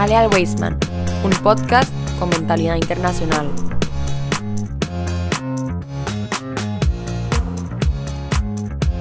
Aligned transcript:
Jale 0.00 0.16
al 0.16 0.32
Weisman, 0.32 0.78
un 1.22 1.30
podcast 1.42 1.92
con 2.18 2.30
mentalidad 2.30 2.76
internacional. 2.76 3.50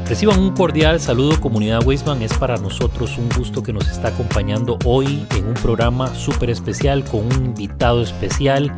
Reciban 0.09 0.41
un 0.41 0.53
cordial 0.53 0.99
saludo 0.99 1.39
comunidad 1.39 1.87
Weisman. 1.87 2.21
Es 2.21 2.33
para 2.33 2.57
nosotros 2.57 3.17
un 3.17 3.29
gusto 3.29 3.63
que 3.63 3.71
nos 3.71 3.87
está 3.87 4.09
acompañando 4.09 4.77
hoy 4.83 5.25
en 5.37 5.47
un 5.47 5.53
programa 5.53 6.13
súper 6.13 6.49
especial 6.49 7.05
con 7.05 7.21
un 7.27 7.45
invitado 7.45 8.01
especial. 8.01 8.69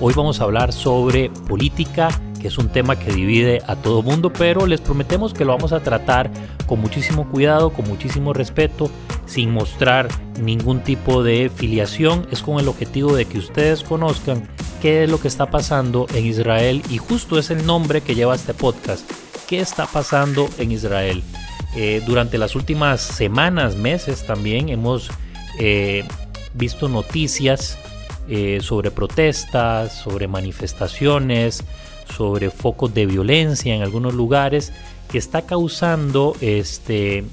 Hoy 0.00 0.14
vamos 0.16 0.40
a 0.40 0.44
hablar 0.44 0.72
sobre 0.72 1.30
política, 1.30 2.08
que 2.40 2.48
es 2.48 2.58
un 2.58 2.70
tema 2.70 2.98
que 2.98 3.12
divide 3.12 3.62
a 3.68 3.76
todo 3.76 4.02
mundo, 4.02 4.32
pero 4.32 4.66
les 4.66 4.80
prometemos 4.80 5.32
que 5.32 5.44
lo 5.44 5.52
vamos 5.52 5.72
a 5.72 5.78
tratar 5.78 6.28
con 6.66 6.80
muchísimo 6.80 7.28
cuidado, 7.28 7.70
con 7.70 7.86
muchísimo 7.86 8.32
respeto, 8.32 8.90
sin 9.28 9.52
mostrar 9.52 10.08
ningún 10.40 10.82
tipo 10.82 11.22
de 11.22 11.48
filiación. 11.54 12.26
Es 12.32 12.42
con 12.42 12.58
el 12.58 12.66
objetivo 12.66 13.14
de 13.14 13.26
que 13.26 13.38
ustedes 13.38 13.84
conozcan 13.84 14.48
qué 14.82 15.04
es 15.04 15.10
lo 15.10 15.20
que 15.20 15.28
está 15.28 15.50
pasando 15.50 16.08
en 16.14 16.26
Israel 16.26 16.82
y 16.90 16.98
justo 16.98 17.38
es 17.38 17.50
el 17.50 17.64
nombre 17.64 18.00
que 18.00 18.16
lleva 18.16 18.34
este 18.34 18.54
podcast 18.54 19.08
qué 19.48 19.60
está 19.60 19.86
pasando 19.86 20.48
en 20.58 20.70
Israel. 20.70 21.22
Eh, 21.74 22.02
durante 22.06 22.38
las 22.38 22.54
últimas 22.54 23.00
semanas, 23.00 23.76
meses 23.76 24.24
también 24.24 24.68
hemos 24.68 25.10
eh, 25.58 26.06
visto 26.54 26.88
noticias 26.88 27.78
eh, 28.28 28.58
sobre 28.62 28.90
protestas, 28.90 29.94
sobre 29.94 30.28
manifestaciones, 30.28 31.64
sobre 32.14 32.50
focos 32.50 32.92
de 32.92 33.06
violencia 33.06 33.74
en 33.74 33.82
algunos 33.82 34.14
lugares 34.14 34.72
que 35.10 35.16
está 35.16 35.42
causando 35.42 36.36
este 36.42 37.24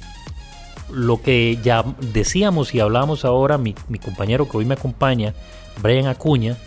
lo 0.95 1.21
que 1.21 1.59
ya 1.61 1.83
decíamos 2.13 2.73
y 2.73 2.79
hablamos 2.79 3.25
ahora 3.25 3.57
mi, 3.57 3.75
mi 3.89 3.99
compañero 3.99 4.47
que 4.47 4.57
hoy 4.57 4.65
me 4.65 4.75
acompaña, 4.75 5.33
Brian 5.81 6.07
Acuña, 6.07 6.57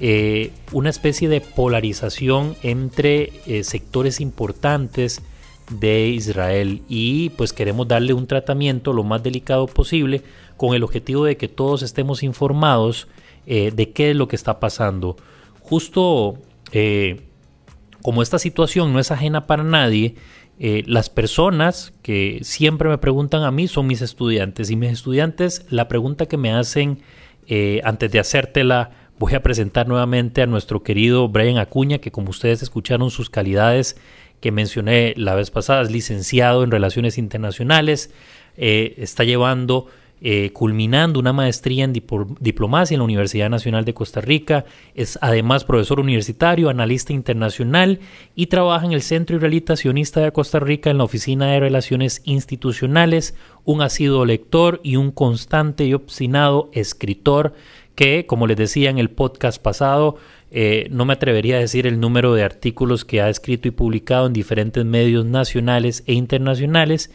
eh, 0.00 0.50
una 0.72 0.90
especie 0.90 1.28
de 1.28 1.40
polarización 1.40 2.54
entre 2.62 3.32
eh, 3.46 3.64
sectores 3.64 4.20
importantes 4.20 5.22
de 5.70 6.08
Israel 6.08 6.82
y 6.88 7.30
pues 7.30 7.52
queremos 7.52 7.88
darle 7.88 8.12
un 8.12 8.26
tratamiento 8.26 8.92
lo 8.92 9.04
más 9.04 9.22
delicado 9.22 9.66
posible 9.66 10.22
con 10.56 10.74
el 10.74 10.84
objetivo 10.84 11.24
de 11.24 11.36
que 11.36 11.48
todos 11.48 11.82
estemos 11.82 12.22
informados 12.22 13.08
eh, 13.46 13.72
de 13.74 13.90
qué 13.92 14.10
es 14.10 14.16
lo 14.16 14.28
que 14.28 14.36
está 14.36 14.60
pasando. 14.60 15.16
Justo 15.62 16.38
como 18.06 18.22
esta 18.22 18.38
situación 18.38 18.92
no 18.92 19.00
es 19.00 19.10
ajena 19.10 19.48
para 19.48 19.64
nadie, 19.64 20.14
las 20.60 21.10
personas 21.10 21.92
que 22.02 22.38
siempre 22.42 22.88
me 22.88 22.98
preguntan 22.98 23.42
a 23.42 23.50
mí 23.50 23.66
son 23.66 23.88
mis 23.88 24.00
estudiantes. 24.00 24.70
Y 24.70 24.76
mis 24.76 24.92
estudiantes 24.92 25.66
la 25.70 25.88
pregunta 25.88 26.26
que 26.26 26.36
me 26.36 26.52
hacen 26.52 27.00
antes 27.82 28.12
de 28.12 28.20
hacértela 28.20 28.92
voy 29.18 29.34
a 29.34 29.42
presentar 29.42 29.88
nuevamente 29.88 30.40
a 30.40 30.46
nuestro 30.46 30.84
querido 30.84 31.28
Brian 31.28 31.58
Acuña, 31.58 31.98
que 31.98 32.12
como 32.12 32.30
ustedes 32.30 32.62
escucharon 32.62 33.10
sus 33.10 33.28
calidades 33.28 33.96
que 34.40 34.52
mencioné 34.52 35.12
la 35.16 35.34
vez 35.34 35.50
pasada, 35.50 35.82
es 35.82 35.90
licenciado 35.90 36.62
en 36.62 36.70
Relaciones 36.70 37.18
Internacionales, 37.18 38.12
eh, 38.56 38.94
está 38.98 39.24
llevando, 39.24 39.88
eh, 40.20 40.50
culminando 40.52 41.20
una 41.20 41.32
maestría 41.32 41.84
en 41.84 41.92
diplomacia 41.92 42.94
en 42.94 43.00
la 43.00 43.04
Universidad 43.04 43.50
Nacional 43.50 43.84
de 43.84 43.94
Costa 43.94 44.20
Rica, 44.20 44.64
es 44.94 45.18
además 45.20 45.64
profesor 45.64 46.00
universitario, 46.00 46.70
analista 46.70 47.12
internacional 47.12 48.00
y 48.34 48.46
trabaja 48.46 48.86
en 48.86 48.92
el 48.92 49.02
Centro 49.02 49.36
Israelita 49.36 49.76
Sionista 49.76 50.20
de 50.20 50.32
Costa 50.32 50.58
Rica 50.58 50.90
en 50.90 50.98
la 50.98 51.04
Oficina 51.04 51.48
de 51.48 51.60
Relaciones 51.60 52.22
Institucionales, 52.24 53.34
un 53.64 53.82
asiduo 53.82 54.24
lector 54.24 54.80
y 54.82 54.96
un 54.96 55.10
constante 55.10 55.84
y 55.84 55.92
obstinado 55.94 56.70
escritor 56.72 57.54
que, 57.94 58.26
como 58.26 58.46
les 58.46 58.56
decía 58.56 58.90
en 58.90 58.98
el 58.98 59.10
podcast 59.10 59.60
pasado, 59.60 60.16
eh, 60.50 60.86
no 60.90 61.04
me 61.04 61.14
atrevería 61.14 61.56
a 61.56 61.60
decir 61.60 61.86
el 61.86 61.98
número 61.98 62.34
de 62.34 62.44
artículos 62.44 63.04
que 63.04 63.20
ha 63.20 63.28
escrito 63.28 63.68
y 63.68 63.72
publicado 63.72 64.26
en 64.26 64.32
diferentes 64.32 64.84
medios 64.84 65.26
nacionales 65.26 66.04
e 66.06 66.12
internacionales. 66.12 67.10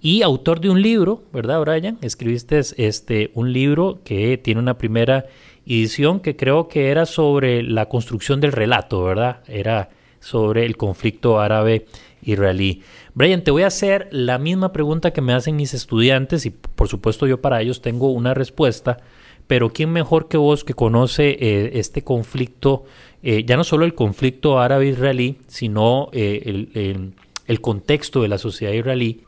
Y 0.00 0.22
autor 0.22 0.60
de 0.60 0.70
un 0.70 0.82
libro, 0.82 1.22
¿verdad, 1.32 1.60
Brian? 1.60 1.98
Escribiste 2.00 2.60
este, 2.76 3.30
un 3.34 3.52
libro 3.52 4.00
que 4.04 4.38
tiene 4.38 4.60
una 4.60 4.78
primera 4.78 5.26
edición 5.64 6.20
que 6.20 6.36
creo 6.36 6.68
que 6.68 6.90
era 6.90 7.06
sobre 7.06 7.62
la 7.62 7.88
construcción 7.88 8.40
del 8.40 8.52
relato, 8.52 9.02
¿verdad? 9.02 9.40
Era 9.48 9.90
sobre 10.20 10.64
el 10.64 10.76
conflicto 10.76 11.40
árabe-israelí. 11.40 12.82
Brian, 13.14 13.42
te 13.42 13.50
voy 13.50 13.62
a 13.62 13.68
hacer 13.68 14.08
la 14.10 14.38
misma 14.38 14.72
pregunta 14.72 15.12
que 15.12 15.20
me 15.20 15.32
hacen 15.32 15.56
mis 15.56 15.74
estudiantes 15.74 16.46
y 16.46 16.50
por 16.50 16.88
supuesto 16.88 17.26
yo 17.26 17.40
para 17.40 17.60
ellos 17.60 17.80
tengo 17.80 18.10
una 18.10 18.34
respuesta 18.34 18.98
pero 19.46 19.72
¿quién 19.72 19.90
mejor 19.90 20.28
que 20.28 20.36
vos 20.36 20.64
que 20.64 20.74
conoce 20.74 21.36
eh, 21.40 21.70
este 21.74 22.02
conflicto, 22.02 22.84
eh, 23.22 23.44
ya 23.44 23.56
no 23.56 23.64
solo 23.64 23.84
el 23.84 23.94
conflicto 23.94 24.58
árabe-israelí, 24.58 25.38
sino 25.46 26.08
eh, 26.12 27.12
el, 27.46 27.60
contexto 27.60 28.22
de 28.22 28.28
la 28.28 28.38
sociedad 28.38 28.72
israelí 28.72 29.22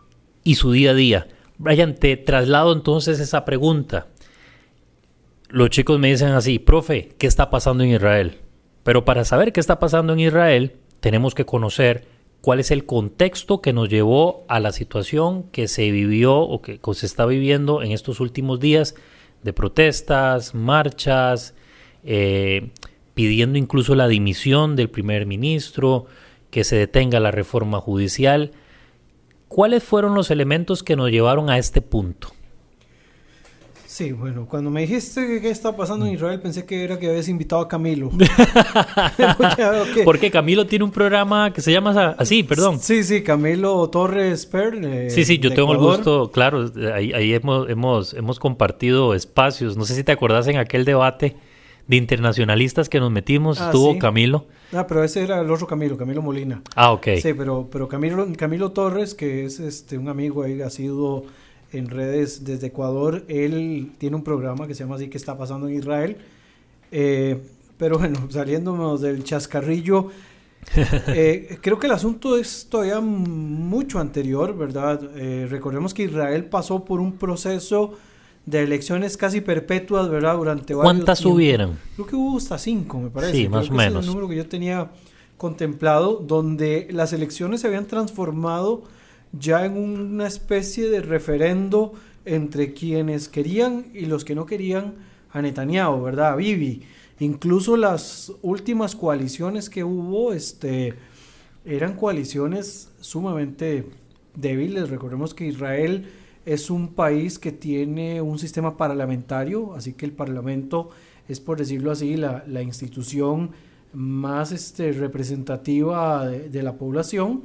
y 0.48 0.54
su 0.54 0.72
día 0.72 0.92
a 0.92 0.94
día? 0.94 1.28
Brian, 1.58 1.94
te 1.94 2.16
traslado 2.16 2.72
entonces 2.72 3.20
esa 3.20 3.44
pregunta. 3.44 4.06
Los 5.50 5.68
chicos 5.68 5.98
me 5.98 6.08
dicen 6.08 6.28
así, 6.28 6.58
profe, 6.58 7.10
¿qué 7.18 7.26
está 7.26 7.50
pasando 7.50 7.84
en 7.84 7.90
Israel? 7.90 8.38
Pero 8.82 9.04
para 9.04 9.26
saber 9.26 9.52
qué 9.52 9.60
está 9.60 9.78
pasando 9.78 10.14
en 10.14 10.20
Israel, 10.20 10.76
tenemos 11.00 11.34
que 11.34 11.44
conocer 11.44 12.06
cuál 12.40 12.60
es 12.60 12.70
el 12.70 12.86
contexto 12.86 13.60
que 13.60 13.74
nos 13.74 13.90
llevó 13.90 14.46
a 14.48 14.58
la 14.58 14.72
situación 14.72 15.42
que 15.50 15.68
se 15.68 15.90
vivió 15.90 16.38
o 16.38 16.62
que 16.62 16.80
se 16.94 17.04
está 17.04 17.26
viviendo 17.26 17.82
en 17.82 17.92
estos 17.92 18.18
últimos 18.18 18.58
días 18.58 18.94
de 19.42 19.52
protestas, 19.52 20.54
marchas, 20.54 21.54
eh, 22.04 22.70
pidiendo 23.12 23.58
incluso 23.58 23.94
la 23.94 24.08
dimisión 24.08 24.76
del 24.76 24.88
primer 24.88 25.26
ministro, 25.26 26.06
que 26.50 26.64
se 26.64 26.76
detenga 26.76 27.20
la 27.20 27.32
reforma 27.32 27.80
judicial. 27.80 28.52
¿Cuáles 29.48 29.82
fueron 29.82 30.14
los 30.14 30.30
elementos 30.30 30.82
que 30.82 30.94
nos 30.94 31.10
llevaron 31.10 31.50
a 31.50 31.58
este 31.58 31.80
punto? 31.80 32.28
Sí, 33.98 34.12
bueno, 34.12 34.46
cuando 34.46 34.70
me 34.70 34.82
dijiste 34.82 35.40
qué 35.40 35.50
está 35.50 35.74
pasando 35.74 36.06
en 36.06 36.12
Israel, 36.12 36.38
pensé 36.40 36.64
que 36.64 36.84
era 36.84 37.00
que 37.00 37.08
habías 37.08 37.26
invitado 37.26 37.62
a 37.62 37.66
Camilo. 37.66 38.10
Porque 40.04 40.30
Camilo 40.30 40.66
tiene 40.68 40.84
un 40.84 40.92
programa 40.92 41.52
que 41.52 41.60
se 41.60 41.72
llama 41.72 42.14
así, 42.16 42.44
perdón. 42.44 42.78
Sí, 42.78 43.02
sí, 43.02 43.24
Camilo 43.24 43.90
Torres 43.90 44.46
Per. 44.46 44.78
Eh, 44.84 45.10
sí, 45.10 45.24
sí, 45.24 45.38
yo 45.38 45.52
tengo 45.52 45.72
el 45.72 45.78
gusto, 45.78 46.30
claro, 46.30 46.70
ahí, 46.94 47.34
hemos, 47.34 47.68
hemos, 47.68 48.14
hemos 48.14 48.38
compartido 48.38 49.14
espacios. 49.14 49.76
No 49.76 49.84
sé 49.84 49.96
si 49.96 50.04
te 50.04 50.12
acordás 50.12 50.46
en 50.46 50.58
aquel 50.58 50.84
debate 50.84 51.34
de 51.88 51.96
internacionalistas 51.96 52.88
que 52.88 53.00
nos 53.00 53.10
metimos, 53.10 53.60
ah, 53.60 53.66
estuvo 53.66 53.98
Camilo. 53.98 54.46
Ah, 54.72 54.86
pero 54.86 55.02
ese 55.02 55.22
era 55.22 55.40
el 55.40 55.50
otro 55.50 55.66
Camilo, 55.66 55.96
Camilo 55.96 56.20
Molina. 56.22 56.62
Ah, 56.74 56.92
ok. 56.92 57.08
Sí, 57.22 57.32
pero, 57.34 57.68
pero 57.70 57.88
Camilo, 57.88 58.26
Camilo 58.36 58.72
Torres, 58.72 59.14
que 59.14 59.44
es 59.44 59.60
este 59.60 59.96
un 59.96 60.08
amigo 60.08 60.42
ahí, 60.42 60.60
ha 60.60 60.70
sido 60.70 61.24
en 61.72 61.88
redes 61.88 62.44
desde 62.44 62.68
Ecuador. 62.68 63.24
Él 63.28 63.92
tiene 63.98 64.16
un 64.16 64.24
programa 64.24 64.66
que 64.66 64.74
se 64.74 64.84
llama 64.84 64.96
así, 64.96 65.08
que 65.08 65.16
está 65.16 65.36
pasando 65.36 65.68
en 65.68 65.74
Israel? 65.74 66.16
Eh, 66.90 67.40
pero 67.76 67.98
bueno, 67.98 68.18
saliéndonos 68.30 69.00
del 69.00 69.24
chascarrillo, 69.24 70.10
eh, 71.08 71.58
creo 71.62 71.78
que 71.78 71.86
el 71.86 71.92
asunto 71.92 72.36
es 72.36 72.66
todavía 72.68 73.00
mucho 73.00 73.98
anterior, 73.98 74.56
¿verdad? 74.56 75.00
Eh, 75.16 75.46
recordemos 75.48 75.94
que 75.94 76.04
Israel 76.04 76.44
pasó 76.44 76.84
por 76.84 77.00
un 77.00 77.12
proceso 77.12 77.94
de 78.48 78.62
elecciones 78.62 79.18
casi 79.18 79.42
perpetuas, 79.42 80.08
¿verdad? 80.08 80.36
Durante 80.36 80.74
varios 80.74 80.94
¿Cuántas 80.94 81.24
hubieron? 81.26 81.78
Creo 81.94 82.06
que 82.06 82.16
hubo 82.16 82.38
hasta 82.38 82.56
cinco, 82.56 82.98
me 82.98 83.10
parece. 83.10 83.32
Sí, 83.32 83.48
más 83.48 83.68
o 83.68 83.74
menos. 83.74 84.04
es 84.04 84.08
el 84.08 84.14
número 84.14 84.28
que 84.28 84.36
yo 84.36 84.48
tenía 84.48 84.90
contemplado, 85.36 86.16
donde 86.16 86.88
las 86.90 87.12
elecciones 87.12 87.60
se 87.60 87.66
habían 87.66 87.86
transformado 87.86 88.84
ya 89.38 89.66
en 89.66 89.76
una 89.76 90.26
especie 90.26 90.88
de 90.88 91.00
referendo 91.02 91.92
entre 92.24 92.72
quienes 92.72 93.28
querían 93.28 93.86
y 93.92 94.06
los 94.06 94.24
que 94.24 94.34
no 94.34 94.46
querían 94.46 94.94
a 95.30 95.42
Netanyahu, 95.42 96.02
¿verdad? 96.02 96.32
A 96.32 96.36
Bibi. 96.36 96.82
Incluso 97.20 97.76
las 97.76 98.32
últimas 98.40 98.96
coaliciones 98.96 99.68
que 99.68 99.84
hubo, 99.84 100.32
este, 100.32 100.94
eran 101.66 101.96
coaliciones 101.96 102.88
sumamente 103.00 103.84
débiles. 104.34 104.88
Recordemos 104.88 105.34
que 105.34 105.46
Israel 105.46 106.06
es 106.52 106.70
un 106.70 106.88
país 106.88 107.38
que 107.38 107.52
tiene 107.52 108.22
un 108.22 108.38
sistema 108.38 108.76
parlamentario, 108.76 109.74
así 109.74 109.92
que 109.92 110.06
el 110.06 110.12
parlamento 110.12 110.90
es, 111.28 111.40
por 111.40 111.58
decirlo 111.58 111.90
así, 111.90 112.16
la, 112.16 112.62
institución 112.62 113.50
más 113.92 114.52
este, 114.52 114.92
representativa 114.92 116.26
de 116.26 116.62
la 116.62 116.76
población 116.76 117.42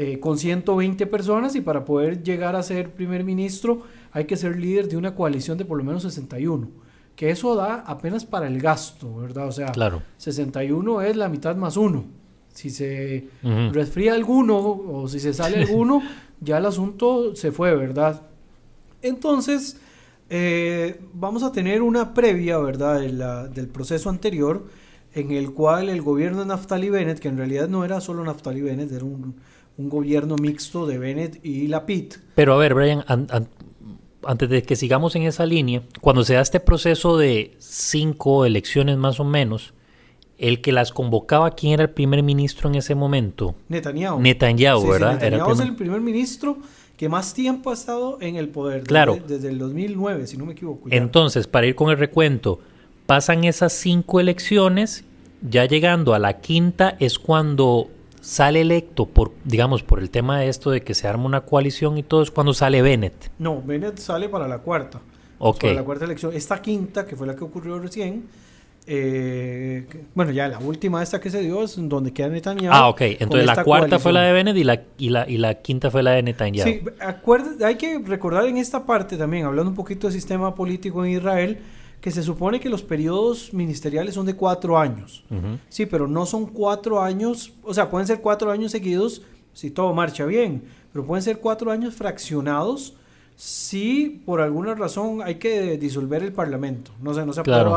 eh, 0.00 0.20
con 0.20 0.38
120 0.38 1.06
personas 1.06 1.56
y 1.56 1.60
para 1.60 1.84
poder 1.84 2.22
llegar 2.22 2.54
a 2.54 2.62
ser 2.62 2.92
primer 2.92 3.24
ministro 3.24 3.82
hay 4.12 4.26
que 4.26 4.36
ser 4.36 4.56
líder 4.56 4.86
de 4.88 4.96
una 4.96 5.16
coalición 5.16 5.58
de 5.58 5.64
por 5.64 5.76
lo 5.76 5.82
menos 5.82 6.04
61. 6.04 6.68
Que 7.16 7.30
eso 7.30 7.56
da 7.56 7.80
apenas 7.84 8.24
para 8.24 8.46
el 8.46 8.60
gasto, 8.60 9.16
¿verdad? 9.16 9.48
O 9.48 9.50
sea, 9.50 9.72
claro. 9.72 10.02
61 10.18 11.02
es 11.02 11.16
la 11.16 11.28
mitad 11.28 11.56
más 11.56 11.76
uno. 11.76 12.04
Si 12.52 12.70
se 12.70 13.28
resfría 13.72 14.14
alguno 14.14 14.58
o 14.58 15.08
si 15.08 15.18
se 15.18 15.34
sale 15.34 15.56
alguno, 15.62 16.00
ya 16.40 16.58
el 16.58 16.66
asunto 16.66 17.34
se 17.34 17.50
fue, 17.50 17.74
¿verdad? 17.74 18.22
Entonces, 19.02 19.76
Eh, 20.30 21.00
vamos 21.14 21.42
a 21.42 21.52
tener 21.52 21.80
una 21.80 22.12
previa, 22.12 22.58
¿verdad?, 22.58 23.00
de 23.00 23.08
la- 23.14 23.48
del 23.48 23.66
proceso 23.66 24.10
anterior, 24.10 24.66
en 25.14 25.30
el 25.30 25.54
cual 25.54 25.88
el 25.88 26.02
gobierno 26.02 26.40
de 26.40 26.44
Naftali 26.48 26.90
Bennett, 26.90 27.18
que 27.18 27.28
en 27.28 27.38
realidad 27.38 27.66
no 27.66 27.82
era 27.82 27.98
solo 28.02 28.22
Naftali 28.24 28.60
Bennett, 28.60 28.92
era 28.92 29.06
un, 29.06 29.36
un 29.78 29.88
gobierno 29.88 30.36
mixto 30.36 30.86
de 30.86 30.98
Bennett 30.98 31.42
y 31.42 31.66
Lapid. 31.68 32.12
Pero 32.34 32.52
a 32.52 32.58
ver, 32.58 32.74
Brian, 32.74 33.04
an- 33.08 33.26
an- 33.30 33.48
antes 34.22 34.50
de 34.50 34.60
que 34.62 34.76
sigamos 34.76 35.16
en 35.16 35.22
esa 35.22 35.46
línea, 35.46 35.80
cuando 36.02 36.24
se 36.24 36.34
da 36.34 36.42
este 36.42 36.60
proceso 36.60 37.16
de 37.16 37.54
cinco 37.58 38.44
elecciones 38.44 38.98
más 38.98 39.20
o 39.20 39.24
menos, 39.24 39.72
el 40.36 40.60
que 40.60 40.72
las 40.72 40.92
convocaba, 40.92 41.52
¿quién 41.52 41.72
era 41.72 41.84
el 41.84 41.90
primer 41.90 42.22
ministro 42.22 42.68
en 42.68 42.74
ese 42.74 42.94
momento? 42.94 43.54
Netanyahu. 43.70 44.20
Netanyahu, 44.20 44.80
Sí, 44.80 44.84
sí, 44.86 44.92
¿verdad? 44.92 45.14
Era 45.14 45.24
el 45.24 45.30
Netanyahu 45.32 45.52
es 45.52 45.56
primer- 45.56 45.70
el 45.70 45.76
primer 45.76 46.00
ministro 46.02 46.58
que 46.98 47.08
más 47.08 47.32
tiempo 47.32 47.70
ha 47.70 47.74
estado 47.74 48.18
en 48.20 48.36
el 48.36 48.48
poder. 48.50 48.80
desde- 48.80 48.88
Claro. 48.88 49.18
Desde, 49.26 49.48
el 49.48 49.56
2009, 49.58 50.26
si 50.26 50.36
no 50.36 50.44
me 50.44 50.52
equivoco. 50.52 50.90
ya. 50.90 50.96
Entonces, 50.96 51.46
para 51.46 51.66
ir 51.66 51.74
con 51.74 51.88
el 51.90 51.96
recuento, 51.96 52.58
pasan 53.06 53.44
esas 53.44 53.72
cinco 53.72 54.20
elecciones, 54.20 55.04
ya 55.48 55.64
llegando 55.64 56.12
a 56.12 56.18
la 56.18 56.40
quinta 56.40 56.96
es 57.00 57.18
cuando 57.18 57.88
sale 58.20 58.60
electo 58.62 59.06
por, 59.06 59.30
digamos, 59.44 59.82
por 59.84 60.00
el 60.00 60.10
tema 60.10 60.40
de 60.40 60.48
esto 60.48 60.70
de 60.70 60.82
que 60.82 60.92
se 60.92 61.06
arma 61.06 61.24
una 61.24 61.42
coalición 61.42 61.96
y 61.96 62.02
todo, 62.02 62.20
es 62.22 62.30
cuando 62.32 62.52
sale 62.52 62.82
Bennett. 62.82 63.30
No, 63.38 63.62
Bennett 63.62 63.96
sale 63.98 64.28
para 64.28 64.48
la 64.48 64.58
cuarta. 64.58 65.00
Ok. 65.38 65.60
Para 65.60 65.74
la 65.74 65.84
cuarta 65.84 66.04
elección. 66.04 66.32
Esta 66.34 66.60
quinta, 66.60 67.06
que 67.06 67.14
fue 67.14 67.28
la 67.28 67.36
que 67.36 67.44
ocurrió 67.44 67.78
recién, 67.78 68.24
eh, 68.90 69.86
bueno, 70.14 70.32
ya 70.32 70.48
la 70.48 70.58
última 70.58 71.02
esta 71.02 71.20
que 71.20 71.28
se 71.30 71.40
dio 71.42 71.62
es 71.62 71.76
donde 71.78 72.12
queda 72.12 72.28
Netanyahu. 72.28 72.72
Ah, 72.74 72.88
ok. 72.88 73.00
Entonces 73.02 73.46
la 73.46 73.62
cuarta 73.62 73.98
fue 73.98 74.12
la 74.12 74.22
de. 74.22 74.32
Bennett 74.32 74.56
y 74.56 74.64
la, 74.64 74.82
y 74.96 75.10
la, 75.10 75.28
y 75.28 75.36
la 75.36 75.54
quinta 75.56 75.90
fue 75.90 76.02
la 76.02 76.12
de 76.12 76.22
Netanyahu. 76.22 76.66
Sí, 76.66 76.80
acuerda- 77.00 77.66
hay 77.66 77.76
que 77.76 77.98
recordar 77.98 78.46
en 78.46 78.56
esta 78.56 78.86
parte 78.86 79.16
también, 79.16 79.44
hablando 79.44 79.70
un 79.70 79.76
poquito 79.76 80.06
del 80.06 80.14
sistema 80.14 80.54
político 80.54 81.04
en 81.04 81.12
Israel, 81.12 81.58
que 82.00 82.10
se 82.10 82.22
supone 82.22 82.60
que 82.60 82.68
los 82.68 82.82
periodos 82.82 83.52
ministeriales 83.52 84.14
son 84.14 84.24
de 84.24 84.34
cuatro 84.34 84.78
años. 84.78 85.24
Sí, 85.68 85.84
pero 85.86 86.08
no 86.08 86.24
son 86.26 86.46
cuatro 86.46 87.02
años, 87.02 87.52
o 87.62 87.74
sea, 87.74 87.90
pueden 87.90 88.06
ser 88.06 88.20
cuatro 88.20 88.50
años 88.50 88.72
seguidos 88.72 89.22
si 89.52 89.70
todo 89.70 89.92
marcha 89.92 90.24
bien, 90.24 90.62
pero 90.92 91.04
pueden 91.04 91.22
ser 91.22 91.38
cuatro 91.40 91.70
años 91.72 91.94
fraccionados 91.94 92.94
si 93.34 94.22
por 94.24 94.40
alguna 94.40 94.74
razón 94.74 95.22
hay 95.22 95.36
que 95.36 95.76
disolver 95.78 96.22
el 96.22 96.32
Parlamento. 96.32 96.90
No 97.02 97.12
sé, 97.14 97.24
no 97.26 97.32
se 97.32 97.42
Claro. 97.42 97.70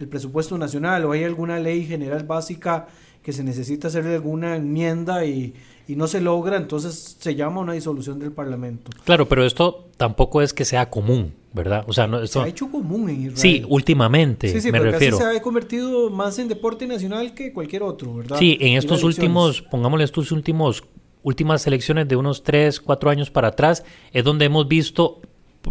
El 0.00 0.08
presupuesto 0.08 0.58
nacional 0.58 1.04
o 1.04 1.12
hay 1.12 1.24
alguna 1.24 1.58
ley 1.60 1.84
general 1.86 2.24
básica 2.24 2.88
que 3.22 3.32
se 3.32 3.44
necesita 3.44 3.88
hacerle 3.88 4.14
alguna 4.14 4.56
enmienda 4.56 5.24
y, 5.26 5.54
y 5.86 5.94
no 5.94 6.06
se 6.06 6.20
logra, 6.22 6.56
entonces 6.56 7.16
se 7.20 7.34
llama 7.34 7.60
una 7.60 7.74
disolución 7.74 8.18
del 8.18 8.32
Parlamento. 8.32 8.90
Claro, 9.04 9.28
pero 9.28 9.44
esto 9.44 9.88
tampoco 9.98 10.40
es 10.40 10.54
que 10.54 10.64
sea 10.64 10.88
común, 10.88 11.34
¿verdad? 11.52 11.84
O 11.86 11.92
sea, 11.92 12.06
no, 12.06 12.18
Se 12.20 12.24
esto, 12.24 12.40
ha 12.42 12.48
hecho 12.48 12.70
común 12.70 13.10
en 13.10 13.16
Israel. 13.16 13.36
sí, 13.36 13.62
últimamente 13.68 14.48
Sí, 14.48 14.60
sí, 14.62 14.72
me 14.72 14.78
refiero. 14.78 15.18
casi 15.18 15.30
se 15.32 15.36
ha 15.36 15.42
convertido 15.42 16.08
más 16.08 16.38
en 16.38 16.48
deporte 16.48 16.86
nacional 16.86 17.34
que 17.34 17.52
cualquier 17.52 17.82
otro, 17.82 18.14
¿verdad? 18.14 18.38
Sí, 18.38 18.56
en 18.58 18.78
estos 18.78 19.04
últimos, 19.04 19.60
pongámosle 19.60 20.04
estos 20.04 20.32
últimos, 20.32 20.82
últimas 21.22 21.66
elecciones 21.66 22.08
de 22.08 22.16
unos 22.16 22.42
3, 22.42 22.80
4 22.80 23.10
años 23.10 23.30
para 23.30 23.48
atrás, 23.48 23.84
es 24.12 24.24
donde 24.24 24.46
hemos 24.46 24.66
visto, 24.66 25.20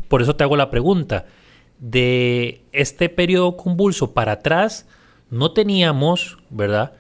por 0.07 0.21
eso 0.21 0.35
te 0.35 0.43
hago 0.43 0.55
la 0.55 0.69
pregunta, 0.69 1.25
de 1.79 2.61
este 2.71 3.09
periodo 3.09 3.57
convulso 3.57 4.13
para 4.13 4.33
atrás, 4.33 4.85
no 5.29 5.51
teníamos, 5.51 6.37
¿verdad? 6.49 6.93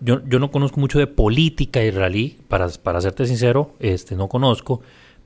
Yo, 0.00 0.20
yo 0.26 0.38
no 0.38 0.50
conozco 0.50 0.80
mucho 0.80 0.98
de 0.98 1.06
política 1.06 1.84
israelí, 1.84 2.38
para, 2.48 2.68
para 2.82 3.00
serte 3.00 3.26
sincero, 3.26 3.72
este, 3.78 4.14
no 4.16 4.28
conozco, 4.28 4.80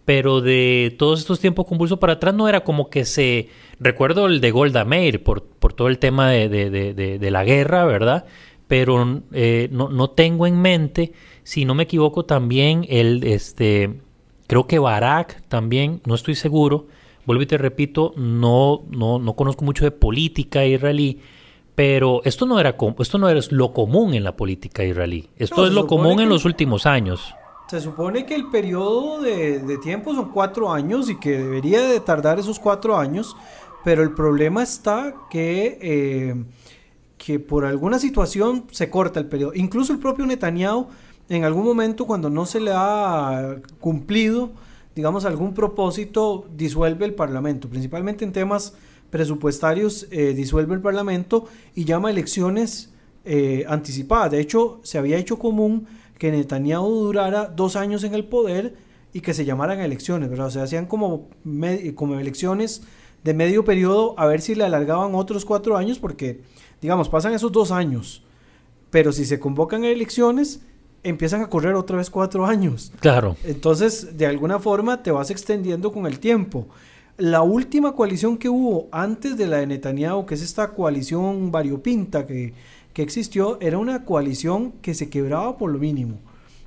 pero 0.05 0.41
de 0.41 0.95
todos 0.99 1.21
estos 1.21 1.39
tiempos 1.39 1.67
convulsos 1.67 1.99
para 1.99 2.15
atrás 2.15 2.35
no 2.35 2.49
era 2.49 2.65
como 2.65 2.91
que 2.91 3.05
se... 3.05 3.49
Recuerdo 3.79 4.27
el 4.27 4.41
de 4.41 4.51
Golda 4.51 4.85
Meir 4.85 5.23
por, 5.23 5.45
por 5.45 5.73
todo 5.73 5.89
el 5.89 5.99
tema 5.99 6.31
de- 6.31 6.49
de- 6.49 7.19
de 7.19 7.31
la 7.31 7.45
guerra, 7.45 7.85
¿verdad? 7.85 8.25
Pero 8.67 9.23
eh, 9.33 9.69
no, 9.71 9.89
no 9.89 10.11
tengo 10.11 10.47
en 10.49 10.61
mente, 10.61 11.13
si 11.45 11.65
no 11.65 11.75
me 11.75 11.85
equivoco, 11.85 12.25
también 12.25 12.85
el, 12.89 13.23
este, 13.25 14.01
creo 14.49 14.67
que 14.67 14.79
Barak 14.81 15.43
también, 15.49 16.01
no 16.05 16.15
estoy 16.15 16.35
seguro, 16.35 16.87
vuelvo 17.31 17.43
y 17.43 17.47
te 17.47 17.59
repito, 17.59 18.13
no, 18.17 18.83
no, 18.91 19.19
no 19.19 19.35
conozco 19.35 19.65
mucho 19.65 19.85
de 19.85 19.91
política 19.91 20.65
israelí, 20.65 21.21
pero 21.75 22.21
esto 22.25 22.45
no 22.47 22.59
era 22.61 22.77
esto 22.99 23.19
no 23.19 23.29
era 23.29 23.41
lo 23.51 23.73
común 23.73 24.15
en 24.15 24.25
la 24.25 24.37
política 24.37 24.85
israelí. 24.85 25.29
Esto 25.37 25.63
No, 25.63 25.67
es 25.67 25.73
lo 25.73 25.87
común 25.87 26.13
en 26.21 26.29
que- 26.29 26.35
los 26.35 26.45
últimos 26.45 26.87
años. 26.87 27.35
Se 27.69 27.81
supone 27.81 28.27
que 28.27 28.35
el 28.35 28.49
periodo 28.51 29.21
de, 29.23 29.61
de 29.61 29.79
tiempo 29.79 30.13
son 30.13 30.31
cuatro 30.33 30.73
años 30.73 31.09
y 31.09 31.21
que 31.21 31.39
debería 31.39 31.81
de 31.83 32.01
tardar 32.01 32.41
esos 32.41 32.59
cuatro 32.59 32.97
años, 32.99 33.37
pero 33.85 34.03
el 34.03 34.11
problema 34.13 34.63
está 34.65 35.15
que, 35.31 35.79
eh, 35.81 36.35
que 37.17 37.39
por 37.39 37.65
alguna 37.65 38.01
situación 38.01 38.65
se 38.73 38.91
corta 38.91 39.21
el 39.21 39.27
periodo. 39.27 39.53
Incluso 39.55 39.93
el 39.93 40.01
propio 40.01 40.27
Netanyahu, 40.27 40.89
en 41.29 41.45
algún 41.45 41.65
momento 41.65 42.07
cuando 42.07 42.29
no 42.29 42.45
se 42.45 42.59
le 42.59 42.73
ha 42.75 43.57
cumplido, 43.79 44.51
digamos, 44.95 45.25
algún 45.25 45.55
propósito, 45.55 46.47
disuelve 46.57 47.07
el 47.07 47.15
Parlamento, 47.15 47.69
principalmente 47.69 48.25
en 48.25 48.33
temas 48.33 48.75
presupuestarios, 49.11 50.07
eh, 50.11 50.35
disuelve 50.35 50.75
el 50.75 50.81
Parlamento 50.81 51.47
y 51.75 51.85
llama 51.85 52.11
elecciones 52.11 52.93
eh, 53.25 53.65
anticipadas. 53.69 54.31
De 54.31 54.41
hecho, 54.41 54.81
se 54.83 54.99
había 54.99 55.19
hecho 55.19 55.39
común 55.39 55.87
que 56.19 56.31
Netanyahu 56.31 57.05
durara 57.05 57.47
dos 57.47 57.77
años 57.77 58.05
en 58.05 58.15
el 58.15 58.25
poder 58.25 58.75
y 59.13 59.21
que 59.21 59.35
se 59.35 59.45
llamaran 59.45 59.81
elecciones, 59.81 60.31
¿verdad? 60.31 60.47
O 60.47 60.51
sea, 60.51 60.63
hacían 60.63 60.87
como, 60.87 61.29
como 61.95 62.19
elecciones 62.19 62.83
de 63.25 63.35
medio 63.35 63.65
periodo 63.65 64.15
a 64.19 64.27
ver 64.27 64.41
si 64.41 64.55
le 64.55 64.65
alargaban 64.65 65.15
otros 65.15 65.45
cuatro 65.45 65.77
años 65.77 65.99
porque, 65.99 66.43
digamos, 66.81 67.09
pasan 67.09 67.35
esos 67.35 67.53
dos 67.53 67.71
años, 67.71 68.25
pero 68.91 69.13
si 69.13 69.25
se 69.25 69.41
convocan 69.41 69.85
elecciones, 69.85 70.63
empiezan 71.03 71.43
a 71.43 71.49
correr 71.49 71.75
otra 71.75 71.97
vez 71.97 72.11
cuatro 72.11 72.47
años. 72.47 72.93
Claro. 73.01 73.37
Entonces, 73.45 74.17
de 74.17 74.27
alguna 74.27 74.59
forma 74.59 75.03
te 75.03 75.11
vas 75.11 75.31
extendiendo 75.31 75.93
con 75.93 76.07
el 76.07 76.19
tiempo. 76.19 76.67
La 77.17 77.43
última 77.43 77.93
coalición 77.93 78.39
que 78.39 78.49
hubo 78.49 78.89
antes 78.93 79.37
de 79.37 79.47
la 79.47 79.59
de 79.59 79.67
Netanyahu, 79.67 80.27
que 80.27 80.35
es 80.35 80.43
esta 80.43 80.71
coalición 80.73 81.53
variopinta 81.53 82.27
que, 82.27 82.55
que 82.93 83.03
existió, 83.03 83.59
era 83.61 83.79
una 83.79 84.05
coalición 84.05 84.73
que 84.81 84.95
se 84.95 85.11
quebraba 85.11 85.59
por 85.59 85.71
lo 85.71 85.79
mínimo. 85.79 86.15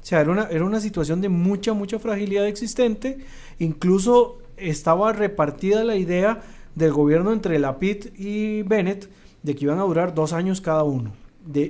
O 0.02 0.06
sea, 0.06 0.22
era 0.22 0.32
una, 0.32 0.44
era 0.50 0.66
una 0.66 0.80
situación 0.80 1.22
de 1.22 1.30
mucha, 1.30 1.74
mucha 1.74 1.98
fragilidad 1.98 2.48
existente. 2.48 3.20
Incluso 3.58 4.38
estaba 4.58 5.14
repartida 5.14 5.84
la 5.84 5.96
idea 5.96 6.42
del 6.76 6.92
gobierno 6.92 7.32
entre 7.32 7.58
Lapid 7.58 8.08
y 8.18 8.64
Bennett 8.64 9.10
de 9.44 9.56
que 9.56 9.66
iban 9.66 9.80
a 9.80 9.84
durar 9.84 10.14
dos 10.14 10.34
años 10.34 10.62
cada 10.62 10.84
uno. 10.84 11.14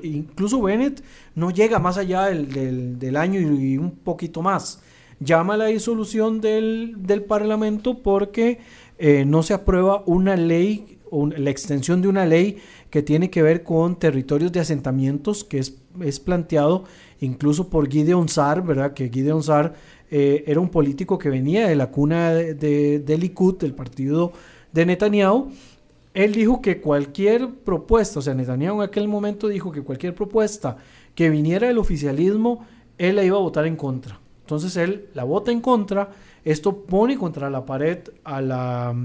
Incluso 0.04 0.62
Bennett 0.62 1.04
no 1.36 1.52
llega 1.52 1.80
más 1.80 1.98
allá 1.98 2.26
del, 2.26 3.00
del- 3.00 3.18
año 3.18 3.40
y, 3.40 3.78
un 3.78 3.92
poquito 3.92 4.42
más. 4.42 4.82
Llama 5.20 5.54
a 5.54 5.58
la 5.58 5.66
disolución 5.66 6.42
del, 6.42 6.96
del 6.98 7.24
Parlamento 7.24 8.00
porque 8.04 8.60
eh, 8.98 9.24
no 9.26 9.42
se 9.44 9.54
aprueba 9.54 10.04
una 10.06 10.36
ley, 10.36 10.98
un- 11.12 11.34
la 11.38 11.50
extensión 11.50 12.02
de 12.02 12.08
una 12.08 12.26
ley 12.26 12.58
que 12.90 13.02
tiene 13.02 13.30
que 13.30 13.42
ver 13.42 13.64
con 13.64 13.98
territorios 13.98 14.52
de 14.52 14.60
asentamientos, 14.60 15.44
que 15.44 15.60
es, 15.60 15.76
es 16.02 16.20
planteado 16.20 16.84
incluso 17.22 17.70
por 17.70 17.90
Gideon 17.90 18.28
Sar, 18.30 18.64
¿verdad? 18.64 18.94
Que 18.94 19.10
Gideon 19.10 19.42
Sar 19.42 19.74
eh, 20.12 20.44
era 20.46 20.60
un 20.60 20.70
político 20.70 21.18
que 21.18 21.30
venía 21.30 21.68
de 21.68 21.76
la 21.76 21.90
cuna 21.90 22.32
de, 22.34 22.54
de, 22.54 23.00
de 23.00 23.18
Likud, 23.18 23.58
del 23.58 23.74
partido 23.74 24.34
de 24.72 24.86
Netanyahu. 24.86 25.52
Él 26.14 26.34
dijo 26.34 26.62
que 26.62 26.80
cualquier 26.80 27.50
propuesta, 27.50 28.20
o 28.20 28.22
sea, 28.22 28.34
Netanyahu 28.34 28.82
en 28.82 28.90
aquel 28.90 29.08
momento 29.08 29.48
dijo 29.48 29.72
que 29.72 29.82
cualquier 29.82 30.14
propuesta 30.14 30.78
que 31.16 31.30
viniera 31.30 31.68
del 31.68 31.80
oficialismo, 31.80 32.66
él 32.98 33.16
la 33.16 33.24
iba 33.24 33.38
a 33.38 33.42
votar 33.42 33.66
en 33.66 33.76
contra. 33.76 34.20
Entonces 34.42 34.76
él 34.78 35.08
la 35.14 35.24
vota 35.24 35.52
en 35.52 35.62
contra, 35.62 36.12
esto 36.44 36.78
pone 36.78 37.18
contra 37.18 37.50
la 37.50 37.66
pared 37.66 38.00
a 38.24 38.42
la, 38.42 38.96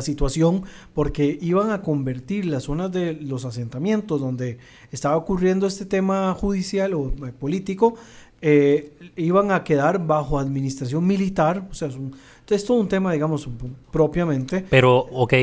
situación 0.00 0.62
porque 0.94 1.38
iban 1.40 1.70
a 1.70 1.82
convertir 1.82 2.46
las 2.46 2.64
zonas 2.64 2.92
de 2.92 3.14
los 3.14 3.44
asentamientos 3.44 4.20
donde 4.20 4.58
estaba 4.92 5.16
ocurriendo 5.16 5.66
este 5.66 5.86
tema 5.86 6.32
judicial 6.34 6.94
o 6.94 7.08
eh, 7.08 7.32
político, 7.32 7.94
eh, 8.40 8.92
iban 9.16 9.50
a 9.50 9.64
quedar 9.64 10.04
bajo 10.06 10.38
administración 10.38 11.06
militar, 11.06 11.66
o 11.70 11.74
sea, 11.74 11.88
es, 11.88 11.96
un, 11.96 12.14
es 12.48 12.64
todo 12.64 12.78
un 12.78 12.88
tema, 12.88 13.12
digamos, 13.12 13.48
propiamente. 13.90 14.64
Pero, 14.68 14.98
ok, 14.98 15.34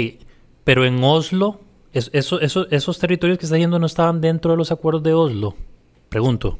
pero 0.69 0.85
en 0.85 1.03
Oslo, 1.03 1.61
es- 1.93 2.11
eso, 2.13 2.39
eso- 2.41 2.69
esos 2.69 2.99
territorios 2.99 3.39
que 3.39 3.45
está 3.47 3.57
yendo 3.57 3.79
no 3.79 3.87
estaban 3.87 4.21
dentro 4.21 4.51
de 4.51 4.57
los 4.57 4.71
acuerdos 4.71 5.01
de 5.01 5.13
Oslo. 5.15 5.55
Pregunto. 6.09 6.59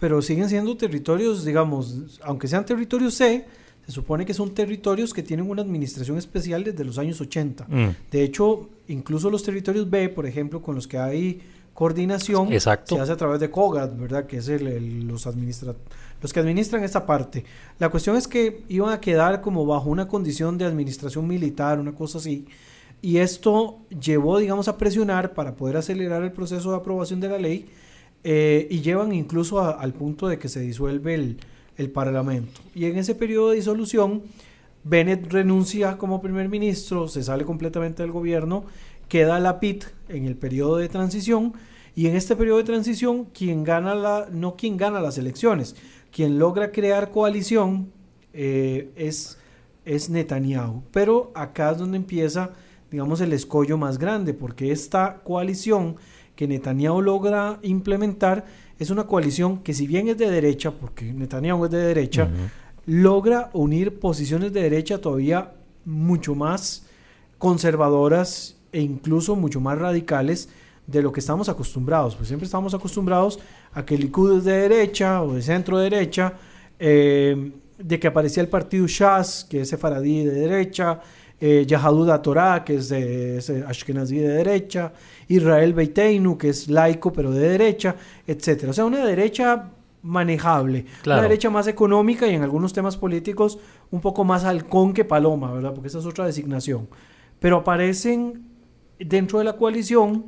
pero 0.00 0.20
siguen 0.20 0.48
siendo 0.48 0.76
territorios, 0.76 1.44
digamos, 1.44 2.18
aunque 2.24 2.48
sean 2.48 2.66
territorios 2.66 3.14
C, 3.14 3.46
se 3.86 3.92
supone 3.92 4.26
que 4.26 4.34
son 4.34 4.52
territorios 4.52 5.14
que 5.14 5.22
tienen 5.22 5.48
una 5.48 5.62
administración 5.62 6.18
especial 6.18 6.64
desde 6.64 6.84
los 6.84 6.98
años 6.98 7.20
80. 7.20 7.64
Mm, 7.68 7.90
De 8.10 8.22
hecho, 8.24 8.68
incluso 8.88 9.30
los 9.30 9.42
territorios 9.44 9.88
B, 9.88 10.08
por 10.08 10.26
ejemplo, 10.26 10.60
con 10.60 10.74
los 10.74 10.88
que 10.88 10.98
hay 10.98 11.40
coordinación 11.72 12.52
Exacto. 12.52 12.96
se 12.96 13.00
hace 13.00 13.12
a 13.12 13.16
través 13.16 13.38
de 13.40 13.50
COGAT, 13.50 13.96
¿verdad? 13.96 14.26
Que 14.26 14.38
es 14.38 14.48
el, 14.48 14.66
el- 14.66 15.06
los, 15.06 15.26
administra 15.28 15.74
los 16.20 16.32
que 16.32 16.40
administran 16.40 16.82
esta 16.82 17.06
parte. 17.06 17.44
La 17.78 17.88
cuestión 17.88 18.16
es 18.16 18.26
que 18.26 18.62
iban 18.68 18.92
a 18.92 19.00
quedar 19.00 19.40
como 19.40 19.64
bajo 19.64 19.88
una 19.90 20.06
condición 20.08 20.58
de 20.58 20.64
administración 20.64 21.26
militar, 21.26 21.78
una 21.78 21.92
cosa 21.94 22.18
así. 22.18 22.46
Y 23.04 23.18
esto 23.18 23.80
llevó, 24.00 24.38
digamos, 24.38 24.66
a 24.66 24.78
presionar 24.78 25.34
para 25.34 25.56
poder 25.56 25.76
acelerar 25.76 26.22
el 26.22 26.32
proceso 26.32 26.70
de 26.70 26.78
aprobación 26.78 27.20
de 27.20 27.28
la 27.28 27.36
ley 27.36 27.66
eh, 28.24 28.66
y 28.70 28.80
llevan 28.80 29.12
incluso 29.12 29.60
al 29.60 29.92
punto 29.92 30.26
de 30.26 30.38
que 30.38 30.48
se 30.48 30.60
disuelve 30.60 31.12
el, 31.12 31.36
el 31.76 31.90
Parlamento. 31.90 32.62
Y 32.74 32.86
en 32.86 32.96
ese 32.96 33.14
periodo 33.14 33.50
de 33.50 33.56
disolución, 33.56 34.22
Bennett 34.84 35.30
renuncia 35.30 35.98
como 35.98 36.22
primer 36.22 36.48
ministro, 36.48 37.06
se 37.06 37.22
sale 37.22 37.44
completamente 37.44 38.02
del 38.02 38.10
gobierno, 38.10 38.64
queda 39.06 39.38
la 39.38 39.60
PIT 39.60 39.84
en 40.08 40.24
el 40.24 40.36
periodo 40.36 40.78
de 40.78 40.88
transición 40.88 41.52
y 41.94 42.06
en 42.06 42.16
este 42.16 42.36
periodo 42.36 42.56
de 42.56 42.64
transición 42.64 43.26
quien 43.26 43.64
gana 43.64 43.94
la 43.94 44.28
no 44.32 44.56
quien 44.56 44.78
gana 44.78 45.02
las 45.02 45.18
elecciones, 45.18 45.76
quien 46.10 46.38
logra 46.38 46.72
crear 46.72 47.10
coalición 47.10 47.92
eh, 48.32 48.88
es 48.96 49.36
es 49.84 50.08
Netanyahu. 50.08 50.82
Pero 50.90 51.32
acá 51.34 51.72
es 51.72 51.76
donde 51.76 51.98
empieza, 51.98 52.54
digamos, 52.94 53.20
el 53.20 53.32
escollo 53.32 53.76
más 53.76 53.98
grande, 53.98 54.34
porque 54.34 54.70
esta 54.70 55.20
coalición 55.24 55.96
que 56.36 56.46
Netanyahu 56.46 57.02
logra 57.02 57.58
implementar 57.62 58.44
es 58.78 58.88
una 58.90 59.08
coalición 59.08 59.64
que 59.64 59.74
si 59.74 59.88
bien 59.88 60.06
es 60.06 60.16
de 60.16 60.30
derecha, 60.30 60.70
porque 60.70 61.12
Netanyahu 61.12 61.64
es 61.64 61.72
de 61.72 61.78
derecha, 61.78 62.28
logra 62.86 63.50
unir 63.52 63.98
posiciones 63.98 64.52
de 64.52 64.62
derecha 64.62 65.00
todavía 65.00 65.54
mucho 65.84 66.36
más 66.36 66.86
conservadoras 67.38 68.58
e 68.70 68.80
incluso 68.80 69.34
mucho 69.34 69.60
más 69.60 69.76
radicales 69.76 70.48
de 70.86 71.02
lo 71.02 71.10
que 71.10 71.18
estamos 71.18 71.48
acostumbrados. 71.48 72.14
Pues 72.14 72.28
siempre 72.28 72.46
estamos 72.46 72.74
acostumbrados 72.74 73.40
a 73.72 73.84
que 73.84 73.96
el 73.96 74.02
Likud 74.02 74.38
es 74.38 74.44
de 74.44 74.68
derecha 74.68 75.20
o 75.20 75.34
de 75.34 75.42
centro 75.42 75.78
derecha, 75.78 76.34
eh, 76.78 77.50
de 77.76 77.98
que 77.98 78.06
aparecía 78.06 78.40
el 78.44 78.48
partido 78.48 78.86
Shas, 78.86 79.44
que 79.50 79.62
es 79.62 79.68
sefaradí 79.68 80.24
de 80.24 80.30
derecha, 80.30 81.00
eh, 81.40 81.64
Yahadut 81.66 82.22
Torah, 82.22 82.64
que 82.64 82.76
es, 82.76 82.88
de, 82.88 83.38
es 83.38 83.50
Ashkenazí 83.50 84.16
de 84.18 84.28
derecha, 84.28 84.92
Israel 85.28 85.74
Beiteinu, 85.74 86.38
que 86.38 86.50
es 86.50 86.68
laico 86.68 87.12
pero 87.12 87.30
de 87.30 87.48
derecha, 87.48 87.96
etcétera. 88.26 88.70
O 88.70 88.72
sea, 88.74 88.84
una 88.84 89.04
derecha 89.04 89.70
manejable, 90.02 90.84
Claro. 91.02 91.20
una 91.20 91.28
derecha 91.28 91.48
más 91.50 91.66
económica 91.66 92.26
y 92.26 92.34
en 92.34 92.42
algunos 92.42 92.72
temas 92.72 92.96
políticos 92.96 93.58
un 93.90 94.00
poco 94.00 94.22
más 94.24 94.44
halcón 94.44 94.92
que 94.92 95.04
paloma, 95.04 95.52
¿verdad? 95.52 95.72
Porque 95.72 95.88
esa 95.88 95.98
es 95.98 96.06
otra 96.06 96.26
designación. 96.26 96.88
Pero 97.40 97.58
aparecen 97.58 98.44
dentro 98.98 99.38
de 99.38 99.44
la 99.46 99.54
coalición 99.56 100.26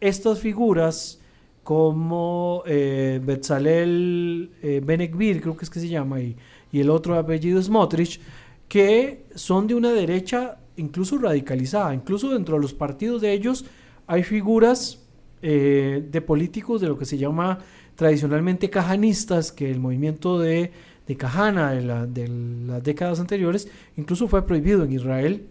estas 0.00 0.40
figuras 0.40 1.20
como 1.62 2.62
eh, 2.66 3.20
Betzalel 3.24 4.50
eh, 4.62 4.80
Benekvir, 4.84 5.40
creo 5.40 5.56
que 5.56 5.64
es 5.64 5.70
que 5.70 5.80
se 5.80 5.88
llama, 5.88 6.20
y, 6.20 6.36
y 6.70 6.80
el 6.80 6.90
otro 6.90 7.16
apellido 7.18 7.58
es 7.58 7.68
Motrich, 7.68 8.20
que 8.68 9.26
son 9.34 9.66
de 9.66 9.74
una 9.74 9.92
derecha 9.92 10.58
incluso 10.76 11.18
radicalizada. 11.18 11.94
Incluso 11.94 12.30
dentro 12.32 12.56
de 12.56 12.62
los 12.62 12.74
partidos 12.74 13.22
de 13.22 13.32
ellos 13.32 13.64
hay 14.06 14.22
figuras 14.22 15.02
eh, 15.42 16.06
de 16.10 16.20
políticos 16.20 16.80
de 16.80 16.88
lo 16.88 16.98
que 16.98 17.04
se 17.04 17.18
llama 17.18 17.58
tradicionalmente 17.94 18.68
cajanistas, 18.70 19.52
que 19.52 19.70
el 19.70 19.80
movimiento 19.80 20.38
de, 20.38 20.70
de 21.06 21.16
Cajana 21.16 21.70
de, 21.72 21.82
la- 21.82 22.06
de 22.06 22.28
las 22.28 22.82
décadas 22.82 23.20
anteriores 23.20 23.68
incluso 23.96 24.28
fue 24.28 24.44
prohibido 24.46 24.84
en 24.84 24.92
Israel 24.92 25.46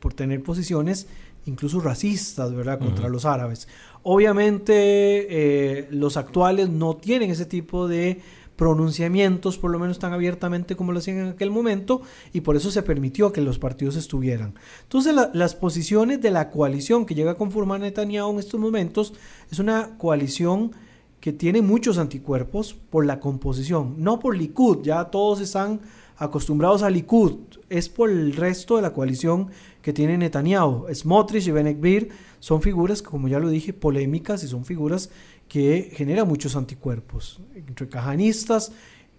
por 0.00 0.12
tener 0.14 0.42
posiciones 0.42 1.06
incluso 1.46 1.80
racistas, 1.80 2.54
¿verdad?, 2.54 2.78
contra 2.78 3.04
Ujú. 3.04 3.12
los 3.14 3.24
árabes. 3.24 3.66
Obviamente 4.04 4.72
eh, 4.74 5.88
los 5.90 6.16
actuales 6.16 6.68
no 6.68 6.96
tienen 6.96 7.30
ese 7.30 7.46
tipo 7.46 7.88
de 7.88 8.20
pronunciamientos, 8.56 9.58
por 9.58 9.70
lo 9.70 9.78
menos 9.78 9.98
tan 9.98 10.12
abiertamente 10.12 10.76
como 10.76 10.92
lo 10.92 10.98
hacían 10.98 11.18
en 11.18 11.28
aquel 11.28 11.50
momento, 11.50 12.02
y 12.32 12.42
por 12.42 12.56
eso 12.56 12.70
se 12.70 12.82
permitió 12.82 13.32
que 13.32 13.40
los 13.40 13.58
partidos 13.58 13.96
estuvieran. 13.96 14.54
Entonces 14.82 15.14
la- 15.14 15.30
las 15.34 15.54
posiciones 15.54 16.20
de 16.20 16.30
la 16.30 16.50
coalición 16.50 17.06
que 17.06 17.14
llega 17.14 17.32
a 17.32 17.36
conformar 17.36 17.80
Netanyahu 17.80 18.32
en 18.32 18.38
estos 18.38 18.60
momentos 18.60 19.14
es 19.50 19.58
una 19.58 19.96
coalición 19.98 20.72
que 21.20 21.32
tiene 21.32 21.62
muchos 21.62 21.98
anticuerpos 21.98 22.74
por 22.74 23.06
la 23.06 23.20
composición, 23.20 23.94
no 23.98 24.18
por 24.18 24.36
Likud, 24.36 24.82
ya 24.82 25.04
todos 25.04 25.40
están 25.40 25.80
acostumbrados 26.16 26.82
a 26.82 26.90
Likud, 26.90 27.34
es 27.68 27.88
por 27.88 28.10
el 28.10 28.34
resto 28.34 28.76
de 28.76 28.82
la 28.82 28.92
coalición 28.92 29.48
que 29.82 29.92
tiene 29.92 30.18
Netanyahu. 30.18 30.86
Smotrich 30.92 31.46
y 31.46 31.50
Benekvir 31.52 32.10
son 32.38 32.60
figuras, 32.60 33.02
como 33.02 33.28
ya 33.28 33.38
lo 33.40 33.48
dije, 33.48 33.72
polémicas 33.72 34.44
y 34.44 34.48
son 34.48 34.64
figuras 34.64 35.10
que 35.52 35.90
generan 35.92 36.26
muchos 36.26 36.56
anticuerpos, 36.56 37.38
entre 37.54 37.86
cajanistas 37.86 38.72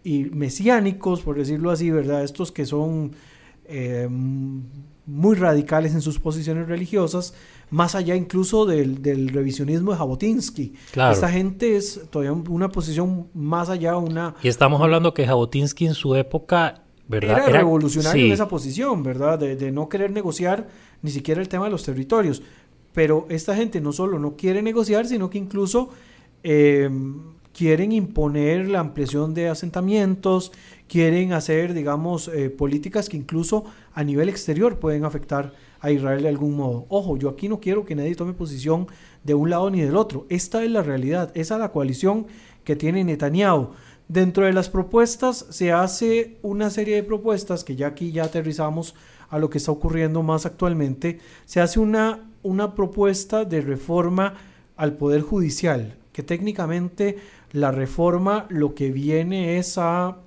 y 0.03 0.23
mesiánicos, 0.23 1.21
por 1.21 1.37
decirlo 1.37 1.69
así, 1.69 1.91
¿verdad? 1.91 2.23
Estos 2.23 2.51
que 2.51 2.65
son 2.65 3.11
eh, 3.65 4.09
muy 4.09 5.35
radicales 5.35 5.93
en 5.93 6.01
sus 6.01 6.17
posiciones 6.17 6.67
religiosas, 6.67 7.35
más 7.69 7.93
allá 7.93 8.15
incluso 8.15 8.65
del, 8.65 9.03
del 9.03 9.29
revisionismo 9.29 9.91
de 9.91 9.97
Jabotinsky. 9.97 10.73
Claro. 10.91 11.13
Esta 11.13 11.29
gente 11.29 11.75
es 11.75 12.01
todavía 12.09 12.33
una 12.33 12.69
posición 12.69 13.27
más 13.35 13.69
allá, 13.69 13.95
una... 13.97 14.33
Y 14.41 14.47
estamos 14.47 14.81
hablando 14.81 15.13
que 15.13 15.27
Jabotinsky 15.27 15.85
en 15.85 15.93
su 15.93 16.15
época, 16.15 16.81
¿verdad? 17.07 17.47
Era, 17.47 17.59
revolucionario 17.59 18.23
sí. 18.23 18.27
en 18.29 18.33
esa 18.33 18.47
posición, 18.47 19.03
¿verdad? 19.03 19.37
De, 19.37 19.55
de 19.55 19.71
no 19.71 19.87
querer 19.87 20.09
negociar 20.09 20.67
ni 21.03 21.11
siquiera 21.11 21.41
el 21.41 21.47
tema 21.47 21.65
de 21.65 21.71
los 21.71 21.83
territorios. 21.83 22.41
Pero 22.91 23.27
esta 23.29 23.55
gente 23.55 23.81
no 23.81 23.91
solo 23.91 24.17
no 24.17 24.35
quiere 24.35 24.63
negociar, 24.63 25.05
sino 25.05 25.29
que 25.29 25.37
incluso 25.37 25.91
eh, 26.43 26.89
quieren 27.53 27.91
imponer 27.91 28.67
la 28.67 28.79
ampliación 28.79 29.33
de 29.33 29.47
asentamientos, 29.47 30.51
quieren 30.88 31.33
hacer, 31.33 31.73
digamos, 31.73 32.27
eh, 32.27 32.50
políticas 32.50 33.09
que 33.09 33.17
incluso 33.17 33.65
a 33.93 34.03
nivel 34.03 34.29
exterior 34.29 34.79
pueden 34.79 35.05
afectar 35.05 35.53
a 35.79 35.91
Israel 35.91 36.23
de 36.23 36.29
algún 36.29 36.55
modo. 36.55 36.85
Ojo, 36.89 37.17
yo 37.17 37.29
aquí 37.29 37.47
no 37.47 37.59
quiero 37.59 37.85
que 37.85 37.95
nadie 37.95 38.15
tome 38.15 38.33
posición 38.33 38.88
de 39.23 39.33
un 39.33 39.50
lado 39.50 39.69
ni 39.69 39.81
del 39.81 39.95
otro. 39.95 40.25
Esta 40.29 40.63
es 40.63 40.71
la 40.71 40.81
realidad, 40.81 41.31
esa 41.35 41.55
es 41.55 41.59
la 41.59 41.71
coalición 41.71 42.27
que 42.63 42.75
tiene 42.75 43.03
Netanyahu. 43.03 43.71
Dentro 44.07 44.45
de 44.45 44.53
las 44.53 44.69
propuestas 44.69 45.45
se 45.50 45.71
hace 45.71 46.38
una 46.41 46.69
serie 46.69 46.95
de 46.95 47.03
propuestas 47.03 47.63
que 47.63 47.75
ya 47.75 47.88
aquí 47.88 48.12
ya 48.12 48.25
aterrizamos 48.25 48.95
a 49.29 49.39
lo 49.39 49.50
que 49.50 49.57
está 49.57 49.71
ocurriendo 49.71 50.21
más 50.23 50.45
actualmente. 50.45 51.19
Se 51.45 51.62
hace 51.62 51.79
una, 51.79 52.29
una 52.43 52.75
propuesta 52.75 53.45
de 53.45 53.62
reforma 53.62 54.35
al 54.75 54.97
Poder 54.97 55.21
Judicial, 55.21 55.97
que 56.13 56.24
técnicamente 56.24 57.17
la 57.51 57.72
reforma 57.72 58.46
lo 58.50 58.74
que 58.75 58.91
viene 58.91 59.58
es 59.58 59.77
a, 59.77 60.17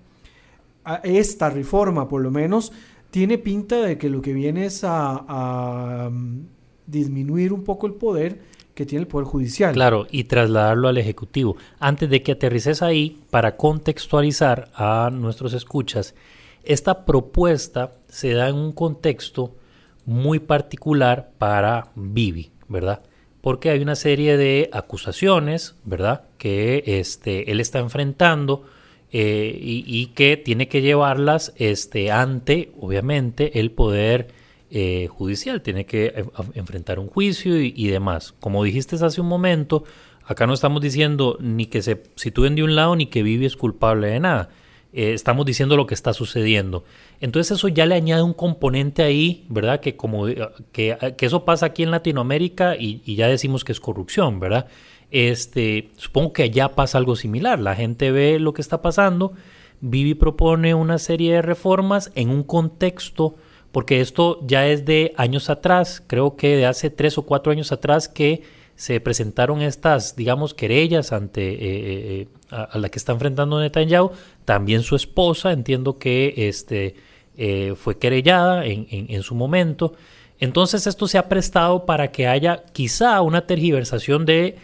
esta 1.03 1.49
reforma 1.49 2.09
por 2.09 2.23
lo 2.23 2.31
menos 2.31 2.73
tiene 3.11 3.39
pinta 3.39 3.81
de 3.81 3.97
que 3.97 4.11
lo 4.11 4.21
que 4.21 4.33
viene 4.33 4.67
es 4.67 4.83
a, 4.85 6.09
um, 6.09 6.45
disminuir 6.87 7.53
un 7.53 7.65
poco 7.65 7.87
el 7.87 7.95
poder 7.95 8.57
que 8.75 8.85
tiene 8.85 9.01
el 9.01 9.09
Poder 9.09 9.27
Judicial. 9.27 9.73
Claro, 9.73 10.07
y 10.11 10.25
trasladarlo 10.25 10.89
al 10.89 10.99
Ejecutivo. 10.99 11.57
Antes 11.81 12.11
de 12.11 12.23
que 12.23 12.33
aterrices 12.33 12.83
ahí, 12.83 13.23
para 13.31 13.57
contextualizar 13.57 14.69
a 14.75 15.09
nuestros 15.11 15.55
escuchas, 15.55 16.15
esta 16.63 17.07
propuesta 17.07 17.93
se 18.07 18.35
da 18.35 18.51
en 18.51 18.57
un 18.57 18.73
contexto 18.73 19.57
muy 20.05 20.41
particular 20.41 21.31
para 21.39 21.89
Bibi, 21.95 22.51
¿verdad? 22.69 23.03
Porque 23.47 23.71
hay 23.71 23.81
una 23.81 23.95
serie 23.95 24.37
de 24.37 24.69
acusaciones, 24.73 25.77
¿verdad? 25.85 26.25
Que 26.37 26.83
este, 26.85 27.53
él 27.53 27.61
está 27.61 27.79
enfrentando 27.79 28.65
eh, 29.13 29.57
y, 29.57 30.07
que 30.17 30.37
tiene 30.37 30.67
que 30.67 30.83
llevarlas 30.83 31.53
este, 31.55 32.11
ante, 32.11 32.73
obviamente, 32.81 33.61
el 33.61 33.71
poder 33.71 34.33
eh, 34.73 35.07
judicial. 35.07 35.63
Tiene 35.63 35.87
que 35.87 36.25
enfrentar 36.55 36.99
un 36.99 37.07
juicio 37.07 37.63
y, 37.63 37.73
y, 37.77 37.87
demás. 37.87 38.35
Como 38.41 38.65
dijiste 38.65 38.97
hace 38.97 39.21
un 39.21 39.29
momento, 39.29 39.85
acá 40.25 40.49
no 40.49 40.53
estamos 40.53 40.83
diciendo 40.83 41.39
ni 41.39 41.67
que 41.67 41.83
se 41.83 42.03
sitúen 42.17 42.57
de 42.57 42.65
un 42.65 42.75
lado 42.75 42.97
ni 42.97 43.07
que 43.07 43.23
Vivi 43.23 43.47
es 43.47 43.55
culpable 43.55 44.09
de 44.09 44.19
nada. 44.19 44.49
Eh, 44.93 45.13
estamos 45.13 45.45
diciendo 45.45 45.77
lo 45.77 45.87
que 45.87 45.95
está 45.95 46.13
sucediendo. 46.13 46.85
Entonces 47.21 47.59
eso 47.59 47.69
ya 47.69 47.87
le 47.87 47.95
añade 47.95 48.23
un 48.23 48.33
componente 48.33 49.03
ahí, 49.03 49.45
¿verdad? 49.49 49.81
Que 49.81 49.97
como 49.97 50.27
que, 50.73 50.97
que 51.17 51.27
eso 51.27 51.45
pasa 51.45 51.67
aquí 51.67 51.83
en 51.83 51.91
Latinoamérica 51.91 52.77
y, 52.77 53.03
y, 53.05 53.17
ya 53.17 53.29
decimos 53.29 53.65
que 53.65 53.73
es 53.73 53.81
corrupción, 53.81 54.41
¿verdad? 54.41 54.67
Este, 55.11 55.91
supongo 55.97 56.33
que 56.33 56.45
allá 56.45 56.71
pasa 56.71 56.99
algo 56.99 57.17
similar. 57.17 57.59
La 57.59 57.75
gente 57.75 58.11
ve 58.11 58.39
lo 58.39 58.53
que 58.55 58.63
está 58.63 58.83
pasando. 58.83 59.33
Vivi 59.81 60.15
propone 60.15 60.75
una 60.75 60.99
serie 60.99 61.35
de 61.35 61.43
reformas 61.43 62.11
en 62.15 62.31
un 62.31 62.43
contexto, 62.43 63.37
porque 63.73 64.01
esto 64.01 64.41
ya 64.47 64.67
es 64.67 64.85
de 64.85 65.13
años 65.17 65.51
atrás, 65.51 66.03
creo 66.07 66.37
que 66.37 66.57
de 66.57 66.67
hace 66.67 66.89
tres 66.91 67.19
o 67.19 67.23
cuatro 67.23 67.53
años 67.53 67.73
atrás 67.73 68.09
que 68.09 68.43
se 68.77 69.01
presentaron 69.01 69.63
estas, 69.63 70.17
digamos, 70.17 70.55
querellas 70.55 71.13
ante 71.13 71.49
eh, 71.49 71.59
eh, 71.61 72.29
a, 72.51 72.65
a, 72.65 72.79
la 72.79 72.91
que 72.91 72.99
está 72.99 73.13
enfrentando 73.13 73.59
Netanyahu, 73.59 74.13
también 74.45 74.83
su 74.83 74.95
esposa, 74.95 75.53
entiendo 75.53 75.99
que 75.99 76.35
este, 76.37 76.95
eh, 77.37 77.75
fue 77.77 77.99
querellada 77.99 78.65
en, 78.65 78.87
en, 78.91 79.07
en, 79.11 79.23
su 79.23 79.35
momento. 79.35 79.95
Entonces 80.39 80.87
esto 80.87 81.09
se 81.09 81.19
ha 81.19 81.29
prestado 81.29 81.87
para 81.87 82.13
que 82.13 82.27
haya 82.29 82.65
quizá 82.73 83.21
una 83.23 83.47
tergiversación 83.47 84.27
de 84.27 84.57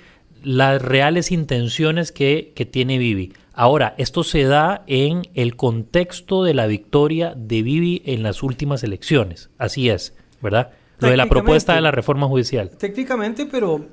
las 0.43 0.83
reales 0.83 1.33
intenciones 1.33 2.13
que, 2.13 2.53
que 2.55 2.67
tiene 2.67 2.99
Vivi. 2.99 3.33
Ahora, 3.55 3.95
esto 3.99 4.25
se 4.25 4.45
da 4.45 4.85
en 4.87 5.23
el 5.35 5.57
contexto 5.57 6.45
de 6.45 6.55
la 6.55 6.67
victoria 6.67 7.35
de 7.37 7.63
Vivi 7.63 8.03
en 8.07 8.23
las 8.23 8.43
últimas 8.43 8.83
elecciones. 8.83 9.51
Así 9.59 9.89
es, 9.89 10.15
¿verdad? 10.41 10.71
Lo 10.99 11.09
de 11.09 11.17
la 11.17 11.27
propuesta 11.27 11.75
de 11.75 11.81
la 11.81 11.91
reforma 11.91 12.27
judicial. 12.27 12.71
Técnicamente, 12.71 13.47
pero 13.47 13.89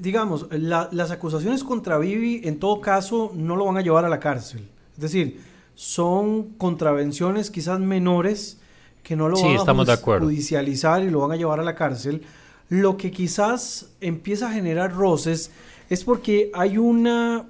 digamos, 0.00 0.46
las 0.50 1.10
acusaciones 1.10 1.64
contra 1.64 1.98
Vivi 1.98 2.40
en 2.44 2.58
todo 2.58 2.80
caso 2.80 3.32
no 3.34 3.56
lo 3.56 3.66
van 3.66 3.76
a 3.76 3.80
llevar 3.80 4.04
a 4.04 4.08
la 4.08 4.20
cárcel. 4.20 4.68
Es 4.94 5.00
decir, 5.00 5.40
son 5.74 6.50
contravenciones 6.58 7.50
quizás 7.50 7.80
menores 7.80 8.60
que 9.02 9.16
no 9.16 9.28
lo 9.28 9.36
van 9.40 9.90
a 9.90 9.96
judicializar 9.96 11.02
y 11.02 11.10
lo 11.10 11.20
van 11.20 11.32
a 11.32 11.36
llevar 11.36 11.60
a 11.60 11.64
la 11.64 11.74
cárcel. 11.74 12.22
Lo 12.68 12.96
que 12.96 13.10
quizás 13.10 13.90
empieza 14.00 14.48
a 14.48 14.52
generar 14.52 14.94
roces 14.94 15.50
es 15.90 16.04
porque 16.04 16.50
hay 16.54 16.78
una, 16.78 17.46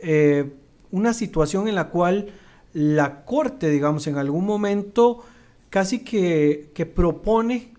eh, 0.00 0.52
una 0.90 1.14
situación 1.14 1.68
en 1.68 1.74
la 1.74 1.88
cual 1.88 2.30
la 2.72 3.24
Corte, 3.24 3.70
digamos, 3.70 4.06
en 4.06 4.18
algún 4.18 4.44
momento 4.44 5.24
casi 5.70 6.00
que, 6.00 6.70
que 6.74 6.86
propone 6.86 7.72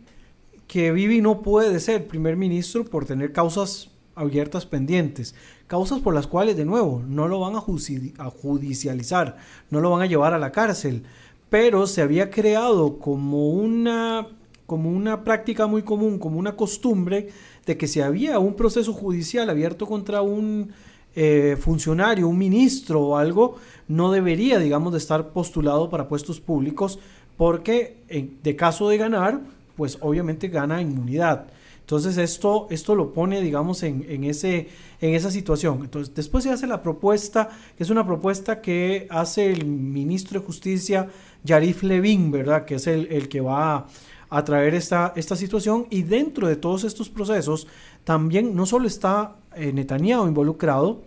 que 0.68 0.92
Vivi 0.92 1.22
no 1.22 1.42
puede 1.42 1.80
ser 1.80 2.08
primer 2.08 2.36
ministro 2.36 2.84
por 2.84 3.06
tener 3.06 3.32
causas 3.32 3.90
abiertas 4.18 4.66
pendientes, 4.66 5.36
causas 5.68 6.00
por 6.00 6.14
las 6.14 6.28
cuales, 6.28 6.58
de 6.58 6.66
nuevo, 6.66 7.02
no 7.08 7.28
lo 7.28 7.40
van 7.40 7.56
a, 7.56 7.62
judicializar, 7.62 9.38
no 9.70 9.80
lo 9.80 9.92
van 9.92 10.02
a 10.02 10.08
llevar 10.08 10.34
a 10.34 10.40
la 10.40 10.52
cárcel, 10.52 11.04
pero 11.50 11.88
se 11.88 12.02
había 12.02 12.30
creado 12.30 13.00
como 13.00 13.50
una, 13.50 14.28
como 14.66 14.90
una 14.90 15.24
práctica 15.24 15.68
muy 15.68 15.84
común, 15.84 16.20
como 16.20 16.40
una 16.40 16.56
costumbre, 16.56 17.30
de 17.66 17.78
que 17.78 17.88
si 17.88 18.02
había 18.02 18.40
un 18.40 18.56
proceso 18.56 18.92
judicial 18.92 19.50
abierto 19.50 19.86
contra 19.86 20.22
un 20.22 20.72
eh, 21.16 21.58
funcionario, 21.60 22.28
un 22.28 22.38
ministro 22.38 23.02
o 23.02 23.18
algo, 23.18 23.56
no 23.88 24.12
debería, 24.12 24.60
digamos, 24.60 24.92
de 24.92 25.00
estar 25.00 25.30
postulado 25.30 25.90
para 25.90 26.08
puestos 26.08 26.40
públicos, 26.40 27.00
porque 27.38 28.04
en, 28.08 28.40
de 28.44 28.56
caso 28.56 28.90
de 28.90 28.98
ganar, 28.98 29.42
pues 29.76 29.98
obviamente 30.02 30.48
gana 30.48 30.82
inmunidad. 30.82 31.48
Entonces 31.88 32.18
esto, 32.18 32.68
esto 32.70 32.96
lo 32.96 33.14
pone, 33.14 33.40
digamos, 33.42 33.82
en, 33.82 34.06
en, 34.10 34.26
ese, 34.26 34.68
en 35.00 35.14
esa 35.16 35.32
situación. 35.32 35.86
Entonces 35.86 36.14
después 36.14 36.44
se 36.44 36.52
hace 36.52 36.68
la 36.68 36.84
propuesta, 36.84 37.48
que 37.78 37.84
es 37.84 37.90
una 37.90 38.06
propuesta 38.06 38.60
que 38.60 39.08
hace 39.10 39.54
el 39.54 39.64
ministro 39.64 40.42
de 40.42 40.46
Justicia, 40.46 41.08
Yarif 41.46 41.84
Levin, 41.84 42.30
¿verdad? 42.30 42.66
Que 42.66 42.76
es 42.76 42.88
el, 42.88 43.08
el 43.10 43.30
que 43.30 43.40
va 43.40 43.88
a, 44.30 44.44
traer 44.44 44.76
esta, 44.76 45.14
esta 45.16 45.38
situación. 45.38 45.88
Y 45.90 46.04
dentro 46.04 46.50
de 46.50 46.58
todos 46.58 46.84
estos 46.84 47.08
procesos, 47.08 47.68
también 48.04 48.54
no 48.54 48.66
solo 48.66 48.86
está 48.86 49.38
eh, 49.56 49.72
Netanyahu 49.72 50.28
involucrado, 50.28 51.04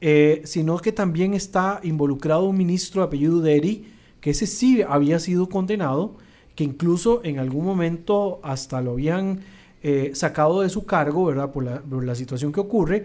eh, 0.00 0.40
sino 0.46 0.78
que 0.78 0.92
también 0.92 1.34
está 1.34 1.80
involucrado 1.82 2.44
un 2.44 2.56
ministro 2.56 3.02
de 3.02 3.08
apellido 3.08 3.40
Deri, 3.42 3.92
que 4.22 4.30
ese 4.30 4.46
sí 4.46 4.80
había 4.88 5.18
sido 5.18 5.50
condenado, 5.50 6.16
que 6.54 6.64
incluso 6.64 7.20
en 7.24 7.38
algún 7.38 7.66
momento 7.66 8.40
hasta 8.42 8.80
lo 8.80 8.92
habían 8.92 9.40
eh, 9.86 10.12
sacado 10.14 10.62
de 10.62 10.70
su 10.70 10.86
cargo, 10.86 11.26
¿verdad? 11.26 11.52
Por 11.52 11.62
la, 12.04 12.14
situación 12.14 12.52
que 12.52 12.60
ocurre. 12.60 13.04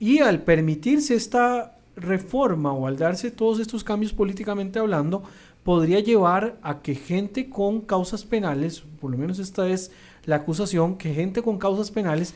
Y 0.00 0.18
al 0.18 0.42
permitirse 0.42 1.14
esta 1.14 1.78
reforma 1.94 2.72
o 2.72 2.88
al 2.88 2.96
darse 2.96 3.30
todos 3.30 3.60
estos 3.60 3.84
cambios 3.84 4.12
políticamente 4.12 4.80
hablando, 4.80 5.22
podría 5.62 6.00
llevar 6.00 6.58
a 6.62 6.82
que 6.82 6.96
gente 6.96 7.48
con 7.48 7.82
causas 7.82 8.24
penales, 8.24 8.82
por 9.00 9.12
lo 9.12 9.18
menos 9.18 9.38
esta 9.38 9.68
es 9.68 9.92
la 10.24 10.34
acusación, 10.34 10.98
que 10.98 11.14
gente 11.14 11.42
con 11.42 11.58
causas 11.58 11.92
penales 11.92 12.34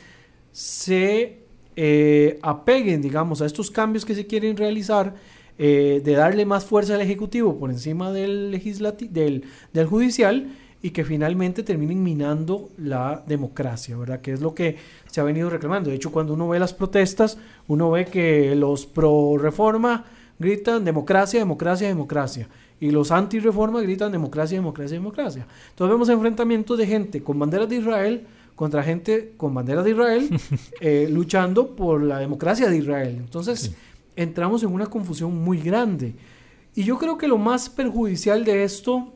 se 0.52 1.40
eh, 1.74 2.38
apeguen, 2.42 3.02
digamos, 3.02 3.42
a 3.42 3.46
estos 3.46 3.72
cambios 3.72 4.04
que 4.04 4.14
se 4.14 4.28
quieren 4.28 4.56
realizar, 4.56 5.16
eh, 5.58 6.00
de 6.04 6.12
darle 6.12 6.46
más 6.46 6.64
fuerza 6.64 6.94
al 6.94 7.00
Ejecutivo 7.00 7.58
por 7.58 7.70
encima 7.70 8.12
del, 8.12 8.52
del, 9.10 9.44
del 9.72 9.86
judicial 9.86 10.48
y 10.84 10.90
que 10.90 11.02
finalmente 11.02 11.62
terminen 11.62 12.02
minando 12.02 12.68
la 12.76 13.24
democracia, 13.26 13.96
¿verdad? 13.96 14.20
Que 14.20 14.32
es 14.32 14.42
lo 14.42 14.54
que 14.54 14.76
se 15.10 15.18
ha 15.18 15.24
venido 15.24 15.48
reclamando. 15.48 15.88
De 15.88 15.96
hecho, 15.96 16.12
cuando 16.12 16.34
uno 16.34 16.46
ve 16.46 16.58
las 16.58 16.74
protestas, 16.74 17.38
uno 17.68 17.90
ve 17.90 18.04
que 18.04 18.54
los 18.54 18.84
pro 18.84 19.38
reforma 19.38 20.04
gritan 20.38 20.84
democracia, 20.84 21.40
democracia, 21.40 21.88
democracia. 21.88 22.48
Y 22.80 22.90
los 22.90 23.12
anti-reforma 23.12 23.80
gritan 23.80 24.12
democracia, 24.12 24.58
democracia, 24.58 24.98
democracia. 24.98 25.46
Entonces 25.70 25.90
vemos 25.90 26.10
enfrentamientos 26.10 26.76
de 26.76 26.86
gente 26.86 27.22
con 27.22 27.38
banderas 27.38 27.70
de 27.70 27.76
Israel 27.76 28.26
contra 28.54 28.82
gente 28.82 29.32
con 29.38 29.54
banderas 29.54 29.86
de 29.86 29.92
Israel 29.92 30.28
eh, 30.82 31.08
luchando 31.10 31.74
por 31.74 32.02
la 32.02 32.18
democracia 32.18 32.68
de 32.68 32.76
Israel. 32.76 33.16
Entonces 33.20 33.72
entramos 34.16 34.62
en 34.62 34.70
una 34.70 34.84
confusión 34.84 35.34
muy 35.34 35.58
grande. 35.62 36.14
Y 36.74 36.84
yo 36.84 36.98
creo 36.98 37.16
que 37.16 37.26
lo 37.26 37.38
más 37.38 37.70
perjudicial 37.70 38.44
de 38.44 38.64
esto 38.64 39.13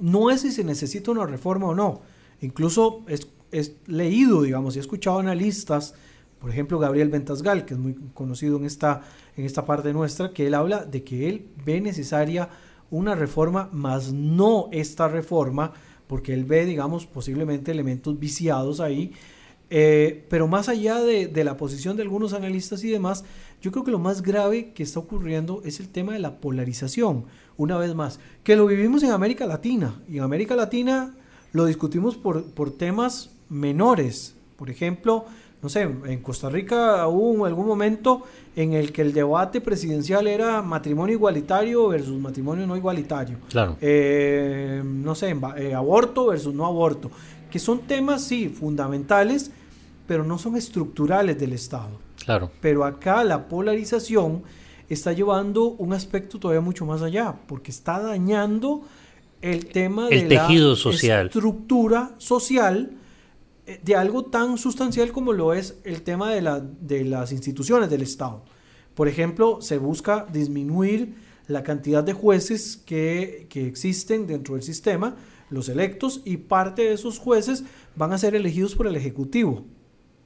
no 0.00 0.30
es 0.30 0.40
si 0.40 0.50
se 0.52 0.64
necesita 0.64 1.10
una 1.10 1.26
reforma 1.26 1.66
o 1.66 1.74
no. 1.74 2.00
Incluso 2.40 3.04
es, 3.06 3.28
leído, 3.86 4.42
digamos, 4.42 4.74
y 4.74 4.78
he 4.78 4.80
escuchado 4.80 5.18
analistas, 5.18 5.94
por 6.38 6.50
ejemplo 6.50 6.78
Gabriel 6.78 7.08
Ventasgal, 7.08 7.64
que 7.64 7.74
es 7.74 7.80
muy 7.80 7.94
conocido 8.14 8.56
en 8.56 8.64
esta, 8.64 9.02
en 9.36 9.44
esta 9.44 9.66
parte 9.66 9.92
nuestra, 9.92 10.32
que 10.32 10.46
él 10.46 10.54
habla 10.54 10.84
de 10.84 11.02
que 11.02 11.28
él 11.28 11.48
ve 11.64 11.80
necesaria 11.80 12.48
una 12.90 13.14
reforma, 13.14 13.68
más 13.72 14.12
no 14.12 14.68
esta 14.72 15.08
reforma, 15.08 15.72
porque 16.06 16.32
él 16.32 16.44
ve, 16.44 16.64
digamos, 16.64 17.06
posiblemente 17.06 17.70
elementos 17.70 18.18
viciados 18.18 18.80
ahí. 18.80 19.12
Eh, 19.72 20.26
pero 20.28 20.48
más 20.48 20.68
allá 20.68 21.00
de, 21.00 21.28
de, 21.28 21.44
la 21.44 21.56
posición 21.56 21.96
de 21.96 22.02
algunos 22.02 22.32
analistas 22.32 22.82
y 22.82 22.90
demás, 22.90 23.24
yo 23.62 23.70
creo 23.70 23.84
que 23.84 23.92
lo 23.92 24.00
más 24.00 24.22
grave 24.22 24.72
que 24.72 24.82
está 24.82 24.98
ocurriendo 24.98 25.62
es 25.64 25.78
el 25.78 25.88
tema 25.88 26.12
de 26.12 26.18
la 26.18 26.40
polarización 26.40 27.26
una 27.60 27.76
vez 27.76 27.94
más, 27.94 28.18
que 28.42 28.56
lo 28.56 28.64
vivimos 28.64 29.02
en 29.02 29.10
América 29.10 29.46
Latina. 29.46 29.94
Y 30.08 30.16
en 30.16 30.22
América 30.22 30.56
Latina 30.56 31.14
lo 31.52 31.66
discutimos 31.66 32.16
por, 32.16 32.42
por 32.52 32.70
temas 32.70 33.28
menores. 33.50 34.34
Por 34.56 34.70
ejemplo, 34.70 35.26
no 35.60 35.68
sé, 35.68 35.82
en 35.82 36.22
Costa 36.22 36.48
Rica 36.48 37.06
hubo 37.06 37.44
algún 37.44 37.66
momento 37.66 38.22
en 38.56 38.72
el 38.72 38.92
que 38.92 39.02
el 39.02 39.12
debate 39.12 39.60
presidencial 39.60 40.26
era 40.26 40.62
matrimonio 40.62 41.14
igualitario 41.14 41.88
versus 41.88 42.18
matrimonio 42.18 42.66
no 42.66 42.78
igualitario. 42.78 43.36
Claro. 43.50 43.76
Eh, 43.82 44.80
no 44.82 45.14
sé, 45.14 45.36
eh, 45.58 45.74
aborto 45.74 46.28
versus 46.28 46.54
no 46.54 46.64
aborto. 46.64 47.10
Que 47.50 47.58
son 47.58 47.80
temas, 47.80 48.24
sí, 48.24 48.48
fundamentales, 48.48 49.50
pero 50.06 50.24
no 50.24 50.38
son 50.38 50.56
estructurales 50.56 51.38
del 51.38 51.52
Estado. 51.52 51.90
Claro. 52.24 52.50
Pero 52.62 52.86
acá 52.86 53.22
la 53.22 53.48
polarización 53.48 54.44
está 54.94 55.12
llevando 55.12 55.64
un 55.64 55.92
aspecto 55.92 56.38
todavía 56.38 56.60
mucho 56.60 56.84
más 56.84 57.02
allá, 57.02 57.34
porque 57.46 57.70
está 57.70 58.00
dañando 58.00 58.82
el 59.40 59.66
tema 59.66 60.08
de 60.08 60.22
tejido 60.22 60.76
social. 60.76 61.26
estructura 61.26 62.14
social 62.18 62.90
eh, 63.66 63.80
de 63.82 63.96
algo 63.96 64.24
tan 64.24 64.58
sustancial 64.58 65.12
como 65.12 65.32
lo 65.32 65.54
es 65.54 65.78
el 65.84 66.02
tema 66.02 66.30
de, 66.32 66.42
la, 66.42 66.60
de 66.60 67.04
las 67.04 67.32
instituciones 67.32 67.88
del 67.88 68.02
Estado. 68.02 68.44
Por 68.94 69.08
ejemplo, 69.08 69.62
se 69.62 69.78
busca 69.78 70.26
disminuir 70.30 71.14
la 71.46 71.62
cantidad 71.62 72.02
de 72.02 72.12
jueces 72.12 72.76
que, 72.84 73.46
que 73.48 73.66
existen 73.66 74.26
dentro 74.26 74.54
del 74.54 74.62
sistema, 74.62 75.16
los 75.48 75.68
electos, 75.68 76.20
y 76.24 76.36
parte 76.36 76.82
de 76.82 76.92
esos 76.92 77.18
jueces 77.18 77.64
van 77.96 78.12
a 78.12 78.18
ser 78.18 78.34
elegidos 78.34 78.74
por 78.74 78.86
el 78.86 78.96
Ejecutivo. 78.96 79.64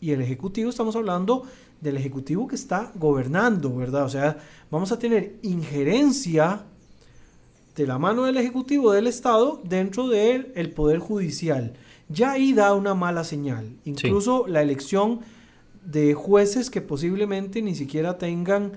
Y 0.00 0.12
el 0.12 0.20
Ejecutivo 0.20 0.70
estamos 0.70 0.96
hablando 0.96 1.44
del 1.80 1.96
Ejecutivo 1.96 2.46
que 2.48 2.54
está 2.54 2.92
gobernando, 2.94 3.74
¿verdad? 3.74 4.04
O 4.04 4.09
sea, 4.09 4.38
vamos 4.70 4.92
a 4.92 4.98
tener 4.98 5.37
injerencia 5.42 6.64
de 7.76 7.87
la 7.87 7.98
mano 7.98 8.24
del 8.24 8.37
Ejecutivo 8.37 8.92
del 8.92 9.07
Estado 9.07 9.61
dentro 9.64 10.09
del 10.09 10.52
el 10.54 10.70
Poder 10.70 10.98
Judicial. 10.98 11.74
Ya 12.09 12.33
ahí 12.33 12.52
da 12.52 12.74
una 12.74 12.94
mala 12.94 13.24
señal. 13.24 13.76
Incluso 13.85 14.46
la 14.46 14.62
elección 14.62 15.20
de 15.85 16.14
jueces 16.14 16.70
que 16.70 16.80
posiblemente 16.80 17.61
ni 17.62 17.74
siquiera 17.74 18.18
tengan 18.18 18.72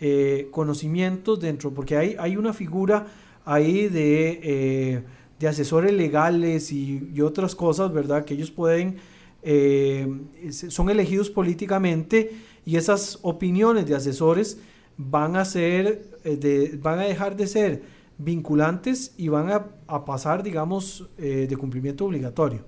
eh, 0.00 0.48
conocimientos 0.50 1.40
dentro, 1.40 1.72
porque 1.72 1.96
hay, 1.96 2.16
hay 2.18 2.36
una 2.36 2.52
figura 2.52 3.06
ahí 3.44 3.88
de, 3.88 4.40
eh, 4.42 5.02
de 5.38 5.48
asesores 5.48 5.92
legales 5.92 6.72
y, 6.72 7.10
y, 7.14 7.20
otras 7.20 7.54
cosas, 7.54 7.92
¿verdad? 7.92 8.24
Que 8.24 8.34
ellos 8.34 8.50
pueden, 8.50 8.96
eh, 9.42 10.06
son 10.50 10.90
elegidos 10.90 11.30
políticamente 11.30 12.32
y 12.66 12.76
esas 12.76 13.18
opiniones 13.22 13.86
de 13.86 13.94
asesores 13.94 14.58
van 14.96 15.36
a 15.36 15.44
ser, 15.44 16.10
eh, 16.24 16.36
de, 16.36 16.78
van 16.82 16.98
a 16.98 17.04
dejar 17.04 17.36
de 17.36 17.46
ser 17.46 17.82
vinculantes 18.18 19.14
y 19.16 19.28
van 19.28 19.50
a, 19.50 20.04
pasar, 20.04 20.42
digamos, 20.42 21.08
eh, 21.18 21.46
de 21.48 21.56
cumplimiento 21.56 22.04
obligatorio. 22.04 22.60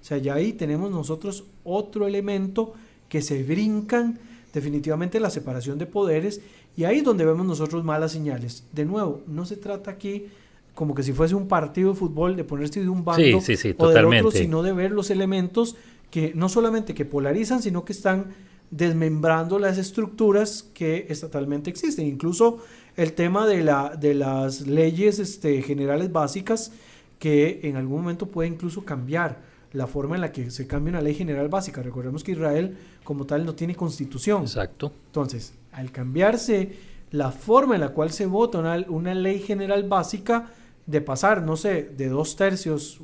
O 0.00 0.04
sea, 0.04 0.18
ya 0.18 0.34
ahí 0.34 0.52
tenemos 0.52 0.90
nosotros 0.90 1.44
otro 1.64 2.06
elemento 2.06 2.74
que 3.08 3.22
se 3.22 3.42
brincan 3.44 4.18
definitivamente 4.52 5.20
la 5.20 5.30
separación 5.30 5.78
de 5.78 5.86
poderes 5.86 6.40
y 6.76 6.84
ahí 6.84 6.98
es 6.98 7.04
donde 7.04 7.24
vemos 7.24 7.46
nosotros 7.46 7.84
malas 7.84 8.12
señales. 8.12 8.64
De 8.72 8.84
nuevo, 8.84 9.22
no 9.26 9.46
se 9.46 9.56
trata 9.56 9.92
aquí 9.92 10.26
como 10.74 10.94
que 10.94 11.02
si 11.02 11.12
fuese 11.12 11.34
un 11.34 11.48
partido 11.48 11.92
de 11.92 11.96
fútbol 11.96 12.36
de 12.36 12.44
ponerse 12.44 12.80
de 12.80 12.88
un 12.88 13.04
bando 13.04 13.38
o 13.78 13.88
del 13.88 14.04
otro, 14.04 14.30
sino 14.30 14.62
de 14.62 14.72
ver 14.72 14.90
los 14.90 15.10
elementos 15.10 15.76
que 16.10 16.32
no 16.34 16.48
solamente 16.48 16.94
que 16.94 17.04
polarizan, 17.04 17.62
sino 17.62 17.84
que 17.84 17.92
están 17.92 18.26
desmembrando 18.70 19.58
las 19.58 19.78
estructuras 19.78 20.64
que 20.74 21.06
estatalmente 21.08 21.70
existen. 21.70 22.06
Incluso 22.06 22.58
el 22.96 23.12
tema 23.12 23.46
de, 23.46 23.62
la, 23.62 23.96
de 23.96 24.14
las 24.14 24.66
leyes 24.66 25.18
este, 25.18 25.62
generales 25.62 26.12
básicas 26.12 26.72
que 27.18 27.60
en 27.64 27.76
algún 27.76 28.02
momento 28.02 28.26
puede 28.26 28.48
incluso 28.48 28.84
cambiar 28.84 29.38
la 29.72 29.86
forma 29.86 30.14
en 30.14 30.22
la 30.22 30.32
que 30.32 30.50
se 30.50 30.66
cambia 30.66 30.92
una 30.92 31.00
ley 31.02 31.14
general 31.14 31.48
básica. 31.48 31.82
Recordemos 31.82 32.24
que 32.24 32.32
Israel 32.32 32.76
como 33.04 33.26
tal 33.26 33.44
no 33.44 33.54
tiene 33.54 33.74
constitución. 33.74 34.42
Exacto. 34.42 34.92
Entonces, 35.06 35.54
al 35.72 35.92
cambiarse 35.92 36.72
la 37.10 37.30
forma 37.30 37.74
en 37.74 37.82
la 37.82 37.90
cual 37.90 38.10
se 38.10 38.26
vota 38.26 38.58
una, 38.58 38.84
una 38.88 39.14
ley 39.14 39.38
general 39.38 39.84
básica, 39.84 40.50
de 40.86 41.00
pasar, 41.00 41.42
no 41.42 41.56
sé, 41.56 41.82
de 41.96 42.08
dos 42.08 42.36
tercios, 42.36 43.00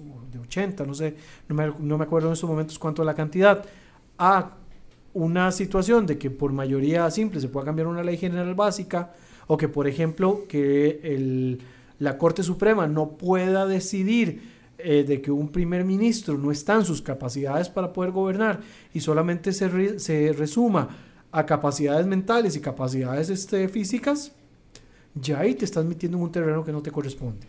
80, 0.52 0.84
no 0.84 0.94
sé, 0.94 1.14
no 1.48 1.54
me, 1.54 1.72
no 1.78 1.98
me 1.98 2.04
acuerdo 2.04 2.28
en 2.28 2.34
estos 2.34 2.48
momentos 2.48 2.78
cuánto 2.78 3.02
la 3.04 3.14
cantidad, 3.14 3.64
a 4.18 4.50
una 5.14 5.50
situación 5.52 6.06
de 6.06 6.18
que 6.18 6.30
por 6.30 6.52
mayoría 6.52 7.10
simple 7.10 7.40
se 7.40 7.48
pueda 7.48 7.66
cambiar 7.66 7.86
una 7.86 8.02
ley 8.02 8.16
general 8.16 8.54
básica, 8.54 9.12
o 9.46 9.56
que, 9.56 9.68
por 9.68 9.86
ejemplo, 9.86 10.44
que 10.48 11.00
el, 11.02 11.60
la 11.98 12.16
Corte 12.16 12.42
Suprema 12.42 12.86
no 12.86 13.10
pueda 13.10 13.66
decidir 13.66 14.42
eh, 14.78 15.04
de 15.06 15.20
que 15.20 15.30
un 15.30 15.48
primer 15.48 15.84
ministro 15.84 16.38
no 16.38 16.50
está 16.50 16.74
en 16.74 16.84
sus 16.84 17.02
capacidades 17.02 17.68
para 17.68 17.92
poder 17.92 18.10
gobernar 18.10 18.60
y 18.92 19.00
solamente 19.00 19.52
se, 19.52 19.98
se 19.98 20.32
resuma 20.32 20.88
a 21.30 21.46
capacidades 21.46 22.06
mentales 22.06 22.56
y 22.56 22.60
capacidades 22.60 23.30
este, 23.30 23.68
físicas, 23.68 24.32
ya 25.14 25.40
ahí 25.40 25.54
te 25.54 25.64
estás 25.64 25.84
metiendo 25.84 26.18
en 26.18 26.24
un 26.24 26.32
terreno 26.32 26.64
que 26.64 26.72
no 26.72 26.82
te 26.82 26.90
corresponde. 26.90 27.46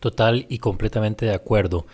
Total 0.00 0.46
y 0.48 0.58
completamente 0.58 1.26
de 1.26 1.34
acuerdo. 1.34 1.86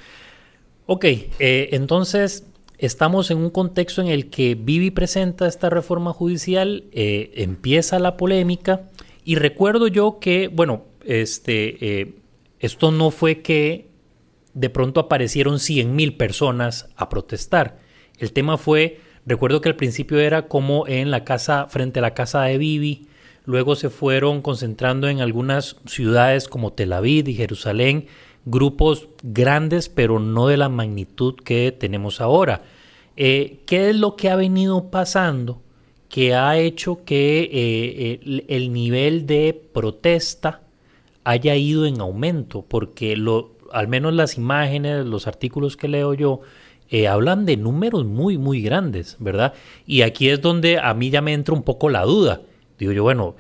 Ok, 0.88 1.04
eh, 1.04 1.70
entonces 1.72 2.46
estamos 2.78 3.32
en 3.32 3.38
un 3.38 3.50
contexto 3.50 4.02
en 4.02 4.06
el 4.06 4.30
que 4.30 4.54
Vivi 4.54 4.92
presenta 4.92 5.48
esta 5.48 5.68
reforma 5.68 6.12
judicial, 6.12 6.84
eh, 6.92 7.32
empieza 7.34 7.98
la 7.98 8.16
polémica 8.16 8.82
y 9.24 9.34
recuerdo 9.34 9.88
yo 9.88 10.20
que, 10.20 10.46
bueno, 10.46 10.84
este, 11.04 12.00
eh, 12.00 12.14
esto 12.60 12.92
no 12.92 13.10
fue 13.10 13.42
que 13.42 13.88
de 14.54 14.70
pronto 14.70 15.00
aparecieron 15.00 15.58
100 15.58 15.96
mil 15.96 16.16
personas 16.16 16.88
a 16.94 17.08
protestar. 17.08 17.78
El 18.18 18.32
tema 18.32 18.56
fue, 18.56 19.00
recuerdo 19.26 19.60
que 19.60 19.68
al 19.68 19.76
principio 19.76 20.20
era 20.20 20.46
como 20.46 20.86
en 20.86 21.10
la 21.10 21.24
casa, 21.24 21.66
frente 21.66 21.98
a 21.98 22.02
la 22.02 22.14
casa 22.14 22.42
de 22.42 22.58
Vivi, 22.58 23.08
luego 23.44 23.74
se 23.74 23.90
fueron 23.90 24.40
concentrando 24.40 25.08
en 25.08 25.20
algunas 25.20 25.76
ciudades 25.86 26.46
como 26.46 26.74
Tel 26.74 26.92
Aviv 26.92 27.28
y 27.28 27.34
Jerusalén, 27.34 28.06
grupos 28.46 29.08
grandes, 29.22 29.90
pero 29.90 30.18
no 30.18 30.46
de 30.46 30.56
la 30.56 30.70
magnitud 30.70 31.34
que 31.34 31.72
tenemos 31.72 32.22
ahora. 32.22 32.62
Eh, 33.16 33.60
¿Qué 33.66 33.90
es 33.90 33.96
lo 33.96 34.16
que 34.16 34.30
ha 34.30 34.36
venido 34.36 34.90
pasando 34.90 35.60
que 36.08 36.34
ha 36.34 36.56
hecho 36.56 37.04
que 37.04 37.50
eh, 37.52 38.44
el, 38.48 38.72
nivel 38.72 39.26
de 39.26 39.60
protesta 39.72 40.62
haya 41.24 41.56
ido 41.56 41.86
en 41.86 42.00
aumento? 42.00 42.62
Porque 42.62 43.16
lo, 43.16 43.56
al 43.72 43.88
menos 43.88 44.14
las 44.14 44.38
imágenes, 44.38 45.04
los 45.04 45.26
artículos 45.26 45.76
que 45.76 45.88
leo 45.88 46.14
yo, 46.14 46.40
eh, 46.88 47.08
hablan 47.08 47.46
de 47.46 47.56
números 47.56 48.04
muy, 48.04 48.38
muy 48.38 48.62
grandes, 48.62 49.16
¿verdad? 49.18 49.54
Y 49.86 50.02
aquí 50.02 50.28
es 50.28 50.40
donde 50.40 50.78
a 50.78 50.94
mí 50.94 51.10
ya 51.10 51.20
me 51.20 51.32
entra 51.32 51.52
un 51.52 51.64
poco 51.64 51.88
la 51.88 52.02
duda. 52.02 52.42
Digo 52.78 52.92
yo, 52.92 53.02
bueno, 53.02 53.34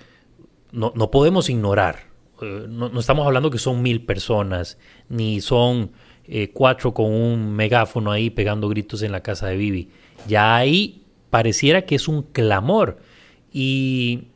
no, 0.72 0.92
no 0.96 1.12
podemos 1.12 1.48
ignorar. 1.48 2.15
Eh, 2.40 2.66
no, 2.68 2.98
estamos 2.98 3.26
hablando 3.26 3.50
que 3.50 3.58
son 3.58 3.82
mil 3.82 4.04
personas, 4.04 4.78
ni 5.08 5.40
son 5.40 5.92
eh, 6.26 6.50
cuatro 6.52 6.92
con 6.92 7.12
un 7.12 7.54
megáfono 7.54 8.10
ahí 8.10 8.30
pegando 8.30 8.68
gritos 8.68 9.02
en 9.02 9.12
la 9.12 9.22
casa 9.22 9.46
de 9.46 9.56
Vivi. 9.56 9.90
Ya 10.26 10.56
ahí 10.56 11.02
pareciera 11.30 11.82
que 11.82 11.94
es 11.94 12.08
un 12.08 12.22
clamor. 12.22 12.98
Y 13.52 14.28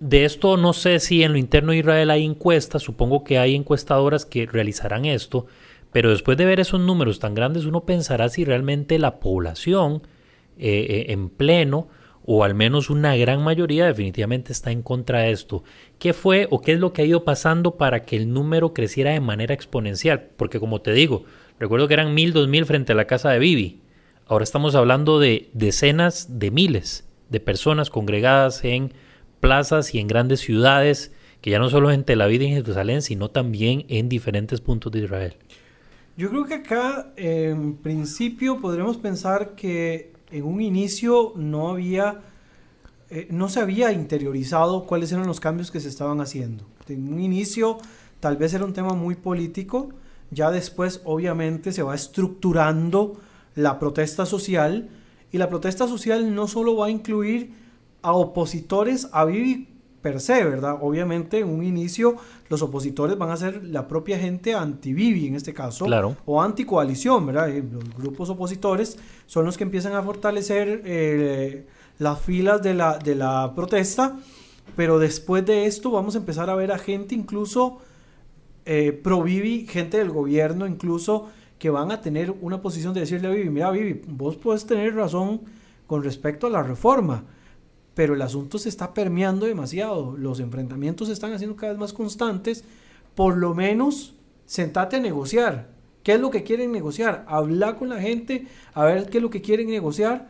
de 0.00 0.24
esto 0.24 0.56
no 0.56 0.72
sé 0.72 1.00
si 1.00 1.22
en 1.22 1.32
lo 1.32 1.38
interno 1.38 1.72
de 1.72 1.78
Israel 1.78 2.10
hay 2.10 2.24
encuestas, 2.24 2.82
supongo 2.82 3.24
que 3.24 3.38
hay 3.38 3.54
encuestadoras 3.54 4.24
que 4.24 4.46
realizarán 4.46 5.04
esto, 5.04 5.46
pero 5.92 6.10
después 6.10 6.38
de 6.38 6.44
ver 6.44 6.60
esos 6.60 6.80
números 6.80 7.18
tan 7.18 7.34
grandes 7.34 7.64
uno 7.64 7.84
pensará 7.84 8.28
si 8.28 8.44
realmente 8.44 8.98
la 8.98 9.20
población 9.20 10.02
eh, 10.58 11.06
en 11.08 11.28
pleno 11.28 11.88
o 12.30 12.44
al 12.44 12.54
menos 12.54 12.90
una 12.90 13.16
gran 13.16 13.42
mayoría 13.42 13.86
definitivamente 13.86 14.52
está 14.52 14.70
en 14.70 14.82
contra 14.82 15.20
de 15.20 15.30
esto. 15.30 15.64
¿Qué 15.98 16.12
fue 16.12 16.46
o 16.50 16.60
qué 16.60 16.74
es 16.74 16.78
lo 16.78 16.92
que 16.92 17.00
ha 17.00 17.06
ido 17.06 17.24
pasando 17.24 17.78
para 17.78 18.02
que 18.02 18.16
el 18.16 18.34
número 18.34 18.74
creciera 18.74 19.12
de 19.12 19.20
manera 19.20 19.54
exponencial? 19.54 20.28
Porque 20.36 20.60
como 20.60 20.82
te 20.82 20.92
digo, 20.92 21.24
recuerdo 21.58 21.88
que 21.88 21.94
eran 21.94 22.12
mil, 22.12 22.34
dos 22.34 22.46
mil 22.46 22.66
frente 22.66 22.92
a 22.92 22.96
la 22.96 23.06
casa 23.06 23.30
de 23.30 23.38
Vivi. 23.38 23.80
Ahora 24.26 24.44
estamos 24.44 24.74
hablando 24.74 25.18
de 25.18 25.48
decenas 25.54 26.38
de 26.38 26.50
miles 26.50 27.08
de 27.30 27.40
personas 27.40 27.88
congregadas 27.88 28.62
en 28.62 28.92
plazas 29.40 29.94
y 29.94 29.98
en 29.98 30.06
grandes 30.06 30.40
ciudades, 30.40 31.14
que 31.40 31.48
ya 31.48 31.58
no 31.58 31.70
solo 31.70 31.90
en 31.92 32.04
Tel 32.04 32.20
Aviv 32.20 32.42
y 32.42 32.48
en 32.48 32.62
Jerusalén, 32.62 33.00
sino 33.00 33.30
también 33.30 33.86
en 33.88 34.10
diferentes 34.10 34.60
puntos 34.60 34.92
de 34.92 34.98
Israel. 34.98 35.34
Yo 36.18 36.28
creo 36.28 36.44
que 36.44 36.54
acá, 36.56 37.10
en 37.16 37.78
principio, 37.78 38.60
podremos 38.60 38.98
pensar 38.98 39.54
que 39.54 40.17
en 40.30 40.44
un 40.44 40.60
inicio 40.60 41.32
no 41.36 41.70
había, 41.70 42.22
eh, 43.10 43.28
no 43.30 43.48
se 43.48 43.60
había 43.60 43.92
interiorizado 43.92 44.86
cuáles 44.86 45.12
eran 45.12 45.26
los 45.26 45.40
cambios 45.40 45.70
que 45.70 45.80
se 45.80 45.88
estaban 45.88 46.20
haciendo. 46.20 46.64
En 46.88 47.12
un 47.12 47.20
inicio 47.20 47.78
tal 48.20 48.36
vez 48.36 48.54
era 48.54 48.64
un 48.64 48.72
tema 48.72 48.94
muy 48.94 49.14
político, 49.14 49.90
ya 50.30 50.50
después 50.50 51.00
obviamente 51.04 51.72
se 51.72 51.82
va 51.82 51.94
estructurando 51.94 53.20
la 53.54 53.78
protesta 53.78 54.26
social 54.26 54.88
y 55.32 55.38
la 55.38 55.48
protesta 55.48 55.86
social 55.86 56.34
no 56.34 56.48
solo 56.48 56.76
va 56.76 56.86
a 56.86 56.90
incluir 56.90 57.52
a 58.02 58.12
opositores 58.12 59.08
a 59.12 59.24
Vivi 59.24 59.68
per 60.00 60.20
se, 60.20 60.44
¿verdad? 60.44 60.78
Obviamente 60.80 61.38
en 61.40 61.48
un 61.48 61.64
inicio 61.64 62.16
los 62.48 62.62
opositores 62.62 63.18
van 63.18 63.30
a 63.30 63.36
ser 63.36 63.64
la 63.64 63.88
propia 63.88 64.18
gente 64.18 64.54
anti-Bibi 64.54 65.26
en 65.26 65.34
este 65.34 65.52
caso, 65.52 65.86
claro. 65.86 66.16
o 66.24 66.40
anti-coalición, 66.40 67.26
¿verdad? 67.26 67.50
Eh, 67.50 67.64
los 67.70 67.84
grupos 67.96 68.30
opositores 68.30 68.98
son 69.26 69.44
los 69.44 69.56
que 69.56 69.64
empiezan 69.64 69.94
a 69.94 70.02
fortalecer 70.02 70.82
eh, 70.84 71.66
las 71.98 72.20
filas 72.20 72.62
de 72.62 72.74
la, 72.74 72.98
de 72.98 73.14
la 73.14 73.52
protesta, 73.54 74.16
pero 74.76 74.98
después 74.98 75.44
de 75.44 75.66
esto 75.66 75.90
vamos 75.90 76.14
a 76.14 76.18
empezar 76.18 76.48
a 76.48 76.54
ver 76.54 76.70
a 76.70 76.78
gente 76.78 77.14
incluso 77.14 77.78
eh, 78.64 78.92
pro-Bibi, 78.92 79.66
gente 79.66 79.98
del 79.98 80.10
gobierno 80.10 80.66
incluso, 80.66 81.28
que 81.58 81.70
van 81.70 81.90
a 81.90 82.00
tener 82.00 82.34
una 82.40 82.62
posición 82.62 82.94
de 82.94 83.00
decirle 83.00 83.28
a 83.28 83.30
Bibi, 83.32 83.50
mira 83.50 83.70
Bibi, 83.70 84.02
vos 84.06 84.36
puedes 84.36 84.64
tener 84.64 84.94
razón 84.94 85.40
con 85.86 86.04
respecto 86.04 86.46
a 86.46 86.50
la 86.50 86.62
reforma, 86.62 87.24
pero 87.98 88.14
el 88.14 88.22
asunto 88.22 88.60
se 88.60 88.68
está 88.68 88.94
permeando 88.94 89.46
demasiado, 89.46 90.16
los 90.16 90.38
enfrentamientos 90.38 91.08
se 91.08 91.14
están 91.14 91.32
haciendo 91.32 91.56
cada 91.56 91.72
vez 91.72 91.80
más 91.80 91.92
constantes, 91.92 92.62
por 93.16 93.36
lo 93.36 93.56
menos 93.56 94.14
sentate 94.46 94.94
a 94.94 95.00
negociar. 95.00 95.70
¿Qué 96.04 96.12
es 96.12 96.20
lo 96.20 96.30
que 96.30 96.44
quieren 96.44 96.70
negociar? 96.70 97.24
Habla 97.26 97.74
con 97.74 97.88
la 97.88 98.00
gente, 98.00 98.46
a 98.72 98.84
ver 98.84 99.10
qué 99.10 99.18
es 99.18 99.22
lo 99.22 99.30
que 99.30 99.42
quieren 99.42 99.66
negociar. 99.66 100.28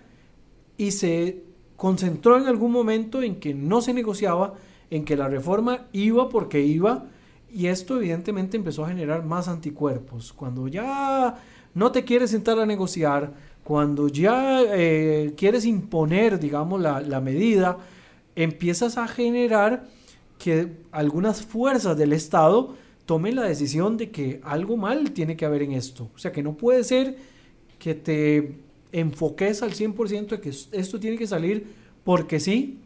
Y 0.79 0.93
se 0.93 1.43
concentró 1.77 2.39
en 2.39 2.47
algún 2.47 2.73
momento 2.73 3.21
en 3.21 3.39
que 3.39 3.53
no 3.53 3.83
se 3.83 3.93
negociaba, 3.93 4.55
en 4.89 5.05
que 5.05 5.19
la 5.19 5.29
reforma 5.29 5.89
iba 5.93 6.31
porque 6.31 6.63
iba, 6.63 7.05
y 7.53 7.67
esto 7.67 7.99
evidentemente 7.99 8.57
empezó 8.57 8.87
a 8.87 8.89
generar 8.89 9.27
más 9.27 9.47
anticuerpos. 9.47 10.33
Cuando 10.33 10.69
ya 10.69 11.37
no 11.75 11.93
te 11.93 12.05
quieres 12.05 12.31
sentar 12.31 12.59
a 12.59 12.65
negociar, 12.65 13.35
cuando 13.69 14.09
ya 14.09 14.63
eh, 14.67 15.35
quieres 15.37 15.67
imponer, 15.67 16.41
digamos, 16.41 16.81
la, 16.81 17.21
medida, 17.21 17.77
empiezas 18.35 18.97
a 18.97 19.07
generar 19.07 19.87
que 20.39 20.79
algunas 20.91 21.43
fuerzas 21.43 21.95
del 21.99 22.15
Estado 22.15 22.75
tomen 23.05 23.37
la 23.37 23.43
decisión 23.43 23.99
de 23.99 24.11
que 24.11 24.41
algo 24.43 24.79
mal 24.79 25.11
tiene 25.11 25.37
que 25.37 25.45
haber 25.45 25.61
en 25.61 25.73
esto. 25.73 26.09
O 26.15 26.19
sea, 26.19 26.33
que 26.33 26.43
no 26.43 26.57
puede 26.57 26.83
ser 26.83 27.19
que 27.79 27.95
te 27.95 28.55
enfoques 28.91 29.63
al 29.63 29.75
100% 29.75 30.29
de 30.29 30.41
que 30.41 30.49
esto 30.49 30.99
tiene 30.99 31.19
que 31.19 31.27
salir 31.27 31.67
porque 32.05 32.41
sí, 32.41 32.79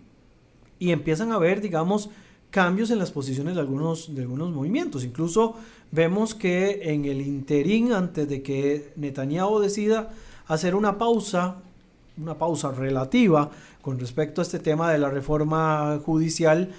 y 0.80 0.90
empiezan 0.90 1.30
a 1.30 1.36
haber, 1.36 1.60
digamos, 1.60 2.10
cambios 2.50 2.90
en 2.90 2.98
las 2.98 3.12
posiciones 3.12 3.54
de 3.54 3.60
algunos, 3.60 4.16
de 4.16 4.22
algunos 4.22 4.50
movimientos. 4.50 5.04
Incluso 5.04 5.54
vemos 5.92 6.34
que 6.34 6.92
en 6.92 7.04
el 7.04 7.20
interín, 7.20 7.92
antes 7.92 8.28
de 8.28 8.42
que 8.42 8.92
Netanyahu 8.96 9.60
decida 9.60 10.10
hacer 10.52 10.74
una 10.74 10.98
pausa, 10.98 11.56
una 12.18 12.36
pausa 12.36 12.72
relativa 12.72 13.50
con 13.80 13.98
respecto 13.98 14.40
a 14.40 14.44
este 14.44 14.58
tema 14.58 14.92
de 14.92 14.98
la 14.98 15.08
reforma 15.08 15.98
judicial. 16.04 16.70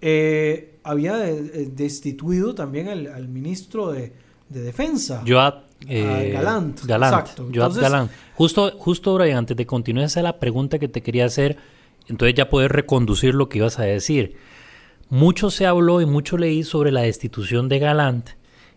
Eh, 0.00 0.76
había 0.84 1.28
eh, 1.28 1.70
destituido 1.74 2.54
también 2.54 2.88
al, 2.88 3.28
ministro 3.28 3.92
de, 3.92 4.12
Defensa. 4.48 5.24
Joad 5.26 5.62
eh, 5.88 6.30
Galant. 6.34 6.80
Exacto. 6.80 7.48
Galant. 7.50 8.10
Justo, 8.34 8.70
justo, 8.76 9.14
Brian, 9.14 9.38
antes 9.38 9.56
de 9.56 9.64
continuar, 9.64 10.04
esa 10.04 10.20
es 10.20 10.24
la 10.24 10.38
pregunta 10.38 10.78
que 10.78 10.88
te 10.88 11.02
quería 11.02 11.24
hacer. 11.24 11.56
Entonces 12.06 12.34
ya 12.34 12.50
puedes 12.50 12.70
reconducir 12.70 13.34
lo 13.34 13.48
que 13.48 13.58
ibas 13.58 13.78
a 13.78 13.84
decir. 13.84 14.36
Mucho 15.08 15.50
se 15.50 15.64
habló 15.64 16.02
y 16.02 16.06
mucho 16.06 16.36
leí 16.36 16.64
sobre 16.64 16.92
la 16.92 17.00
destitución 17.00 17.70
de 17.70 17.78
Galant, 17.78 18.30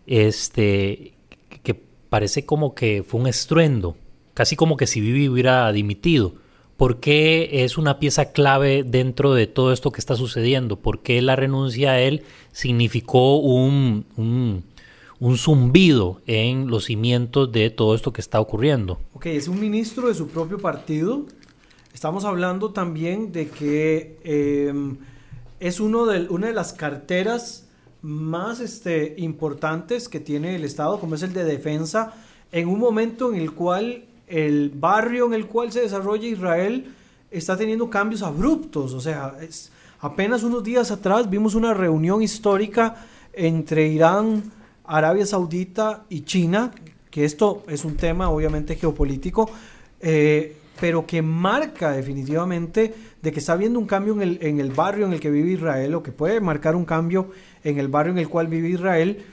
este, 0.07 1.13
que 1.61 1.73
parece 2.09 2.45
como 2.45 2.73
que 2.73 3.03
fue 3.05 3.19
un 3.19 3.27
estruendo 3.27 3.97
casi 4.35 4.55
como 4.55 4.77
que 4.77 4.85
si 4.85 5.01
Vivi 5.01 5.27
hubiera 5.27 5.71
dimitido, 5.71 6.35
¿Por 6.77 6.99
qué 6.99 7.63
es 7.63 7.77
una 7.77 7.99
pieza 7.99 8.33
clave 8.33 8.83
dentro 8.83 9.33
de 9.33 9.47
todo 9.47 9.71
esto 9.71 9.91
que 9.91 10.01
está 10.01 10.15
sucediendo? 10.15 10.77
¿Por 10.77 11.01
qué 11.01 11.21
la 11.21 11.37
renuncia 11.37 11.91
a 11.91 12.01
él 12.01 12.23
significó 12.51 13.37
un, 13.37 14.05
un, 14.17 15.37
zumbido 15.37 16.21
en 16.27 16.67
los 16.67 16.85
cimientos 16.85 17.49
de 17.53 17.69
todo 17.69 17.95
esto 17.95 18.11
que 18.11 18.19
está 18.19 18.41
ocurriendo? 18.41 18.99
Ok, 19.13 19.27
es 19.27 19.47
un 19.47 19.61
ministro 19.61 20.09
de 20.09 20.15
su 20.15 20.27
propio 20.27 20.57
partido. 20.57 21.25
Estamos 21.93 22.25
hablando 22.25 22.71
también 22.71 23.31
de 23.31 23.47
que 23.47 24.19
em, 24.25 24.97
es 25.61 25.79
uno 25.79 26.05
de, 26.05 26.27
una 26.27 26.47
de 26.47 26.53
las 26.53 26.73
carteras 26.73 27.69
más 28.01 28.59
este, 28.59 29.15
importantes 29.17 30.09
que 30.09 30.19
tiene 30.19 30.57
el 30.57 30.65
Estado, 30.65 30.99
como 30.99 31.15
es 31.15 31.23
el 31.23 31.31
de 31.31 31.45
defensa, 31.45 32.15
en 32.51 32.67
un 32.67 32.79
momento 32.79 33.33
en 33.33 33.39
el 33.39 33.53
cual 33.53 34.03
el 34.27 34.71
barrio 34.73 35.27
en 35.27 35.33
el 35.33 35.47
cual 35.47 35.71
se 35.71 35.81
desarrolla 35.81 36.27
Israel 36.27 36.93
está 37.31 37.57
teniendo 37.57 37.89
cambios 37.89 38.21
abruptos. 38.21 38.93
O 38.93 39.01
sea, 39.01 39.35
apenas 39.99 40.43
unos 40.43 40.63
días 40.63 40.91
atrás 40.91 41.29
vimos 41.29 41.55
una 41.55 41.73
reunión 41.73 42.21
histórica 42.21 43.05
entre 43.33 43.87
Irán, 43.87 44.51
Arabia 44.85 45.25
Saudita 45.25 46.05
y 46.09 46.21
China, 46.21 46.71
que 47.09 47.25
esto 47.25 47.63
es 47.67 47.85
un 47.85 47.97
tema 47.97 48.29
obviamente 48.29 48.75
geopolítico, 48.75 49.49
eh, 49.99 50.57
pero 50.79 51.05
que 51.05 51.21
marca 51.21 51.91
definitivamente 51.91 52.93
de 53.21 53.31
que 53.31 53.39
está 53.39 53.53
habiendo 53.53 53.79
un 53.79 53.87
cambio 53.87 54.13
en 54.13 54.21
el, 54.21 54.39
en 54.41 54.59
el 54.59 54.71
barrio 54.71 55.05
en 55.05 55.13
el 55.13 55.19
que 55.19 55.29
vive 55.29 55.51
Israel, 55.51 55.95
o 55.95 56.03
que 56.03 56.11
puede 56.11 56.39
marcar 56.41 56.75
un 56.75 56.85
cambio 56.85 57.31
en 57.63 57.79
el 57.79 57.87
barrio 57.87 58.13
en 58.13 58.19
el 58.19 58.29
cual 58.29 58.47
vive 58.47 58.69
Israel 58.69 59.25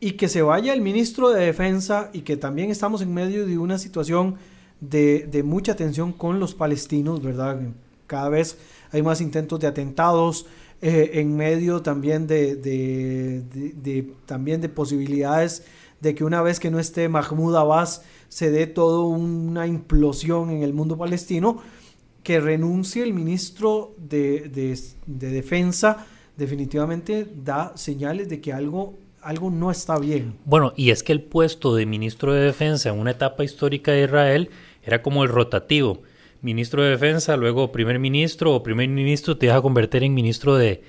y 0.00 0.12
que 0.12 0.28
se 0.28 0.42
vaya 0.42 0.72
el 0.72 0.80
ministro 0.80 1.30
de 1.30 1.46
Defensa 1.46 2.10
y 2.12 2.20
que 2.20 2.36
también 2.36 2.70
estamos 2.70 3.02
en 3.02 3.12
medio 3.12 3.46
de 3.46 3.58
una 3.58 3.78
situación 3.78 4.36
de, 4.80 5.42
mucha 5.44 5.74
tensión 5.74 6.12
con 6.12 6.38
los 6.38 6.54
palestinos, 6.54 7.22
¿verdad? 7.22 7.60
Cada 8.06 8.28
vez 8.28 8.58
hay 8.92 9.02
más 9.02 9.20
intentos 9.20 9.58
de 9.60 9.66
atentados, 9.66 10.46
eh, 10.80 11.10
en 11.14 11.36
medio 11.36 11.82
también 11.82 12.28
de, 12.28 13.42
también 14.26 14.60
de 14.60 14.68
posibilidades 14.68 15.64
de 16.00 16.14
que 16.14 16.22
una 16.22 16.42
vez 16.42 16.60
que 16.60 16.70
no 16.70 16.78
esté 16.78 17.08
Mahmoud 17.08 17.56
Abbas 17.56 18.02
se 18.28 18.52
dé 18.52 18.68
toda 18.68 19.04
una 19.04 19.66
implosión 19.66 20.50
en 20.50 20.62
el 20.62 20.72
mundo 20.72 20.96
palestino, 20.96 21.60
que 22.22 22.38
renuncie 22.38 23.02
el 23.02 23.14
ministro 23.14 23.96
de 23.98 24.48
Defensa 25.06 26.06
definitivamente 26.36 27.26
da 27.44 27.72
señales 27.76 28.28
de 28.28 28.40
que 28.40 28.52
algo 28.52 28.94
algo 29.22 29.50
no 29.50 29.70
está 29.70 29.98
bien. 29.98 30.34
Bueno, 30.44 30.72
y 30.76 30.90
es 30.90 31.02
que 31.02 31.12
el 31.12 31.22
puesto 31.22 31.74
de 31.74 31.86
ministro 31.86 32.32
de 32.32 32.40
Defensa 32.40 32.90
en 32.90 32.98
una 32.98 33.12
etapa 33.12 33.44
histórica 33.44 33.92
de 33.92 34.04
Israel 34.04 34.50
era 34.82 35.02
como 35.02 35.22
el 35.22 35.28
rotativo. 35.28 36.02
Ministro 36.40 36.82
de 36.82 36.90
Defensa, 36.90 37.36
luego 37.36 37.72
primer 37.72 37.98
ministro 37.98 38.54
o 38.54 38.62
primer 38.62 38.88
ministro 38.88 39.36
te 39.36 39.46
deja 39.46 39.60
convertir 39.60 40.04
en 40.04 40.14
ministro 40.14 40.56
de, 40.56 40.82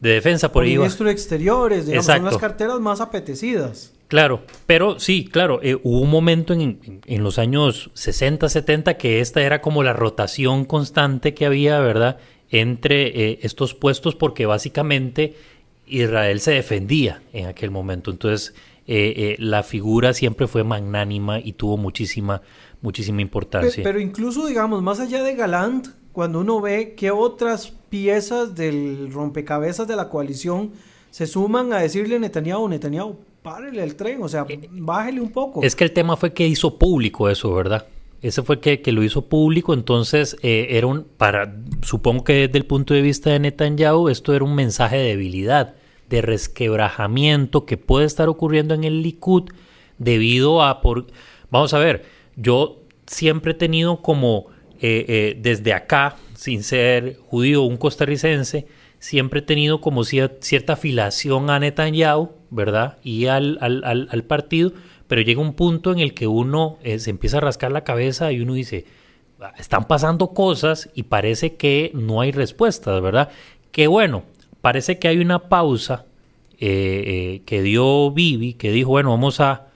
Defensa. 0.00 0.52
Por 0.52 0.64
ministro 0.64 1.06
de 1.06 1.12
Exteriores, 1.12 1.86
digamos, 1.86 2.06
son 2.06 2.24
las 2.24 2.36
carteras 2.36 2.78
más 2.80 3.00
apetecidas. 3.00 3.94
Claro, 4.08 4.42
pero 4.66 4.98
sí, 5.00 5.24
claro, 5.24 5.60
eh, 5.62 5.78
hubo 5.82 6.00
un 6.00 6.10
momento 6.10 6.52
en, 6.52 7.00
en, 7.06 7.22
los 7.22 7.38
años 7.38 7.90
60, 7.94 8.48
70 8.48 8.94
que 8.98 9.20
esta 9.20 9.42
era 9.42 9.62
como 9.62 9.82
la 9.82 9.94
rotación 9.94 10.66
constante 10.66 11.32
que 11.32 11.46
había, 11.46 11.80
¿verdad? 11.80 12.18
Entre 12.50 13.06
eh, 13.06 13.38
estos 13.42 13.72
puestos 13.72 14.14
porque 14.14 14.44
básicamente 14.44 15.36
Israel 15.86 16.40
se 16.40 16.52
defendía 16.52 17.22
en 17.32 17.46
aquel 17.46 17.70
momento. 17.70 18.10
Entonces, 18.10 18.54
eh, 18.86 19.14
eh, 19.16 19.36
la 19.38 19.62
figura 19.62 20.12
siempre 20.12 20.46
fue 20.46 20.64
magnánima 20.64 21.40
y 21.40 21.52
tuvo 21.52 21.76
muchísima, 21.76 22.42
muchísima 22.82 23.22
importancia. 23.22 23.82
Pero, 23.82 24.00
incluso, 24.00 24.46
digamos, 24.46 24.82
más 24.82 25.00
allá 25.00 25.22
de 25.22 25.34
Galant, 25.34 25.88
cuando 26.12 26.40
uno 26.40 26.60
ve 26.60 26.94
que 26.94 27.10
otras 27.10 27.72
piezas 27.88 28.54
del 28.54 29.10
rompecabezas 29.12 29.88
de 29.88 29.96
la 29.96 30.08
coalición 30.08 30.72
se 31.10 31.26
suman 31.26 31.72
a 31.72 31.78
decirle 31.78 32.16
a 32.16 32.18
Netanyahu, 32.18 32.68
Netanyahu, 32.68 33.16
párele 33.42 33.82
el 33.82 33.94
tren, 33.94 34.22
o 34.22 34.28
sea, 34.28 34.46
eh, 34.48 34.68
bájele 34.70 35.20
un 35.20 35.30
poco. 35.30 35.62
Es 35.62 35.76
que 35.76 35.84
el 35.84 35.92
tema 35.92 36.16
fue 36.16 36.32
que 36.32 36.46
hizo 36.46 36.78
público 36.78 37.28
eso, 37.28 37.54
¿verdad? 37.54 37.86
Ese 38.24 38.42
fue 38.42 38.58
que, 38.58 38.80
que 38.80 38.90
lo 38.90 39.02
hizo 39.02 39.28
público, 39.28 39.74
entonces 39.74 40.36
era 40.42 40.86
un, 40.86 41.04
para, 41.04 41.56
supongo 41.82 42.24
que 42.24 42.46
desde 42.46 42.56
el 42.56 42.64
punto 42.64 42.94
de 42.94 43.02
vista 43.02 43.30
de 43.30 43.38
Netanyahu, 43.38 44.08
esto 44.08 44.32
era 44.34 44.44
un 44.44 44.54
mensaje 44.54 44.96
de 44.96 45.08
debilidad 45.08 45.74
de 46.08 46.22
resquebrajamiento 46.22 47.66
que 47.66 47.76
puede 47.76 48.06
estar 48.06 48.28
ocurriendo 48.28 48.74
en 48.74 48.84
el 48.84 49.02
Likud 49.02 49.50
debido 49.98 50.62
a 50.62 50.80
por 50.80 51.06
vamos 51.50 51.72
a 51.74 51.78
ver 51.78 52.04
yo 52.36 52.82
siempre 53.06 53.52
he 53.52 53.54
tenido 53.54 54.02
como 54.02 54.46
eh, 54.80 55.04
eh, 55.08 55.38
desde 55.40 55.72
acá 55.72 56.16
sin 56.34 56.62
ser 56.62 57.16
judío 57.18 57.62
un 57.62 57.76
costarricense 57.76 58.66
siempre 58.98 59.40
he 59.40 59.42
tenido 59.42 59.80
como 59.80 60.04
cierta 60.04 60.72
afiliación 60.72 61.50
a 61.50 61.58
Netanyahu 61.58 62.30
verdad 62.50 62.98
y 63.02 63.26
al, 63.26 63.58
al, 63.60 64.24
partido 64.24 64.72
pero 65.06 65.22
llega 65.22 65.40
un 65.40 65.54
punto 65.54 65.92
en 65.92 65.98
el 65.98 66.14
que 66.14 66.26
uno 66.26 66.78
eh, 66.82 66.98
se 66.98 67.10
empieza 67.10 67.38
a 67.38 67.40
rascar 67.40 67.72
la 67.72 67.84
cabeza 67.84 68.32
y 68.32 68.40
uno 68.40 68.54
dice 68.54 68.86
ah, 69.40 69.52
están 69.58 69.84
pasando 69.84 70.28
cosas 70.28 70.90
y 70.94 71.04
parece 71.04 71.56
que 71.56 71.90
no 71.94 72.20
hay 72.20 72.32
respuestas 72.32 73.00
verdad 73.00 73.30
que 73.70 73.86
bueno 73.86 74.24
parece 74.60 74.98
que 74.98 75.08
hay 75.08 75.18
una 75.18 75.48
pausa 75.50 76.06
eh, 76.58 77.02
eh, 77.36 77.42
que 77.44 77.62
dio 77.62 78.10
Vivi, 78.12 78.54
que 78.54 78.70
dijo, 78.70 78.90
bueno, 78.90 79.10
vamos 79.10 79.40
a, 79.40 79.66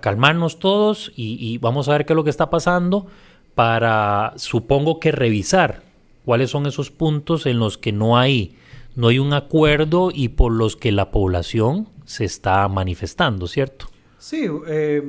calmarnos 0.00 0.58
todos 0.58 1.12
y, 1.14 1.58
vamos 1.58 1.88
a 1.88 1.92
ver 1.92 2.04
qué 2.04 2.14
es 2.14 2.16
lo 2.16 2.24
que 2.24 2.30
está 2.30 2.50
pasando 2.50 3.06
para, 3.54 4.32
supongo 4.34 4.98
que 4.98 5.12
revisar 5.12 5.82
cuáles 6.24 6.50
son 6.50 6.66
esos 6.66 6.90
puntos 6.90 7.46
en 7.46 7.60
los 7.60 7.78
que 7.78 7.92
no 7.92 8.18
hay, 8.18 8.56
no 8.96 9.06
hay 9.06 9.20
un 9.20 9.32
acuerdo 9.32 10.10
y 10.12 10.30
por 10.30 10.50
los 10.50 10.74
que 10.74 10.90
la 10.90 11.12
población 11.12 11.88
se 12.06 12.24
está 12.24 12.66
manifestando, 12.66 13.46
¿cierto? 13.46 13.86
Sí, 14.24 14.46
eh, 14.68 15.02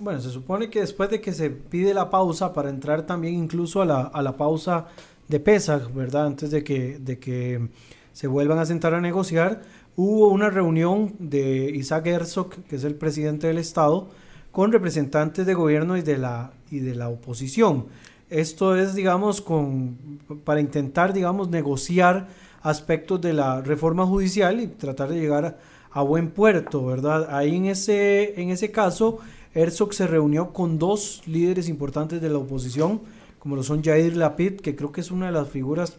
bueno, 0.00 0.20
se 0.20 0.28
supone 0.28 0.68
que 0.68 0.80
después 0.80 1.08
de 1.08 1.22
que 1.22 1.32
se 1.32 1.48
pide 1.48 1.94
la 1.94 2.10
pausa 2.10 2.52
para 2.52 2.68
entrar 2.68 3.06
también 3.06 3.32
incluso 3.32 3.80
a 3.80 3.86
la, 3.86 4.00
a 4.02 4.20
la 4.20 4.36
pausa 4.36 4.88
de 5.28 5.40
Pesach, 5.40 5.90
¿verdad? 5.94 6.26
Antes 6.26 6.50
de 6.50 6.62
que, 6.62 6.98
de 6.98 7.18
que 7.18 7.70
se 8.12 8.26
vuelvan 8.26 8.58
a 8.58 8.66
sentar 8.66 8.92
a 8.92 9.00
negociar, 9.00 9.62
hubo 9.96 10.28
una 10.28 10.50
reunión 10.50 11.14
de 11.18 11.70
Isaac 11.74 12.08
Herzog, 12.08 12.50
que 12.64 12.76
es 12.76 12.84
el 12.84 12.96
presidente 12.96 13.46
del 13.46 13.56
Estado, 13.56 14.08
con 14.52 14.72
representantes 14.72 15.46
de 15.46 15.54
gobierno 15.54 15.96
y 15.96 16.02
de 16.02 16.18
la, 16.18 16.52
y 16.70 16.80
de 16.80 16.94
la 16.94 17.08
oposición. 17.08 17.86
Esto 18.28 18.76
es, 18.76 18.94
digamos, 18.94 19.40
con, 19.40 19.96
para 20.44 20.60
intentar, 20.60 21.14
digamos, 21.14 21.48
negociar 21.48 22.28
aspectos 22.60 23.22
de 23.22 23.32
la 23.32 23.62
reforma 23.62 24.04
judicial 24.04 24.60
y 24.60 24.66
tratar 24.66 25.08
de 25.08 25.18
llegar 25.18 25.56
a, 25.92 26.02
buen 26.02 26.30
puerto, 26.30 26.86
¿verdad? 26.86 27.34
Ahí 27.34 27.56
en 27.56 27.66
ese, 27.66 28.40
en 28.40 28.50
ese 28.50 28.70
caso, 28.70 29.18
Herzog 29.54 29.94
se 29.94 30.06
reunió 30.06 30.52
con 30.52 30.78
dos 30.78 31.22
líderes 31.26 31.68
importantes 31.68 32.20
de 32.20 32.30
la 32.30 32.38
oposición, 32.38 33.00
como 33.38 33.56
lo 33.56 33.62
son 33.62 33.82
Jair 33.82 34.16
Lapid, 34.16 34.60
que 34.60 34.76
creo 34.76 34.92
que 34.92 35.00
es 35.00 35.10
una 35.10 35.26
de 35.26 35.32
las 35.32 35.48
figuras 35.48 35.96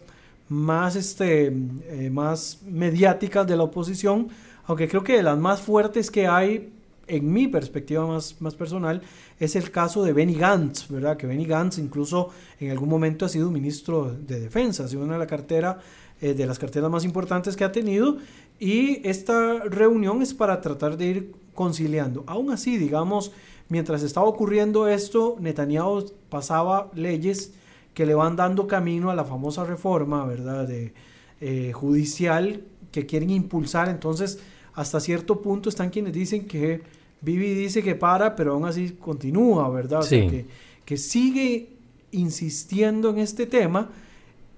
más, 0.48 0.96
este, 0.96 1.46
eh, 1.46 2.10
más 2.10 2.60
mediáticas 2.66 3.46
de 3.46 3.56
la 3.56 3.64
oposición, 3.64 4.28
aunque 4.66 4.88
creo 4.88 5.02
que 5.02 5.16
de 5.16 5.22
las 5.22 5.38
más 5.38 5.60
fuertes 5.60 6.10
que 6.10 6.26
hay, 6.26 6.72
en 7.08 7.32
mi 7.32 7.48
perspectiva 7.48 8.06
más, 8.06 8.40
más 8.40 8.54
personal, 8.54 9.02
es 9.40 9.56
el 9.56 9.70
caso 9.70 10.04
de 10.04 10.12
Benny 10.12 10.34
Gantz, 10.34 10.88
¿verdad? 10.88 11.16
Que 11.16 11.26
Benny 11.26 11.44
Gantz 11.44 11.78
incluso 11.78 12.30
en 12.60 12.70
algún 12.70 12.88
momento 12.88 13.26
ha 13.26 13.28
sido 13.28 13.50
ministro 13.50 14.14
de 14.14 14.40
Defensa, 14.40 14.84
ha 14.84 14.88
sido 14.88 15.02
una 15.02 15.14
de, 15.14 15.18
la 15.18 15.26
cartera, 15.26 15.80
eh, 16.20 16.34
de 16.34 16.46
las 16.46 16.58
carteras 16.58 16.90
más 16.90 17.04
importantes 17.04 17.56
que 17.56 17.64
ha 17.64 17.72
tenido, 17.72 18.18
y 18.62 19.00
esta 19.02 19.58
reunión 19.64 20.22
es 20.22 20.34
para 20.34 20.60
tratar 20.60 20.96
de 20.96 21.06
ir 21.06 21.34
conciliando. 21.52 22.22
Aún 22.28 22.52
así, 22.52 22.76
digamos, 22.76 23.32
mientras 23.68 24.04
estaba 24.04 24.28
ocurriendo 24.28 24.86
esto, 24.86 25.36
Netanyahu 25.40 26.12
pasaba 26.28 26.88
leyes 26.94 27.54
que 27.92 28.06
le 28.06 28.14
van 28.14 28.36
dando 28.36 28.68
camino 28.68 29.10
a 29.10 29.16
la 29.16 29.24
famosa 29.24 29.64
reforma, 29.64 30.24
¿verdad? 30.26 30.68
De, 30.68 30.94
eh, 31.40 31.72
judicial 31.72 32.62
que 32.92 33.04
quieren 33.04 33.30
impulsar. 33.30 33.88
Entonces, 33.88 34.38
hasta 34.74 35.00
cierto 35.00 35.42
punto 35.42 35.68
están 35.68 35.90
quienes 35.90 36.12
dicen 36.12 36.46
que 36.46 36.82
Vivi 37.20 37.54
dice 37.54 37.82
que 37.82 37.96
para, 37.96 38.36
pero 38.36 38.52
aún 38.52 38.64
así 38.64 38.92
continúa, 38.92 39.68
¿verdad? 39.70 40.08
que, 40.08 40.46
que, 40.84 40.96
sigue 40.96 41.70
insistiendo 42.12 43.10
en 43.10 43.18
este 43.18 43.46
tema. 43.46 43.90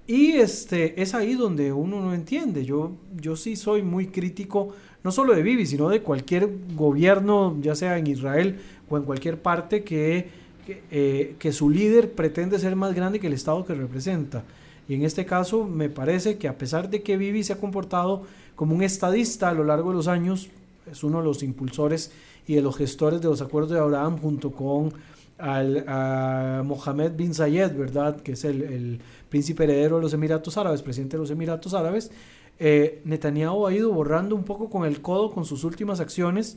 Y 0.07 0.33
este, 0.33 1.01
es 1.01 1.15
ahí 1.15 1.35
donde 1.35 1.73
uno 1.73 2.01
no 2.01 2.15
entiende. 2.15 2.65
Yo, 2.65 2.93
yo 3.21 3.37
sí 3.37 3.57
soy 3.57 3.83
muy 3.83 4.09
crítico, 4.09 4.75
no 5.03 5.11
solo 5.11 5.35
de 5.35 5.43
Vivi, 5.43 5.67
sino 5.67 5.89
de 5.89 6.03
cualquier 6.03 6.49
gobierno, 6.75 7.57
ya 7.61 7.75
sea 7.75 7.97
en 7.99 8.07
Israel 8.07 8.61
o 8.89 8.97
en 8.97 9.05
cualquier 9.05 9.41
parte, 9.41 9.83
que 9.83 10.45
eh, 10.67 11.37
que, 11.39 11.53
su 11.53 11.69
líder 11.69 12.13
pretende 12.13 12.59
ser 12.59 12.75
más 12.75 12.95
grande 12.95 13.21
que 13.21 13.27
el 13.27 13.35
Estado 13.35 13.67
que 13.67 13.75
representa. 13.75 14.45
Y 14.89 14.95
en 14.95 15.03
este 15.03 15.27
caso 15.27 15.65
me 15.65 15.91
parece 15.91 16.39
que 16.39 16.49
a 16.49 16.57
pesar 16.57 16.89
de 16.89 17.03
que 17.03 17.19
Vivi 17.19 17.45
se 17.45 17.53
ha 17.53 17.59
comportado 17.59 18.23
como 18.57 18.75
un 18.75 18.83
estadista 18.83 19.51
a 19.51 19.55
lo 19.55 19.65
largo 19.65 19.91
de 19.91 19.97
los 19.97 20.09
años, 20.09 20.49
es 20.91 21.05
uno 21.05 21.19
de 21.19 21.25
los 21.25 21.43
impulsores 21.43 22.13
y 22.47 22.55
de 22.55 22.63
los 22.63 22.77
gestores 22.77 23.21
de 23.21 23.29
los 23.29 23.43
acuerdos 23.43 23.73
de 23.73 23.79
Abraham 23.79 24.19
junto 24.19 24.53
con 24.53 24.93
al, 25.39 25.85
a 25.89 26.63
Mohammed 26.65 27.13
bin 27.13 27.35
Zayed, 27.35 27.77
¿verdad? 27.77 28.21
Que 28.21 28.33
es 28.33 28.45
el, 28.45 29.01
príncipe 29.29 29.65
heredero 29.65 29.97
de 29.97 30.03
los 30.03 30.15
Emiratos 30.15 30.57
Árabes, 30.57 30.83
presidente 30.83 31.17
de 31.17 31.23
los 31.23 31.31
Emiratos 31.31 31.75
Árabes, 31.75 32.13
eh, 32.61 33.03
Netanyahu 33.05 33.67
ha 33.67 33.75
ido 33.75 33.93
borrando 33.93 34.37
un 34.37 34.45
poco 34.45 34.71
con 34.71 34.87
el 34.87 35.01
codo 35.01 35.33
con 35.33 35.45
sus 35.45 35.65
últimas 35.65 35.99
acciones, 35.99 36.57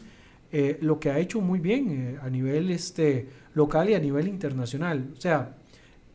eh, 0.52 0.78
lo 0.82 1.00
que 1.00 1.10
ha 1.10 1.18
hecho 1.18 1.42
muy 1.42 1.60
bien 1.60 1.90
eh, 1.90 2.20
a 2.22 2.30
nivel 2.30 2.70
este, 2.70 3.28
local 3.56 3.90
y 3.90 3.96
a 3.96 4.00
nivel 4.00 4.28
internacional. 4.28 5.10
O 5.18 5.20
sea, 5.20 5.56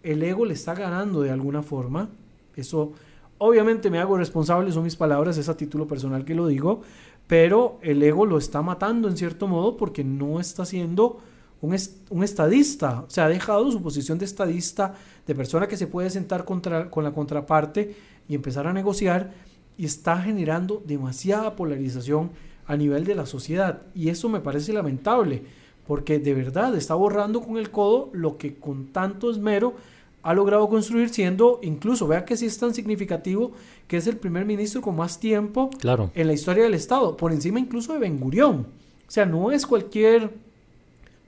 el 0.02 0.22
ego 0.22 0.44
le 0.44 0.54
está 0.54 0.74
ganando 0.74 1.20
de 1.22 1.30
alguna 1.30 1.62
forma. 1.62 2.10
Eso, 2.54 2.92
obviamente 3.38 3.90
me 3.90 3.98
hago 3.98 4.16
responsable, 4.16 4.70
son 4.70 4.84
mis 4.84 4.96
palabras, 4.96 5.36
es 5.38 5.48
a 5.48 5.56
título 5.56 5.86
personal 5.86 6.24
que 6.24 6.34
lo 6.34 6.46
digo, 6.46 6.82
pero 7.26 7.78
el 7.82 8.02
ego 8.02 8.24
lo 8.24 8.38
está 8.38 8.62
matando 8.62 9.08
en 9.08 9.16
cierto 9.16 9.48
modo 9.48 9.76
porque 9.76 10.04
no 10.04 10.38
está 10.38 10.64
siendo 10.64 11.20
un, 11.62 11.76
un 12.10 12.24
estadista, 12.24 13.04
o 13.06 13.10
sea, 13.10 13.24
ha 13.24 13.28
dejado 13.28 13.70
su 13.70 13.80
posición 13.80 14.18
de 14.18 14.26
estadista, 14.26 14.94
de 15.26 15.34
persona 15.34 15.68
que 15.68 15.76
se 15.76 15.86
puede 15.86 16.10
sentar 16.10 16.44
contra, 16.44 16.90
con 16.90 17.04
la 17.04 17.12
contraparte 17.12 17.96
y 18.28 18.34
empezar 18.34 18.66
a 18.66 18.72
negociar 18.72 19.32
y 19.78 19.86
está 19.86 20.18
generando 20.18 20.82
demasiada 20.84 21.56
polarización 21.56 22.30
a 22.66 22.76
nivel 22.76 23.04
de 23.04 23.14
la 23.14 23.26
sociedad 23.26 23.82
y 23.94 24.08
eso 24.08 24.28
me 24.28 24.40
parece 24.40 24.72
lamentable 24.72 25.44
porque 25.86 26.18
de 26.18 26.34
verdad 26.34 26.76
está 26.76 26.94
borrando 26.94 27.40
con 27.40 27.56
el 27.56 27.70
codo 27.70 28.10
lo 28.12 28.36
que 28.38 28.56
con 28.56 28.86
tanto 28.88 29.30
esmero 29.30 29.74
ha 30.22 30.34
logrado 30.34 30.68
construir 30.68 31.08
siendo 31.08 31.58
incluso, 31.62 32.06
vea 32.06 32.24
que 32.24 32.36
sí 32.36 32.46
es 32.46 32.58
tan 32.58 32.74
significativo 32.74 33.52
que 33.88 33.96
es 33.96 34.06
el 34.06 34.16
primer 34.16 34.44
ministro 34.44 34.80
con 34.80 34.96
más 34.96 35.18
tiempo 35.18 35.70
claro. 35.78 36.10
en 36.14 36.26
la 36.26 36.32
historia 36.32 36.64
del 36.64 36.74
Estado, 36.74 37.16
por 37.16 37.32
encima 37.32 37.58
incluso 37.58 37.92
de 37.92 37.98
Ben 37.98 38.18
Gurión. 38.18 38.66
O 39.06 39.10
sea, 39.10 39.26
no 39.26 39.50
es 39.50 39.66
cualquier 39.66 40.30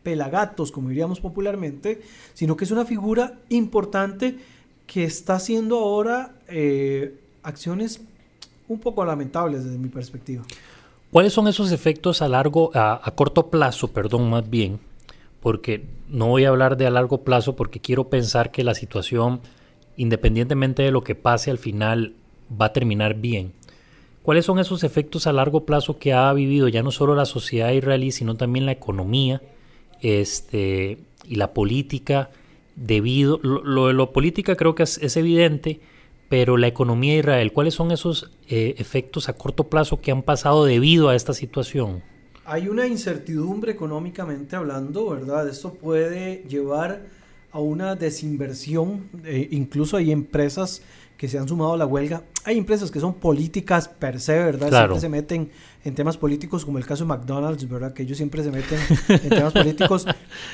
pelagatos, 0.04 0.70
como 0.70 0.90
diríamos 0.90 1.18
popularmente, 1.18 2.02
sino 2.34 2.56
que 2.56 2.64
es 2.64 2.70
una 2.70 2.84
figura 2.84 3.40
importante 3.48 4.38
que 4.86 5.02
está 5.02 5.34
haciendo 5.34 5.78
ahora 5.78 6.36
eh, 6.46 7.18
acciones 7.42 8.00
un 8.68 8.78
poco 8.78 9.04
lamentables 9.04 9.64
desde 9.64 9.78
mi 9.78 9.88
perspectiva. 9.88 10.44
¿Cuáles 11.10 11.32
son 11.32 11.48
esos 11.48 11.72
efectos 11.72 12.22
a 12.22 12.28
largo, 12.28 12.70
a 12.74 13.10
corto 13.16 13.48
plazo, 13.48 13.88
perdón, 13.88 14.30
más 14.30 14.48
bien, 14.48 14.78
porque 15.40 15.84
no 16.08 16.28
voy 16.28 16.44
a 16.44 16.48
hablar 16.48 16.76
de 16.76 16.86
a 16.86 16.90
largo 16.90 17.22
plazo 17.22 17.56
porque 17.56 17.80
quiero 17.80 18.08
pensar 18.08 18.50
que 18.50 18.64
la 18.64 18.74
situación, 18.74 19.40
independientemente 19.96 20.82
de 20.82 20.90
lo 20.90 21.04
que 21.04 21.14
pase 21.14 21.50
al 21.50 21.58
final, 21.58 22.14
va 22.60 22.66
a 22.66 22.72
terminar 22.72 23.14
bien. 23.14 23.52
¿Cuáles 24.22 24.46
son 24.46 24.58
esos 24.58 24.84
efectos 24.84 25.26
a 25.26 25.32
largo 25.32 25.66
plazo 25.66 25.98
que 25.98 26.14
ha 26.14 26.32
vivido 26.32 26.68
ya 26.68 26.82
no 26.82 26.90
solo 26.90 27.14
la 27.14 27.26
sociedad 27.26 27.70
israelí, 27.72 28.10
sino 28.10 28.36
también 28.36 28.64
la 28.66 28.72
economía 28.72 29.42
este, 30.00 30.98
y 31.24 31.36
la 31.36 31.52
política? 31.52 32.30
Debido, 32.76 33.38
lo, 33.42 33.86
de 33.86 33.92
lo 33.92 34.12
política 34.12 34.56
creo 34.56 34.74
que 34.74 34.82
es, 34.82 35.16
evidente, 35.16 35.80
pero 36.28 36.56
la 36.56 36.66
economía 36.66 37.12
de 37.12 37.18
Israel, 37.20 37.52
¿cuáles 37.52 37.74
son 37.74 37.92
esos 37.92 38.32
eh, 38.48 38.74
efectos 38.78 39.28
a 39.28 39.34
corto 39.34 39.68
plazo 39.68 40.00
que 40.00 40.10
han 40.10 40.22
pasado 40.22 40.64
debido 40.64 41.08
a 41.08 41.14
esta 41.14 41.34
situación? 41.34 42.02
hay 42.44 42.68
una 42.68 42.86
incertidumbre 42.86 43.72
económicamente 43.72 44.56
hablando, 44.56 45.10
¿verdad? 45.10 45.48
Esto 45.48 45.74
puede 45.74 46.44
llevar 46.48 47.06
a 47.50 47.58
una 47.58 47.94
desinversión, 47.94 49.08
eh, 49.24 49.48
incluso 49.52 49.96
hay 49.96 50.10
empresas 50.10 50.82
que 51.24 51.28
se 51.30 51.38
han 51.38 51.48
sumado 51.48 51.72
a 51.72 51.76
la 51.78 51.86
huelga. 51.86 52.22
Hay 52.44 52.58
empresas 52.58 52.90
que 52.90 53.00
son 53.00 53.14
políticas 53.14 53.88
per 53.88 54.20
se, 54.20 54.34
¿verdad? 54.34 54.68
Siempre 54.68 55.00
se 55.00 55.08
meten 55.08 55.50
en 55.82 55.94
temas 55.94 56.18
políticos, 56.18 56.66
como 56.66 56.76
el 56.76 56.84
caso 56.84 57.04
de 57.04 57.08
McDonald's, 57.08 57.66
¿verdad? 57.66 57.94
Que 57.94 58.02
ellos 58.02 58.18
siempre 58.18 58.42
se 58.42 58.50
meten 58.50 58.78
en 59.08 59.30
temas 59.30 59.54
políticos. 59.54 60.06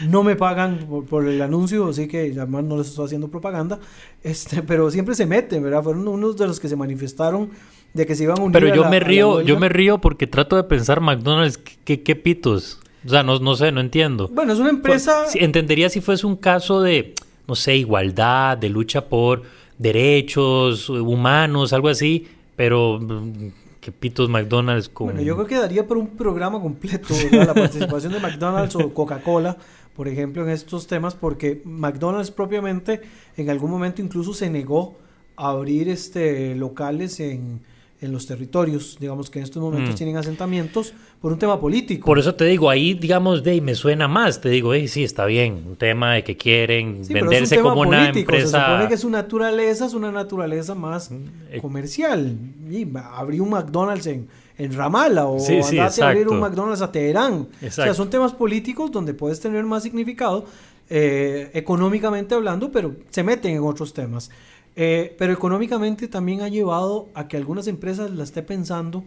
No 0.07 0.23
me 0.23 0.37
pagan 0.37 0.87
por, 1.09 1.27
el 1.27 1.43
anuncio, 1.43 1.89
así 1.89 2.07
que 2.07 2.33
además 2.37 2.63
no 2.63 2.77
les 2.77 2.87
estoy 2.87 3.07
haciendo 3.07 3.27
propaganda, 3.27 3.81
este, 4.23 4.63
pero 4.63 4.93
siempre 4.93 5.17
se 5.17 5.27
meten, 5.27 5.61
¿verdad? 5.65 5.83
Fueron 5.83 6.07
unos 6.07 6.37
de 6.37 6.47
los 6.47 6.61
que 6.61 6.69
se 6.69 6.77
manifestaron 6.77 7.51
de 7.95 8.07
que 8.07 8.15
se 8.15 8.23
iban 8.23 8.39
a 8.39 8.43
unir. 8.43 8.53
Pero 8.53 8.73
yo 8.73 8.89
me 8.89 9.01
río, 9.01 9.41
yo 9.41 9.59
me 9.59 9.69
río 9.69 10.01
porque 10.01 10.29
trato 10.29 10.55
de 10.55 10.63
pensar 10.63 11.01
McDonald's, 11.01 11.59
¿qué, 11.59 12.05
qué 12.05 12.15
pitos? 12.15 12.79
O 13.05 13.09
sea, 13.09 13.25
no, 13.25 13.41
no 13.41 13.57
sé, 13.57 13.73
no 13.73 13.81
entiendo. 13.81 14.29
Bueno, 14.29 14.53
es 14.53 14.61
una 14.61 14.71
empresa... 14.71 15.25
entendería 15.35 15.91
si 15.91 16.01
fuese 16.01 16.29
un 16.29 16.37
caso 16.37 16.81
de, 16.81 17.17
no 17.49 17.57
sé, 17.57 17.75
igualdad, 17.75 18.57
de 18.57 18.69
lucha 18.69 19.09
por 19.09 19.43
derechos 19.81 20.91
humanos, 20.91 21.73
algo 21.73 21.89
así, 21.89 22.29
pero 22.55 23.01
mm, 23.01 23.49
¿qué 23.81 23.91
pitos 23.91 24.29
McDonald's 24.29 24.91
con... 24.91 25.07
Bueno, 25.07 25.23
yo 25.23 25.35
creo 25.37 25.47
que 25.47 25.57
daría 25.57 25.87
por 25.87 25.97
un 25.97 26.09
programa 26.09 26.61
completo 26.61 27.15
la 27.33 27.55
participación 27.55 28.13
de 28.13 28.21
McDonald's 28.21 28.77
o 28.77 28.93
Coca-Cola, 28.93 29.57
por 29.97 30.07
ejemplo, 30.07 30.43
en 30.43 30.51
estos 30.51 30.87
temas, 30.87 31.15
porque 31.15 31.63
McDonald's 31.65 32.31
propiamente 32.31 33.01
en 33.39 33.49
algún 33.49 33.71
momento 33.71 34.03
incluso 34.03 34.35
se 34.35 34.51
negó 34.51 34.99
a 35.37 35.49
abrir 35.49 35.89
este, 35.89 36.55
locales 36.55 37.19
en 37.19 37.63
en 38.01 38.13
los 38.13 38.27
territorios, 38.27 38.97
digamos 38.99 39.29
que 39.29 39.41
en 39.41 39.45
estos 39.45 39.63
momentos 39.63 39.95
mm. 39.95 39.97
tienen 39.97 40.17
asentamientos 40.17 40.95
por 41.21 41.33
un 41.33 41.39
tema 41.39 41.61
político. 41.61 42.07
Por 42.07 42.19
eso 42.19 42.35
te 42.35 42.47
digo, 42.47 42.71
ahí 42.71 42.95
digamos, 42.95 43.43
de 43.45 43.61
me 43.61 43.75
suena 43.75 44.09
más, 44.09 44.41
te 44.41 44.49
digo, 44.49 44.73
hey, 44.73 44.89
sí, 44.89 45.05
está 45.05 45.27
bien, 45.27 45.63
un 45.67 45.77
tema 45.77 46.15
de 46.15 46.25
que 46.25 46.37
quieren 46.37 47.03
venderse 47.09 47.61
como 47.61 47.83
una 47.83 48.09
empresa. 48.09 48.47
Se 48.47 48.65
supone 48.65 48.89
que 48.89 48.97
su 48.97 49.11
naturaleza 49.11 49.87
es 49.87 49.95
una 49.95 50.11
naturaleza 50.11 50.75
más 50.75 51.11
mm, 51.11 51.17
eh. 51.51 51.59
comercial. 51.61 52.37
Y 52.71 52.87
abrir 52.97 53.43
un 53.43 53.51
McDonald's 53.51 54.07
en, 54.07 54.29
en 54.57 54.73
Ramallah 54.73 55.27
o 55.27 55.39
sí, 55.39 55.79
a 55.79 55.87
abrir 56.09 56.29
un 56.29 56.41
McDonald's 56.41 56.81
a 56.81 56.91
Teherán. 56.91 57.49
O 57.67 57.71
sea, 57.71 57.93
son 57.93 58.09
temas 58.09 58.33
políticos 58.33 58.91
donde 58.91 59.13
puedes 59.13 59.41
tener 59.41 59.65
más 59.65 59.83
significado 59.83 60.47
eh, 60.89 61.51
económicamente 61.55 62.35
hablando, 62.35 62.73
pero 62.73 62.97
se 63.11 63.23
meten 63.23 63.55
en 63.57 63.63
otros 63.63 63.93
temas. 63.93 64.31
Eh, 64.77 65.15
pero 65.19 65.33
económicamente 65.33 66.09
también 66.09 66.43
ha 66.43 66.49
llevado 66.49 67.09
a 67.15 67.29
que 67.29 67.37
algunas 67.37 67.67
empresas 67.67 68.11
la 68.11 68.25
esté 68.25 68.43
pensando 68.43 69.05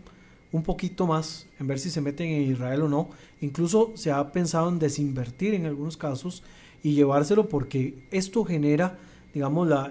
un 0.52 0.64
poquito 0.64 1.08
más 1.08 1.48
en 1.60 1.68
ver 1.68 1.80
si 1.80 1.90
se 1.90 2.00
meten 2.00 2.30
en 2.30 2.52
Israel 2.52 2.84
o 2.84 2.90
no. 2.90 3.10
Incluso 3.42 3.92
se 3.96 4.12
ha 4.12 4.32
pensado 4.32 4.70
en 4.70 4.80
desinvertir 4.80 5.54
en 5.54 5.66
algunos 5.66 5.98
casos 5.98 6.44
y 6.84 6.94
llevárselo 6.94 7.50
porque 7.50 8.08
esto 8.12 8.46
genera, 8.46 8.98
digamos, 9.34 9.68
la, 9.68 9.90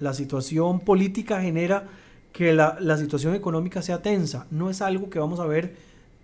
la, 0.00 0.14
situación 0.14 0.80
política 0.80 1.42
genera 1.42 1.86
que 2.32 2.54
la, 2.54 2.78
la, 2.80 2.96
situación 2.96 3.34
económica 3.34 3.82
sea 3.82 4.00
tensa. 4.00 4.46
No 4.50 4.70
es 4.70 4.80
algo 4.80 5.10
que 5.10 5.18
vamos 5.18 5.38
a 5.38 5.46
ver 5.46 5.76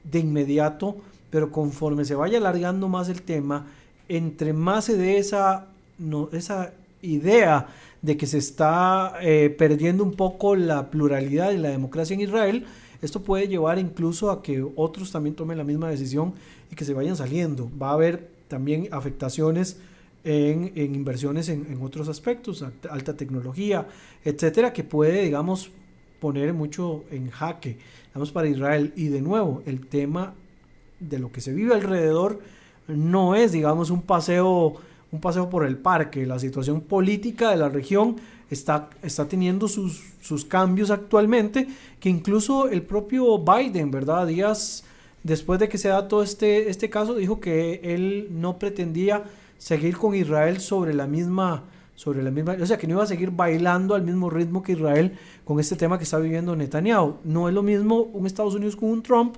de 0.04 0.20
inmediato, 0.20 0.96
pero 1.28 1.52
conforme 1.52 2.04
se 2.04 2.14
vaya 2.14 2.38
alargando 2.38 2.88
más 2.88 3.08
el 3.08 3.22
tema, 3.22 3.66
entre 4.08 4.52
más 4.54 4.86
se 4.86 4.96
dé 4.96 5.18
esa, 5.18 5.66
no, 5.98 6.30
esa 6.32 6.72
idea 7.02 7.68
de 8.02 8.16
que 8.16 8.26
se 8.26 8.38
está 8.38 9.14
eh, 9.20 9.54
perdiendo 9.56 10.02
un 10.04 10.12
poco 10.12 10.56
la 10.56 10.90
pluralidad 10.90 11.52
y 11.52 11.58
la 11.58 11.68
democracia 11.68 12.14
en 12.14 12.20
Israel, 12.20 12.66
esto 13.02 13.22
puede 13.22 13.48
llevar 13.48 13.78
incluso 13.78 14.30
a 14.30 14.42
que 14.42 14.64
otros 14.76 15.10
también 15.10 15.34
tomen 15.34 15.58
la 15.58 15.64
misma 15.64 15.88
decisión 15.88 16.34
y 16.70 16.74
que 16.74 16.84
se 16.84 16.94
vayan 16.94 17.16
saliendo. 17.16 17.70
Va 17.80 17.90
a 17.90 17.94
haber 17.94 18.28
también 18.48 18.88
afectaciones 18.90 19.78
en, 20.24 20.72
inversiones 20.76 21.48
en, 21.48 21.78
otros 21.82 22.08
aspectos, 22.08 22.64
alta 22.90 23.16
tecnología, 23.16 23.86
etcétera, 24.24 24.72
que 24.72 24.84
puede, 24.84 25.22
digamos, 25.22 25.70
poner 26.20 26.52
mucho 26.52 27.04
en 27.10 27.30
jaque, 27.30 27.78
digamos, 28.08 28.32
para 28.32 28.48
Israel. 28.48 28.92
Y 28.96 29.08
de 29.08 29.22
nuevo, 29.22 29.62
el 29.64 29.86
tema 29.86 30.34
de 30.98 31.18
lo 31.18 31.32
que 31.32 31.40
se 31.40 31.54
vive 31.54 31.74
alrededor 31.74 32.40
no 32.86 33.34
es, 33.34 33.52
digamos, 33.52 33.90
un 33.90 34.02
paseo 34.02 34.76
un 35.12 35.20
paseo 35.20 35.50
por 35.50 35.64
el 35.64 35.76
parque. 35.76 36.26
La 36.26 36.38
situación 36.38 36.80
política 36.80 37.50
de 37.50 37.56
la 37.56 37.68
región 37.68 38.16
está, 38.50 38.90
está 39.02 39.26
teniendo 39.26 39.68
sus, 39.68 40.02
sus 40.20 40.44
cambios 40.44 40.90
actualmente, 40.90 41.68
que 41.98 42.08
incluso 42.08 42.68
el 42.68 42.82
propio 42.82 43.38
Biden, 43.38 43.90
¿verdad? 43.90 44.26
Días 44.26 44.84
después 45.22 45.60
de 45.60 45.68
que 45.68 45.78
se 45.78 45.88
da 45.88 46.08
todo 46.08 46.22
este, 46.22 46.70
este 46.70 46.90
caso, 46.90 47.14
dijo 47.14 47.40
que 47.40 47.80
él 47.82 48.28
no 48.30 48.58
pretendía 48.58 49.24
seguir 49.58 49.96
con 49.96 50.14
Israel 50.14 50.60
sobre 50.60 50.94
la 50.94 51.06
misma 51.06 51.64
sobre 52.00 52.22
la 52.22 52.30
misma, 52.30 52.56
o 52.58 52.64
sea, 52.64 52.78
que 52.78 52.86
no 52.86 52.94
iba 52.94 53.02
a 53.02 53.06
seguir 53.06 53.30
bailando 53.30 53.94
al 53.94 54.00
mismo 54.00 54.30
ritmo 54.30 54.62
que 54.62 54.72
Israel 54.72 55.18
con 55.44 55.60
este 55.60 55.76
tema 55.76 55.98
que 55.98 56.04
está 56.04 56.18
viviendo 56.18 56.56
Netanyahu. 56.56 57.16
No 57.24 57.46
es 57.46 57.54
lo 57.54 57.62
mismo 57.62 58.04
un 58.14 58.24
Estados 58.24 58.54
Unidos 58.54 58.74
con 58.74 58.88
un 58.88 59.02
Trump 59.02 59.36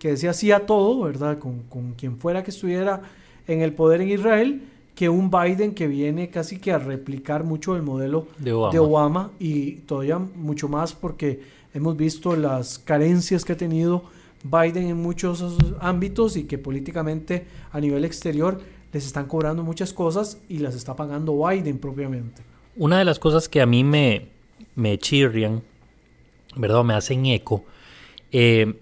que 0.00 0.08
decía 0.08 0.32
sí 0.32 0.50
a 0.50 0.66
todo, 0.66 1.04
¿verdad? 1.04 1.38
Con, 1.38 1.62
con 1.68 1.92
quien 1.92 2.18
fuera 2.18 2.42
que 2.42 2.50
estuviera 2.50 3.02
en 3.46 3.62
el 3.62 3.72
poder 3.72 4.00
en 4.00 4.08
Israel, 4.08 4.62
que 4.94 5.08
un 5.08 5.30
Biden 5.30 5.74
que 5.74 5.86
viene 5.86 6.28
casi 6.28 6.58
que 6.58 6.72
a 6.72 6.78
replicar 6.78 7.44
mucho 7.44 7.76
el 7.76 7.82
modelo 7.82 8.26
de 8.38 8.52
Obama. 8.52 9.30
y 9.38 9.72
todavía 9.86 10.18
mucho 10.18 10.68
más 10.68 10.92
porque 10.92 11.40
hemos 11.74 11.96
visto 11.96 12.36
las 12.36 12.78
carencias 12.78 13.44
que 13.44 13.54
ha 13.54 13.56
tenido 13.56 14.04
Biden 14.44 14.88
en 14.88 15.00
muchos 15.00 15.56
ámbitos 15.80 16.36
y 16.36 16.44
que 16.44 16.58
políticamente 16.58 17.46
a 17.70 17.80
nivel 17.80 18.04
exterior 18.04 18.60
les 18.92 19.06
están 19.06 19.26
cobrando 19.26 19.62
muchas 19.62 19.92
cosas 19.92 20.38
y 20.48 20.58
las 20.58 20.74
está 20.74 20.94
pagando 20.94 21.46
Biden 21.46 21.78
propiamente. 21.78 22.42
Una 22.76 22.98
de 22.98 23.04
las 23.04 23.18
cosas 23.18 23.48
que 23.48 23.60
a 23.60 23.66
mí 23.66 23.84
me, 23.84 24.28
me 24.74 24.98
chirrian, 24.98 25.62
¿verdad? 26.56 26.84
Me 26.84 26.94
hacen 26.94 27.24
eco. 27.26 27.64
Eh, 28.30 28.74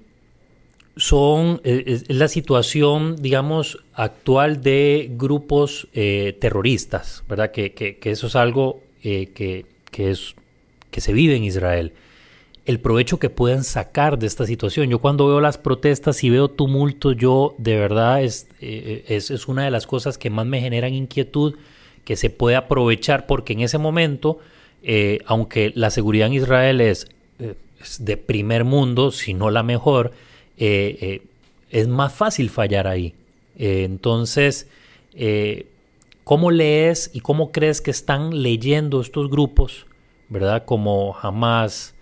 son 0.97 1.61
es, 1.64 2.09
la 2.09 2.28
situación, 2.28 3.16
digamos, 3.16 3.78
actual 3.95 4.62
de 4.62 5.11
grupos 5.12 5.88
eh, 5.95 6.36
terroristas, 6.41 7.24
¿verdad? 7.28 7.51
Que, 7.53 7.72
que, 7.72 7.99
que, 7.99 8.11
eso 8.11 8.26
es 8.26 8.36
algo 8.36 8.82
eh, 9.03 9.30
que, 9.34 9.66
que, 9.91 10.11
es, 10.11 10.34
que 10.91 11.01
se 11.01 11.12
vive 11.12 11.36
en 11.36 11.45
Israel. 11.45 11.93
El 12.66 12.80
provecho 12.80 13.18
que 13.18 13.30
pueden 13.30 13.64
sacar 13.64 14.18
de 14.18 14.26
esta 14.26 14.47
situación. 14.47 14.91
Yo 14.91 14.99
cuando 14.99 15.26
veo 15.26 15.41
las 15.41 15.59
protestas 15.59 16.22
y 16.22 16.30
veo 16.30 16.49
tumulto, 16.49 17.12
yo 17.12 17.55
de 17.59 17.76
verdad 17.76 18.22
es, 18.22 18.49
eh, 18.61 19.05
es, 19.09 19.30
es 19.30 19.49
una 19.49 19.64
de 19.64 19.70
las 19.70 19.86
cosas 19.86 20.18
que 20.18 20.30
más 20.30 20.47
me 20.47 20.61
generan 20.61 20.95
inquietud, 20.95 21.55
que 22.05 22.16
se 22.16 22.30
puede 22.30 22.57
aprovechar, 22.57 23.26
porque 23.26 23.53
en 23.53 23.61
ese 23.61 23.78
momento, 23.78 24.38
aunque 25.26 25.72
la 25.74 25.91
seguridad 25.91 26.28
en 26.28 26.34
Israel 26.34 26.80
es 26.80 27.07
de 27.99 28.16
primer 28.16 28.64
mundo, 28.64 29.11
si 29.11 29.34
no 29.34 29.51
la 29.51 29.62
mejor, 29.62 30.12
eh, 30.61 30.98
eh, 31.00 31.22
es 31.70 31.88
más 31.88 32.12
fácil 32.12 32.50
fallar 32.50 32.86
ahí. 32.86 33.14
Eh, 33.56 33.84
entonces, 33.84 34.68
¿cómo 36.22 36.50
lees 36.50 37.11
y 37.14 37.20
cómo 37.20 37.50
crees 37.50 37.80
que 37.80 37.90
están 37.90 38.42
leyendo 38.42 39.00
estos 39.00 39.30
grupos, 39.30 39.86
verdad? 40.28 40.64
Como 40.64 41.16
Hamas, 41.20 41.94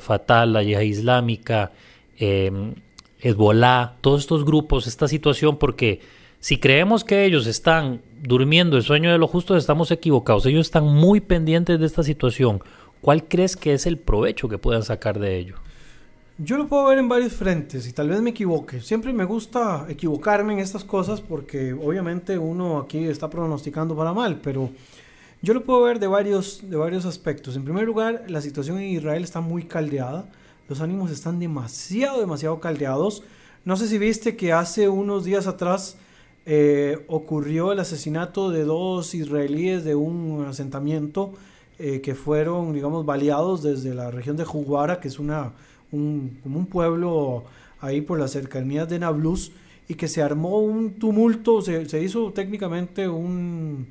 Fatal, 0.00 0.54
la 0.54 0.62
Yihad 0.62 0.80
Islámica, 0.80 1.72
Hezbollah, 2.18 3.96
todos 4.00 4.22
estos 4.22 4.44
grupos, 4.44 4.86
esta 4.86 5.06
situación, 5.06 5.58
porque 5.58 6.00
si 6.40 6.58
creemos 6.58 7.04
que 7.04 7.24
ellos 7.24 7.46
están 7.46 8.00
durmiendo 8.22 8.76
el 8.76 8.82
sueño 8.82 9.12
de 9.12 9.18
lo 9.18 9.28
justo, 9.28 9.56
estamos 9.56 9.90
equivocados. 9.90 10.46
Ellos 10.46 10.66
están 10.66 10.84
muy 10.84 11.20
pendientes 11.20 11.78
de 11.78 11.86
esta 11.86 12.02
situación. 12.02 12.62
¿Cuál 13.00 13.24
crees 13.28 13.56
que 13.56 13.74
es 13.74 13.86
el 13.86 13.98
provecho 13.98 14.48
que 14.48 14.58
puedan 14.58 14.82
sacar 14.82 15.18
de 15.18 15.38
ello? 15.38 15.56
Yo 16.38 16.58
lo 16.58 16.68
puedo 16.68 16.84
ver 16.84 16.98
en 16.98 17.08
varios 17.08 17.32
frentes 17.32 17.88
y 17.88 17.94
tal 17.94 18.10
vez 18.10 18.20
me 18.20 18.28
equivoque. 18.28 18.82
Siempre 18.82 19.10
me 19.14 19.24
gusta 19.24 19.86
equivocarme 19.88 20.52
en 20.52 20.58
estas 20.58 20.84
cosas 20.84 21.22
porque 21.22 21.72
obviamente 21.72 22.36
uno 22.36 22.78
aquí 22.78 23.04
está 23.04 23.30
pronosticando 23.30 23.96
para 23.96 24.12
mal, 24.12 24.38
pero 24.42 24.68
yo 25.40 25.54
lo 25.54 25.64
puedo 25.64 25.80
ver 25.80 25.98
de 25.98 26.08
varios, 26.08 26.60
de 26.68 26.76
varios 26.76 27.06
aspectos. 27.06 27.56
En 27.56 27.64
primer 27.64 27.84
lugar, 27.84 28.24
la 28.28 28.42
situación 28.42 28.78
en 28.78 28.90
Israel 28.90 29.24
está 29.24 29.40
muy 29.40 29.62
caldeada. 29.62 30.26
Los 30.68 30.82
ánimos 30.82 31.10
están 31.10 31.38
demasiado, 31.38 32.20
demasiado 32.20 32.60
caldeados. 32.60 33.22
No 33.64 33.78
sé 33.78 33.88
si 33.88 33.96
viste 33.96 34.36
que 34.36 34.52
hace 34.52 34.90
unos 34.90 35.24
días 35.24 35.46
atrás 35.46 35.96
eh, 36.44 37.02
ocurrió 37.08 37.72
el 37.72 37.80
asesinato 37.80 38.50
de 38.50 38.64
dos 38.64 39.14
israelíes 39.14 39.84
de 39.84 39.94
un 39.94 40.44
asentamiento 40.46 41.32
eh, 41.78 42.02
que 42.02 42.14
fueron, 42.14 42.74
digamos, 42.74 43.06
baleados 43.06 43.62
desde 43.62 43.94
la 43.94 44.10
región 44.10 44.36
de 44.36 44.44
Juguara, 44.44 45.00
que 45.00 45.08
es 45.08 45.18
una 45.18 45.52
como 46.42 46.58
un 46.58 46.66
pueblo 46.66 47.44
ahí 47.80 48.00
por 48.00 48.18
las 48.18 48.32
cercanías 48.32 48.88
de 48.88 48.98
Nablus 48.98 49.52
y 49.88 49.94
que 49.94 50.08
se 50.08 50.22
armó 50.22 50.58
un 50.60 50.94
tumulto, 50.94 51.62
se, 51.62 51.88
se 51.88 52.02
hizo 52.02 52.32
técnicamente 52.32 53.08
un, 53.08 53.86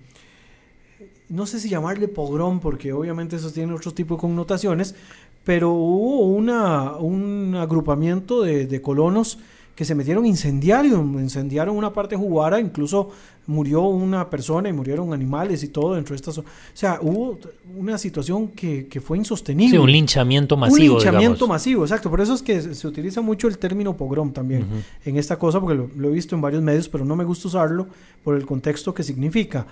no 1.29 1.45
sé 1.45 1.59
si 1.59 1.69
llamarle 1.69 2.07
pogrom, 2.07 2.59
porque 2.59 2.93
obviamente 2.93 3.35
eso 3.37 3.51
tiene 3.51 3.73
otro 3.73 3.93
tipo 3.93 4.15
de 4.15 4.21
connotaciones, 4.21 4.95
pero 5.43 5.71
hubo 5.71 6.27
una, 6.27 6.95
un 6.97 7.55
agrupamiento 7.55 8.41
de, 8.41 8.67
de 8.67 8.81
colonos 8.81 9.39
que 9.75 9.83
se 9.83 9.93
metieron 9.93 10.25
incendiario, 10.25 11.01
incendiaron 11.19 11.75
una 11.75 11.91
parte 11.91 12.15
juguara, 12.15 12.61
incluso 12.61 13.11
murió 13.47 13.81
una 13.81 14.29
persona 14.29 14.69
y 14.69 14.73
murieron 14.73 15.13
animales 15.13 15.63
y 15.63 15.67
todo 15.67 15.95
dentro 15.95 16.15
de 16.15 16.15
esta 16.15 16.31
O 16.31 16.45
sea, 16.73 16.99
hubo 17.01 17.37
una 17.75 17.97
situación 17.97 18.47
que, 18.49 18.87
que 18.87 19.01
fue 19.01 19.17
insostenible. 19.17 19.77
Sí, 19.77 19.77
un 19.77 19.91
linchamiento 19.91 20.55
masivo. 20.55 20.95
Un 20.95 21.01
linchamiento 21.01 21.47
masivo, 21.47 21.83
exacto. 21.83 22.09
Por 22.09 22.21
eso 22.21 22.33
es 22.33 22.41
que 22.41 22.73
se 22.73 22.87
utiliza 22.87 23.19
mucho 23.21 23.47
el 23.47 23.57
término 23.57 23.95
pogrom 23.97 24.31
también 24.31 24.65
en 25.03 25.17
esta 25.17 25.37
cosa, 25.37 25.59
porque 25.59 25.75
lo, 25.75 26.09
he 26.09 26.11
visto 26.11 26.35
en 26.35 26.41
varios 26.41 26.63
medios, 26.63 26.87
pero 26.87 27.03
no 27.03 27.15
me 27.17 27.25
gusta 27.25 27.49
usarlo 27.49 27.87
por 28.23 28.35
el 28.35 28.45
contexto 28.45 28.93
que 28.93 29.03
significa. 29.03 29.67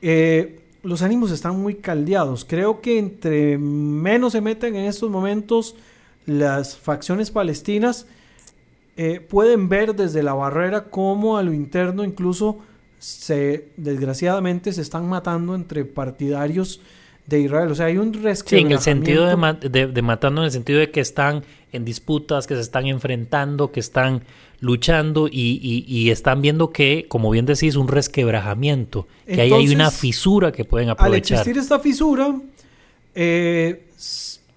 Eh, 0.00 0.60
los 0.82 1.02
ánimos 1.02 1.30
están 1.30 1.60
muy 1.60 1.74
caldeados. 1.74 2.44
Creo 2.46 2.80
que 2.80 2.98
entre 2.98 3.58
menos 3.58 4.32
se 4.32 4.40
meten 4.40 4.74
en 4.76 4.86
estos 4.86 5.10
momentos 5.10 5.76
las 6.26 6.76
facciones 6.76 7.30
palestinas, 7.30 8.06
eh, 8.96 9.20
pueden 9.20 9.68
ver 9.68 9.94
desde 9.94 10.22
la 10.22 10.34
barrera 10.34 10.84
cómo 10.84 11.38
a 11.38 11.42
lo 11.42 11.52
interno 11.52 12.04
incluso 12.04 12.58
se 12.98 13.68
desgraciadamente 13.76 14.72
se 14.72 14.80
están 14.82 15.08
matando 15.08 15.54
entre 15.54 15.84
partidarios 15.84 16.80
de 17.26 17.40
Israel. 17.40 17.70
O 17.70 17.74
sea, 17.74 17.86
hay 17.86 17.96
un 17.96 18.12
Sí, 18.44 18.58
en 18.58 18.70
el 18.70 18.80
sentido 18.80 19.26
de, 19.26 19.86
de, 19.86 20.02
matando, 20.02 20.42
en 20.42 20.46
el 20.46 20.52
sentido 20.52 20.78
de 20.78 20.90
que 20.90 21.00
están 21.00 21.42
en 21.72 21.84
disputas, 21.84 22.46
que 22.46 22.54
se 22.54 22.60
están 22.60 22.86
enfrentando, 22.86 23.72
que 23.72 23.80
están 23.80 24.22
luchando 24.60 25.26
y, 25.26 25.84
y, 25.88 26.10
están 26.10 26.40
viendo 26.40 26.70
que, 26.70 27.06
como 27.08 27.30
bien 27.30 27.46
decís, 27.46 27.74
un 27.74 27.88
resquebrajamiento, 27.88 29.08
que 29.26 29.40
ahí 29.40 29.52
hay 29.52 29.74
una 29.74 29.90
fisura 29.90 30.52
que 30.52 30.64
pueden 30.64 30.90
aprovechar. 30.90 31.38
Al 31.38 31.40
existir 31.40 31.60
esta 31.60 31.80
fisura, 31.80 32.32
eh, 33.14 33.86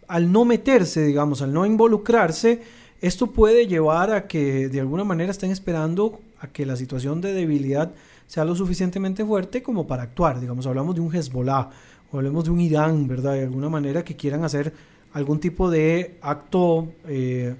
al 0.07 0.31
no 0.31 0.45
meterse, 0.45 1.03
digamos, 1.03 1.41
al 1.41 1.51
no 1.51 1.65
involucrarse, 1.65 2.61
esto 3.01 3.27
puede 3.27 3.67
llevar 3.67 4.11
a 4.11 4.27
que 4.27 4.69
de 4.69 4.79
alguna 4.79 5.03
manera 5.03 5.31
estén 5.31 5.51
esperando 5.51 6.19
a 6.39 6.47
que 6.47 6.65
la 6.65 6.75
situación 6.75 7.21
de 7.21 7.33
debilidad 7.33 7.91
sea 8.27 8.45
lo 8.45 8.55
suficientemente 8.55 9.23
fuerte 9.23 9.61
como 9.61 9.85
para 9.87 10.03
actuar. 10.03 10.39
Digamos, 10.39 10.65
hablamos 10.65 10.95
de 10.95 11.01
un 11.01 11.13
Hezbollah, 11.13 11.69
o 12.11 12.17
hablemos 12.17 12.43
de 12.45 12.51
un 12.51 12.61
Irán, 12.61 13.07
¿verdad? 13.07 13.33
De 13.33 13.43
alguna 13.43 13.69
manera 13.69 14.03
que 14.03 14.15
quieran 14.15 14.43
hacer 14.43 14.73
algún 15.13 15.39
tipo 15.39 15.69
de 15.69 16.17
acto 16.21 16.89
eh, 17.07 17.55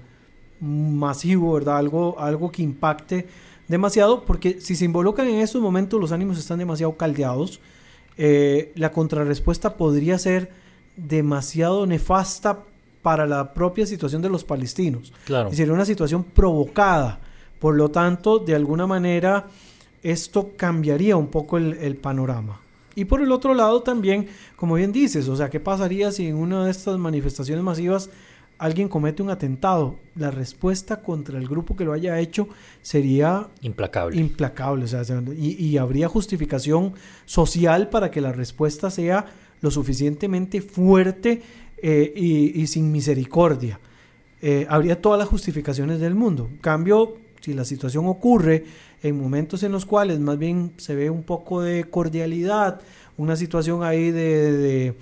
masivo, 0.60 1.54
¿verdad? 1.54 1.78
Algo, 1.78 2.18
algo 2.18 2.50
que 2.50 2.62
impacte 2.62 3.26
demasiado, 3.68 4.24
porque 4.24 4.60
si 4.60 4.76
se 4.76 4.84
involucran 4.84 5.28
en 5.28 5.40
estos 5.40 5.60
momentos 5.60 6.00
los 6.00 6.12
ánimos 6.12 6.38
están 6.38 6.58
demasiado 6.58 6.96
caldeados, 6.96 7.60
eh, 8.18 8.72
la 8.76 8.92
contrarrespuesta 8.92 9.76
podría 9.76 10.18
ser 10.18 10.50
demasiado 10.96 11.86
nefasta 11.86 12.60
para 13.06 13.24
la 13.24 13.54
propia 13.54 13.86
situación 13.86 14.20
de 14.20 14.28
los 14.28 14.42
palestinos. 14.42 15.12
Claro. 15.26 15.48
Y 15.52 15.54
sería 15.54 15.72
una 15.72 15.84
situación 15.84 16.24
provocada. 16.24 17.20
Por 17.60 17.76
lo 17.76 17.88
tanto, 17.88 18.40
de 18.40 18.56
alguna 18.56 18.84
manera, 18.88 19.46
esto 20.02 20.54
cambiaría 20.56 21.16
un 21.16 21.28
poco 21.28 21.56
el, 21.56 21.96
panorama. 21.98 22.60
Y 22.96 23.04
por 23.04 23.22
el 23.22 23.30
otro 23.30 23.54
lado 23.54 23.80
también, 23.80 24.26
como 24.56 24.74
bien 24.74 24.90
dices, 24.90 25.28
o 25.28 25.36
sea, 25.36 25.48
¿qué 25.50 25.60
pasaría 25.60 26.10
si 26.10 26.26
en 26.26 26.34
una 26.34 26.64
de 26.64 26.72
estas 26.72 26.98
manifestaciones 26.98 27.62
masivas 27.62 28.10
alguien 28.58 28.88
comete 28.88 29.22
un 29.22 29.30
atentado? 29.30 29.94
La 30.16 30.32
respuesta 30.32 31.00
contra 31.00 31.38
el 31.38 31.46
grupo 31.46 31.76
que 31.76 31.84
lo 31.84 31.92
haya 31.92 32.18
hecho 32.18 32.48
sería 32.82 33.46
implacable. 33.60 34.16
Implacable, 34.18 34.84
o 34.84 34.88
sea, 34.88 35.02
y, 35.38 35.64
y 35.64 35.78
habría 35.78 36.08
justificación 36.08 36.94
social 37.24 37.88
para 37.88 38.10
que 38.10 38.20
la 38.20 38.32
respuesta 38.32 38.90
sea 38.90 39.26
lo 39.60 39.70
suficientemente 39.70 40.60
fuerte 40.60 41.42
eh, 41.78 42.12
y, 42.16 42.66
sin 42.66 42.90
misericordia. 42.90 43.78
Eh, 44.40 44.66
habría 44.68 45.00
todas 45.00 45.18
las 45.18 45.28
justificaciones 45.28 46.00
del 46.00 46.14
mundo. 46.14 46.48
En 46.50 46.58
cambio, 46.58 47.16
si 47.40 47.52
la 47.52 47.64
situación 47.64 48.06
ocurre 48.06 48.64
en 49.02 49.20
momentos 49.20 49.62
en 49.62 49.72
los 49.72 49.84
cuales 49.84 50.18
más 50.18 50.38
bien 50.38 50.72
se 50.78 50.94
ve 50.94 51.10
un 51.10 51.22
poco 51.22 51.60
de 51.60 51.84
cordialidad, 51.84 52.80
una 53.18 53.36
situación 53.36 53.82
ahí 53.82 54.10
de, 54.10 54.94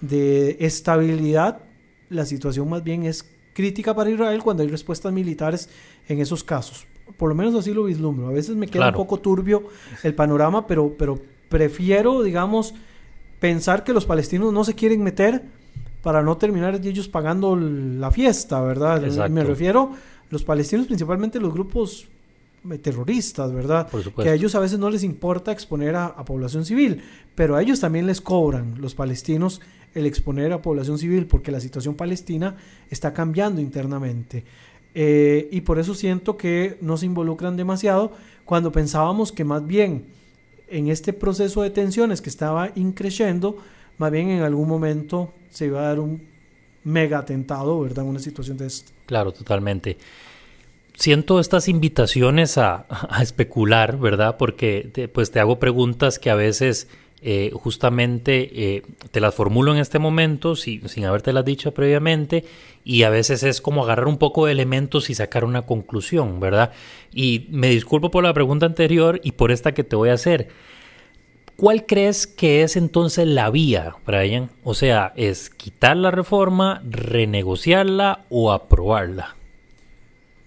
de, 0.00 0.56
estabilidad, 0.60 1.62
la 2.10 2.26
situación 2.26 2.68
más 2.68 2.84
bien 2.84 3.04
es 3.04 3.24
crítica 3.54 3.94
para 3.94 4.10
Israel 4.10 4.42
cuando 4.42 4.62
hay 4.62 4.68
respuestas 4.68 5.12
militares 5.12 5.68
en 6.08 6.20
esos 6.20 6.44
casos. 6.44 6.86
Por 7.16 7.30
lo 7.30 7.34
menos 7.34 7.54
así 7.54 7.72
lo 7.72 7.84
vislumbro. 7.84 8.28
A 8.28 8.32
veces 8.32 8.56
me 8.56 8.66
queda 8.66 8.88
un 8.88 8.94
poco 8.94 9.18
turbio 9.18 9.64
el 10.02 10.14
panorama, 10.14 10.66
pero, 10.66 10.94
pero 10.96 11.18
prefiero, 11.48 12.22
digamos, 12.22 12.74
pensar 13.40 13.84
que 13.84 13.92
los 13.92 14.06
palestinos 14.06 14.52
no 14.52 14.64
se 14.64 14.74
quieren 14.74 15.02
meter 15.02 15.42
para 16.02 16.22
no 16.22 16.36
terminar 16.36 16.80
ellos 16.84 17.08
pagando 17.08 17.56
la 17.56 18.10
fiesta, 18.10 18.60
¿verdad? 18.60 19.28
Me 19.28 19.44
refiero 19.44 19.90
los 20.30 20.44
palestinos, 20.44 20.86
principalmente 20.86 21.40
los 21.40 21.52
grupos 21.52 22.06
eh, 22.70 22.78
terroristas, 22.78 23.52
¿verdad? 23.52 23.88
que 24.22 24.28
a 24.28 24.34
ellos 24.34 24.54
a 24.54 24.60
veces 24.60 24.78
no 24.78 24.90
les 24.90 25.02
importa 25.02 25.50
exponer 25.52 25.96
a, 25.96 26.24
población 26.24 26.64
civil, 26.64 27.02
pero 27.34 27.56
a 27.56 27.62
ellos 27.62 27.80
también 27.80 28.06
les 28.06 28.20
cobran, 28.20 28.80
los 28.80 28.94
palestinos, 28.94 29.60
el 29.94 30.06
exponer 30.06 30.52
a 30.52 30.62
población 30.62 30.98
civil, 30.98 31.26
porque 31.26 31.50
la 31.50 31.58
situación 31.58 31.94
palestina 31.94 32.56
está 32.90 33.12
cambiando 33.12 33.60
internamente. 33.60 34.44
Eh, 34.94 35.48
y 35.50 35.60
por 35.62 35.78
eso 35.78 35.94
siento 35.94 36.36
que 36.36 36.76
no 36.80 36.96
se 36.96 37.06
involucran 37.06 37.56
demasiado 37.56 38.12
cuando 38.44 38.72
pensábamos 38.72 39.32
que 39.32 39.44
más 39.44 39.66
bien 39.66 40.04
en 40.68 40.88
este 40.88 41.12
proceso 41.12 41.62
de 41.62 41.70
tensiones 41.70 42.20
que 42.20 42.28
estaba 42.30 42.70
increciendo, 42.74 43.56
más 44.00 44.10
bien 44.10 44.30
en 44.30 44.42
algún 44.42 44.66
momento 44.66 45.30
se 45.50 45.66
iba 45.66 45.80
a 45.80 45.88
dar 45.88 46.00
un 46.00 46.26
mega 46.84 47.18
atentado, 47.18 47.78
¿verdad? 47.80 48.02
Una 48.06 48.18
situación 48.18 48.56
de 48.56 48.66
esto. 48.66 48.92
Claro, 49.04 49.30
totalmente. 49.30 49.98
Siento 50.94 51.38
estas 51.38 51.68
invitaciones 51.68 52.56
a, 52.58 52.86
especular, 53.20 53.98
¿verdad? 53.98 54.38
Porque 54.38 54.88
te, 54.90 55.06
pues 55.08 55.30
te 55.30 55.38
hago 55.38 55.58
preguntas 55.58 56.18
que 56.18 56.30
a 56.30 56.34
veces 56.34 56.88
eh, 57.20 57.50
justamente 57.52 58.76
eh, 58.76 58.82
te 59.10 59.20
las 59.20 59.34
formulo 59.34 59.74
en 59.74 59.78
este 59.78 59.98
momento 59.98 60.56
sin, 60.56 60.88
sin 60.88 61.04
las 61.04 61.44
dicho 61.44 61.74
previamente 61.74 62.46
y 62.82 63.02
a 63.02 63.10
veces 63.10 63.42
es 63.42 63.60
como 63.60 63.84
agarrar 63.84 64.08
un 64.08 64.16
poco 64.16 64.46
de 64.46 64.52
elementos 64.52 65.10
y 65.10 65.14
sacar 65.14 65.44
una 65.44 65.66
conclusión, 65.66 66.40
¿verdad? 66.40 66.72
Y 67.12 67.48
me 67.50 67.68
disculpo 67.68 68.10
por 68.10 68.24
la 68.24 68.32
pregunta 68.32 68.64
anterior 68.64 69.20
y 69.22 69.32
por 69.32 69.52
esta 69.52 69.72
que 69.74 69.84
te 69.84 69.94
voy 69.94 70.08
a 70.08 70.14
hacer. 70.14 70.48
¿Cuál 71.60 71.84
crees 71.84 72.26
que 72.26 72.62
es 72.62 72.74
entonces 72.74 73.26
la 73.26 73.50
vía, 73.50 73.94
Brian? 74.06 74.48
O 74.64 74.72
sea, 74.72 75.12
¿es 75.14 75.50
quitar 75.50 75.94
la 75.94 76.10
reforma, 76.10 76.82
renegociarla 76.88 78.24
o 78.30 78.50
aprobarla? 78.50 79.36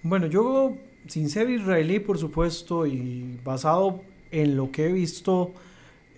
Bueno, 0.02 0.26
yo, 0.26 0.76
sin 1.08 1.30
ser 1.30 1.52
israelí, 1.52 2.00
por 2.00 2.18
supuesto, 2.18 2.88
y 2.88 3.40
basado 3.44 4.02
en 4.32 4.58
lo 4.58 4.72
que 4.72 4.88
he 4.88 4.92
visto 4.92 5.52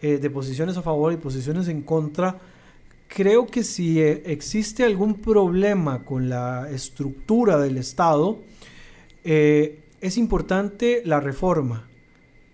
eh, 0.02 0.18
de 0.18 0.30
posiciones 0.30 0.78
a 0.78 0.82
favor 0.82 1.12
y 1.12 1.18
posiciones 1.18 1.68
en 1.68 1.82
contra, 1.82 2.40
creo 3.10 3.48
que 3.48 3.66
si 3.66 4.00
eh, 4.00 4.24
existe 4.28 4.86
algún 4.86 5.16
problema 5.16 6.06
con 6.06 6.30
la 6.30 6.70
estructura 6.72 7.60
del 7.60 7.80
Estado, 7.80 8.40
eh, 9.26 9.78
es 10.00 10.18
importante 10.18 11.02
la 11.04 11.20
reforma, 11.20 11.86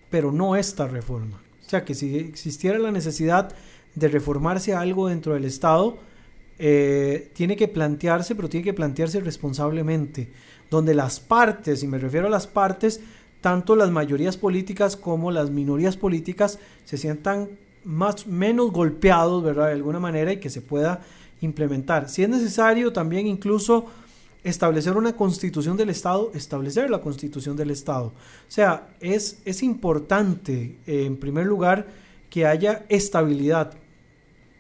pero 0.10 0.32
no 0.32 0.56
esta 0.56 0.88
reforma. 0.88 1.41
Sea, 1.72 1.86
que 1.86 1.96
si 1.96 2.18
existiera 2.18 2.78
la 2.80 2.92
necesidad 2.92 3.56
de 3.96 4.10
reformarse 4.10 4.74
algo 4.74 5.08
dentro 5.08 5.36
del 5.36 5.46
Estado, 5.46 6.00
tiene 6.58 7.56
que 7.56 7.70
plantearse, 7.70 8.36
pero 8.36 8.50
tiene 8.50 8.66
que 8.66 8.74
plantearse 8.74 9.22
responsablemente, 9.22 10.28
donde 10.70 10.94
las 10.94 11.22
partes, 11.22 11.82
y 11.82 11.88
me 11.88 11.98
refiero 11.98 12.28
a 12.28 12.30
las 12.30 12.46
partes, 12.46 13.00
tanto 13.40 13.78
las 13.78 13.90
mayorías 13.90 14.36
políticas 14.36 14.98
como 14.98 15.32
las 15.32 15.50
minorías 15.50 15.96
políticas 15.96 16.60
se 16.84 16.98
sientan 16.98 17.48
más, 17.86 18.28
menos 18.28 18.74
golpeados, 18.74 19.42
¿verdad? 19.42 19.68
De 19.68 19.76
alguna 19.76 20.02
manera 20.02 20.34
y 20.34 20.42
que 20.42 20.50
se 20.50 20.60
pueda 20.60 21.00
implementar. 21.40 22.10
Si 22.10 22.22
es 22.22 22.28
necesario 22.28 22.92
también 22.92 23.28
incluso 23.28 23.86
establecer 24.44 24.98
una 24.98 25.16
constitución 25.16 25.78
del 25.78 25.90
Estado, 25.90 26.32
establecer 26.34 26.90
la 26.90 27.02
constitución 27.02 27.56
del 27.56 27.72
Estado. 27.72 28.08
O 28.08 28.52
sea, 28.52 28.90
es, 29.00 29.42
es 29.46 29.64
importante, 29.64 30.78
eh, 30.88 31.06
en 31.06 31.18
primer 31.18 31.46
lugar, 31.46 31.88
que 32.30 32.46
haya 32.46 32.86
estabilidad. 32.90 33.74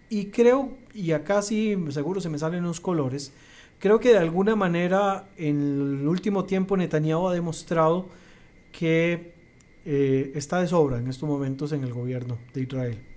Y 0.09 0.25
creo, 0.25 0.77
y 0.93 1.13
acá 1.13 1.41
sí 1.41 1.75
seguro 1.89 2.21
se 2.21 2.29
me 2.29 2.37
salen 2.37 2.63
los 2.63 2.79
colores, 2.79 3.31
creo 3.79 3.99
que 3.99 4.09
de 4.09 4.17
alguna 4.17 4.55
manera 4.55 5.29
en 5.37 5.99
el 6.01 6.07
último 6.07 6.45
tiempo 6.45 6.77
Netanyahu 6.77 7.29
ha 7.29 7.33
demostrado 7.33 8.09
que 8.71 9.33
eh, 9.85 10.31
está 10.35 10.59
de 10.61 10.67
sobra 10.67 10.99
en 10.99 11.07
estos 11.07 11.27
momentos 11.27 11.71
en 11.71 11.83
el 11.83 11.93
gobierno 11.93 12.37
de 12.53 12.61
Israel. 12.61 13.10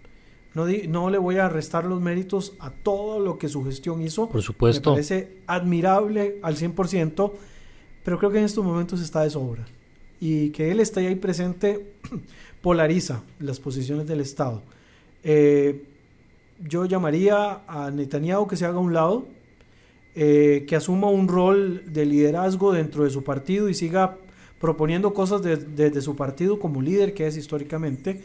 No, 0.54 0.66
no, 0.88 1.10
le 1.10 1.18
voy 1.18 1.38
a 1.38 1.48
restar 1.48 1.84
los 1.84 2.00
méritos 2.00 2.54
a 2.60 2.70
todo 2.70 3.18
lo 3.18 3.38
que 3.38 3.48
su 3.48 3.64
gestión 3.64 4.00
hizo. 4.02 4.28
Por 4.28 4.42
supuesto. 4.42 4.90
Me 4.90 4.96
parece 4.96 5.38
admirable 5.46 6.38
al 6.42 6.56
100%, 6.56 7.32
pero 8.04 8.18
creo 8.18 8.30
que 8.30 8.38
en 8.38 8.44
estos 8.44 8.64
momentos 8.64 9.00
está 9.00 9.22
de 9.22 9.30
sobra. 9.30 9.64
Y 10.20 10.50
que 10.50 10.70
él 10.70 10.80
esté 10.80 11.06
ahí 11.06 11.16
presente 11.16 11.94
polariza 12.62 13.22
las 13.40 13.58
posiciones 13.58 14.06
del 14.06 14.20
Estado. 14.20 14.62
Eh, 15.24 15.84
yo 16.60 16.84
llamaría 16.84 17.62
a 17.66 17.90
Netanyahu 17.90 18.46
que 18.46 18.56
se 18.56 18.64
haga 18.64 18.76
a 18.76 18.80
un 18.80 18.92
lado, 18.92 19.26
eh, 20.14 20.64
que 20.68 20.76
asuma 20.76 21.08
un 21.08 21.26
rol 21.26 21.82
de 21.92 22.06
liderazgo 22.06 22.72
dentro 22.72 23.02
de 23.02 23.10
su 23.10 23.24
partido 23.24 23.68
y 23.68 23.74
siga 23.74 24.18
proponiendo 24.60 25.12
cosas 25.12 25.42
desde 25.42 26.00
su 26.00 26.14
partido 26.14 26.58
como 26.58 26.80
líder 26.80 27.12
que 27.12 27.26
es 27.26 27.36
históricamente, 27.36 28.22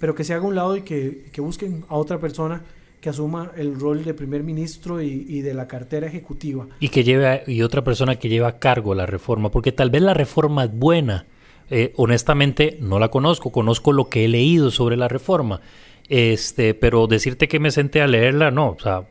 pero 0.00 0.14
que 0.14 0.24
se 0.24 0.34
haga 0.34 0.44
a 0.44 0.48
un 0.48 0.54
lado 0.56 0.76
y 0.76 0.82
que, 0.82 1.30
busquen 1.38 1.84
a 1.88 1.94
otra 1.94 2.18
persona 2.18 2.64
que 3.00 3.10
asuma 3.10 3.52
el 3.56 3.78
rol 3.78 4.02
de 4.02 4.14
primer 4.14 4.42
ministro 4.42 5.00
y, 5.00 5.40
de 5.42 5.54
la 5.54 5.68
cartera 5.68 6.06
ejecutiva. 6.06 6.66
Y 6.80 6.88
que 6.88 7.04
lleve 7.04 7.44
y 7.46 7.62
otra 7.62 7.84
persona 7.84 8.16
que 8.16 8.28
lleve 8.28 8.46
a 8.46 8.58
cargo 8.58 8.94
la 8.94 9.06
reforma, 9.06 9.50
porque 9.50 9.72
tal 9.72 9.90
vez 9.90 10.02
la 10.02 10.14
reforma 10.14 10.64
es 10.64 10.72
buena. 10.72 11.26
Eh, 11.70 11.92
honestamente 11.96 12.78
no 12.80 12.98
la 12.98 13.08
conozco, 13.08 13.52
conozco 13.52 13.92
lo 13.92 14.08
que 14.08 14.24
he 14.24 14.28
leído 14.28 14.70
sobre 14.70 14.96
la 14.96 15.06
reforma. 15.06 15.60
Este, 16.08 16.74
pero 16.74 17.06
decirte 17.06 17.46
que 17.46 17.60
me 17.60 17.70
senté 17.70 18.02
a 18.02 18.08
leerla, 18.08 18.50
no, 18.50 18.70
o 18.70 18.78
sea, 18.80 19.04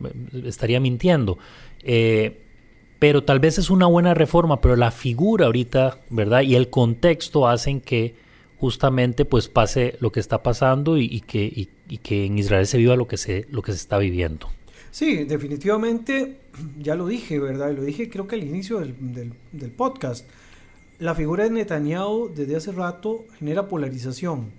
estaría 0.44 0.80
mintiendo. 0.80 1.38
Eh, 1.82 2.42
pero 2.98 3.24
tal 3.24 3.40
vez 3.40 3.58
es 3.58 3.70
una 3.70 3.86
buena 3.86 4.14
reforma, 4.14 4.60
pero 4.60 4.76
la 4.76 4.92
figura 4.92 5.46
ahorita, 5.46 6.00
¿verdad? 6.10 6.42
Y 6.42 6.56
el 6.56 6.70
contexto 6.70 7.48
hacen 7.48 7.80
que 7.80 8.16
justamente 8.60 9.26
pues 9.26 9.47
pase 9.47 9.95
lo 10.01 10.12
que 10.12 10.20
está 10.20 10.43
pasando 10.43 10.97
y, 10.97 11.22
que, 11.22 11.70
que 12.03 12.26
en 12.26 12.38
Israel 12.38 12.68
se 12.68 12.78
viva 12.78 12.95
lo 12.95 13.07
que 13.07 13.18
se, 13.18 13.47
lo 13.49 13.62
que 13.62 13.72
se 13.72 13.78
está 13.78 13.97
viviendo. 13.97 14.49
Sí, 14.91 15.24
definitivamente, 15.24 16.39
ya 16.80 16.95
lo 16.95 17.07
dije, 17.07 17.39
¿verdad? 17.39 17.72
Lo 17.74 17.84
dije 17.84 18.10
creo 18.10 18.28
que 18.28 18.36
al 18.36 18.43
inicio 18.43 18.80
del, 18.80 19.34
del 19.51 19.72
podcast. 19.72 20.28
La 20.99 21.16
figura 21.16 21.45
de 21.45 21.51
Netanyahu 21.51 22.34
desde 22.36 22.57
hace 22.57 22.74
rato 22.74 23.24
genera 23.38 23.70
polarización. 23.70 24.51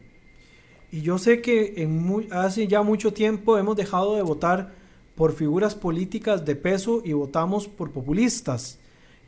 Y 0.91 1.03
yo 1.03 1.19
sé 1.19 1.43
que 1.43 1.87
hace 2.31 2.67
ya 2.67 2.83
mucho 2.83 3.13
tiempo 3.13 3.59
hemos 3.59 3.77
dejado 3.77 4.17
de 4.17 4.23
votar 4.23 4.73
por 5.15 5.33
figuras 5.33 5.75
políticas 5.75 6.47
de 6.47 6.57
peso 6.57 7.03
y 7.05 7.13
votamos 7.13 7.69
por 7.69 7.93
populistas. 7.93 8.79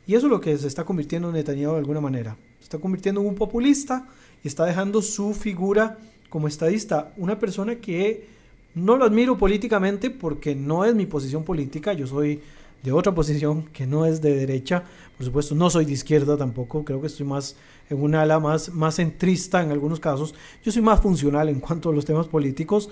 Y 0.07 0.15
eso 0.15 0.25
es 0.25 0.31
lo 0.31 0.41
que 0.41 0.57
se 0.57 0.67
está 0.67 0.83
convirtiendo 0.83 1.29
en 1.29 1.35
Netanyahu 1.35 1.73
de 1.73 1.77
alguna 1.77 2.01
manera. 2.01 2.35
Se 2.57 2.63
está 2.63 2.79
convirtiendo 2.79 3.21
en 3.21 3.27
un 3.27 3.35
populista 3.35 4.09
y 4.43 4.47
está 4.47 4.65
dejando 4.65 5.01
su 5.01 5.33
figura 5.33 5.97
como 6.29 6.47
estadista. 6.47 7.13
Una 7.17 7.39
persona 7.39 7.75
que 7.75 8.27
no 8.75 8.97
lo 8.97 9.05
admiro 9.05 9.37
políticamente 9.37 10.09
porque 10.09 10.55
no 10.55 10.85
es 10.85 10.95
mi 10.95 11.05
posición 11.05 11.43
política. 11.43 11.93
Yo 11.93 12.07
soy 12.07 12.41
de 12.83 12.91
otra 12.91 13.13
posición 13.13 13.63
que 13.71 13.87
no 13.87 14.05
es 14.05 14.21
de 14.21 14.35
derecha. 14.35 14.83
Por 15.17 15.25
supuesto, 15.25 15.55
no 15.55 15.69
soy 15.69 15.85
de 15.85 15.93
izquierda 15.93 16.37
tampoco. 16.37 16.83
Creo 16.83 16.99
que 16.99 17.07
estoy 17.07 17.25
más 17.25 17.55
en 17.89 18.01
un 18.01 18.15
ala 18.15 18.39
más, 18.39 18.73
más 18.73 18.95
centrista 18.95 19.63
en 19.63 19.71
algunos 19.71 19.99
casos. 19.99 20.35
Yo 20.63 20.71
soy 20.71 20.81
más 20.81 20.99
funcional 20.99 21.49
en 21.49 21.59
cuanto 21.59 21.89
a 21.89 21.93
los 21.93 22.05
temas 22.05 22.27
políticos. 22.27 22.89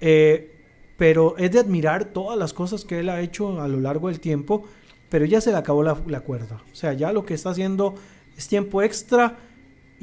Eh, 0.00 0.50
pero 0.96 1.36
es 1.38 1.50
de 1.50 1.58
admirar 1.58 2.06
todas 2.06 2.38
las 2.38 2.52
cosas 2.52 2.84
que 2.84 3.00
él 3.00 3.08
ha 3.08 3.20
hecho 3.20 3.60
a 3.60 3.68
lo 3.68 3.80
largo 3.80 4.08
del 4.08 4.20
tiempo, 4.20 4.64
pero 5.08 5.24
ya 5.24 5.40
se 5.40 5.50
le 5.50 5.56
acabó 5.56 5.82
la, 5.82 5.94
cuerda. 6.20 6.62
O 6.72 6.74
sea, 6.74 6.92
ya 6.92 7.12
lo 7.12 7.24
que 7.24 7.34
está 7.34 7.50
haciendo 7.50 7.94
es 8.36 8.48
tiempo 8.48 8.82
extra 8.82 9.36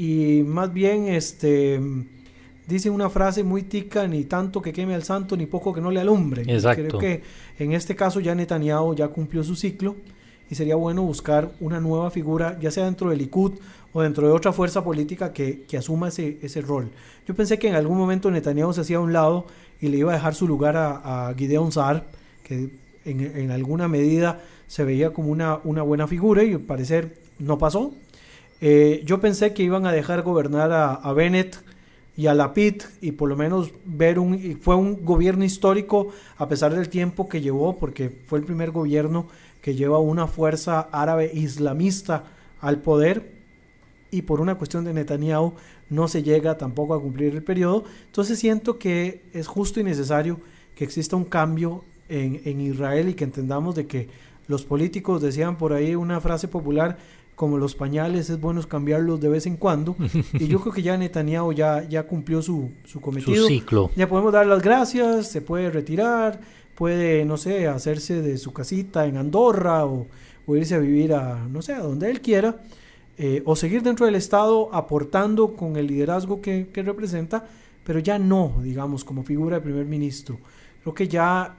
y 0.01 0.41
más 0.41 0.73
bien 0.73 1.09
este 1.09 1.79
dice 2.65 2.89
una 2.89 3.07
frase 3.11 3.43
muy 3.43 3.61
tica, 3.61 4.07
ni 4.07 4.23
tanto 4.23 4.59
que 4.59 4.73
queme 4.73 4.95
al 4.95 5.03
santo, 5.03 5.37
ni 5.37 5.45
poco 5.45 5.71
que 5.73 5.79
no 5.79 5.91
le 5.91 5.99
alumbre. 5.99 6.41
Exacto. 6.47 6.97
Creo 6.97 6.99
que 6.99 7.21
en 7.59 7.73
este 7.73 7.95
caso 7.95 8.19
ya 8.19 8.33
Netanyahu 8.33 8.95
ya 8.95 9.09
cumplió 9.09 9.43
su 9.43 9.55
ciclo 9.55 9.95
y 10.49 10.55
sería 10.55 10.75
bueno 10.75 11.03
buscar 11.03 11.51
una 11.59 11.79
nueva 11.79 12.09
figura, 12.09 12.57
ya 12.59 12.71
sea 12.71 12.85
dentro 12.85 13.11
del 13.11 13.19
Likud 13.19 13.59
o 13.93 14.01
dentro 14.01 14.25
de 14.25 14.33
otra 14.33 14.51
fuerza 14.51 14.83
política 14.83 15.33
que, 15.33 15.65
que 15.67 15.77
asuma 15.77 16.07
ese, 16.07 16.39
ese, 16.41 16.61
rol. 16.61 16.89
Yo 17.27 17.35
pensé 17.35 17.59
que 17.59 17.67
en 17.67 17.75
algún 17.75 17.99
momento 17.99 18.31
Netanyahu 18.31 18.73
se 18.73 18.81
hacía 18.81 18.97
a 18.97 19.01
un 19.01 19.13
lado 19.13 19.45
y 19.79 19.89
le 19.89 19.97
iba 19.97 20.13
a 20.13 20.15
dejar 20.15 20.33
su 20.33 20.47
lugar 20.47 20.77
a, 20.77 21.27
a 21.29 21.35
Gideon 21.35 21.71
Saar, 21.71 22.07
que 22.41 22.71
en, 23.05 23.21
en, 23.21 23.51
alguna 23.51 23.87
medida 23.87 24.41
se 24.65 24.83
veía 24.83 25.13
como 25.13 25.29
una, 25.29 25.59
una 25.63 25.83
buena 25.83 26.07
figura 26.07 26.43
y 26.43 26.53
al 26.53 26.61
parecer 26.61 27.19
no 27.37 27.59
pasó. 27.59 27.93
Eh, 28.63 29.01
yo 29.05 29.19
pensé 29.19 29.53
que 29.53 29.63
iban 29.63 29.87
a 29.87 29.91
dejar 29.91 30.21
gobernar 30.21 30.71
a, 30.71 31.13
Bennett 31.13 31.57
y 32.15 32.27
a 32.27 32.35
Lapid 32.35 32.83
y 33.01 33.13
por 33.13 33.27
lo 33.27 33.35
menos 33.35 33.71
ver 33.85 34.19
un 34.19 34.59
fue 34.61 34.75
un 34.75 35.03
gobierno 35.03 35.43
histórico 35.43 36.09
a 36.37 36.47
pesar 36.47 36.75
del 36.75 36.87
tiempo 36.87 37.27
que 37.27 37.41
llevó 37.41 37.79
porque 37.79 38.09
fue 38.27 38.37
el 38.37 38.45
primer 38.45 38.69
gobierno 38.69 39.27
que 39.63 39.73
lleva 39.73 39.97
una 39.97 40.27
fuerza 40.27 40.81
árabe 40.91 41.31
islamista 41.33 42.25
al 42.59 42.81
poder 42.81 43.31
y 44.11 44.21
por 44.23 44.39
una 44.39 44.55
cuestión 44.55 44.85
de 44.85 44.93
Netanyahu 44.93 45.53
no 45.89 46.07
se 46.07 46.21
llega 46.21 46.57
tampoco 46.57 46.93
a 46.93 47.01
cumplir 47.01 47.33
el 47.33 47.43
periodo. 47.43 47.85
Entonces 48.05 48.37
siento 48.37 48.77
que 48.77 49.23
es 49.33 49.47
justo 49.47 49.79
y 49.79 49.83
necesario 49.83 50.39
que 50.75 50.83
exista 50.83 51.15
un 51.15 51.25
cambio 51.25 51.83
en, 52.09 52.41
en 52.45 52.61
Israel 52.61 53.09
y 53.09 53.15
que 53.15 53.23
entendamos 53.23 53.73
de 53.73 53.87
que 53.87 54.09
los 54.47 54.65
políticos 54.65 55.21
decían 55.21 55.57
por 55.57 55.73
ahí 55.73 55.95
una 55.95 56.19
frase 56.19 56.47
popular 56.47 56.97
como 57.41 57.57
los 57.57 57.73
pañales 57.73 58.29
es 58.29 58.39
bueno 58.39 58.61
cambiarlos 58.61 59.19
de 59.19 59.27
vez 59.27 59.47
en 59.47 59.57
cuando 59.57 59.95
y 60.33 60.45
yo 60.45 60.61
creo 60.61 60.71
que 60.71 60.83
ya 60.83 60.95
Netanyahu 60.95 61.53
ya, 61.53 61.81
ya 61.89 62.03
cumplió 62.03 62.39
su, 62.43 62.69
su 62.85 63.01
cometido. 63.01 63.41
Su 63.41 63.47
ciclo. 63.47 63.89
Ya 63.95 64.07
podemos 64.07 64.31
dar 64.31 64.45
las 64.45 64.61
gracias, 64.61 65.25
se 65.25 65.41
puede 65.41 65.71
retirar, 65.71 66.39
puede, 66.75 67.25
no 67.25 67.37
sé, 67.37 67.67
hacerse 67.67 68.21
de 68.21 68.37
su 68.37 68.53
casita 68.53 69.07
en 69.07 69.17
Andorra 69.17 69.87
o, 69.87 70.05
o 70.45 70.55
irse 70.55 70.75
a 70.75 70.77
vivir 70.77 71.15
a, 71.15 71.47
no 71.49 71.63
sé, 71.63 71.73
a 71.73 71.79
donde 71.79 72.11
él 72.11 72.21
quiera 72.21 72.61
eh, 73.17 73.41
o 73.43 73.55
seguir 73.55 73.81
dentro 73.81 74.05
del 74.05 74.13
Estado 74.13 74.69
aportando 74.71 75.55
con 75.55 75.77
el 75.77 75.87
liderazgo 75.87 76.41
que, 76.41 76.67
representa, 76.75 77.43
pero 77.83 77.97
ya 77.97 78.19
no, 78.19 78.61
digamos, 78.61 79.03
como 79.03 79.23
figura 79.23 79.55
de 79.55 79.63
primer 79.63 79.87
ministro. 79.87 80.37
Creo 80.83 80.93
que 80.93 81.07
ya 81.07 81.57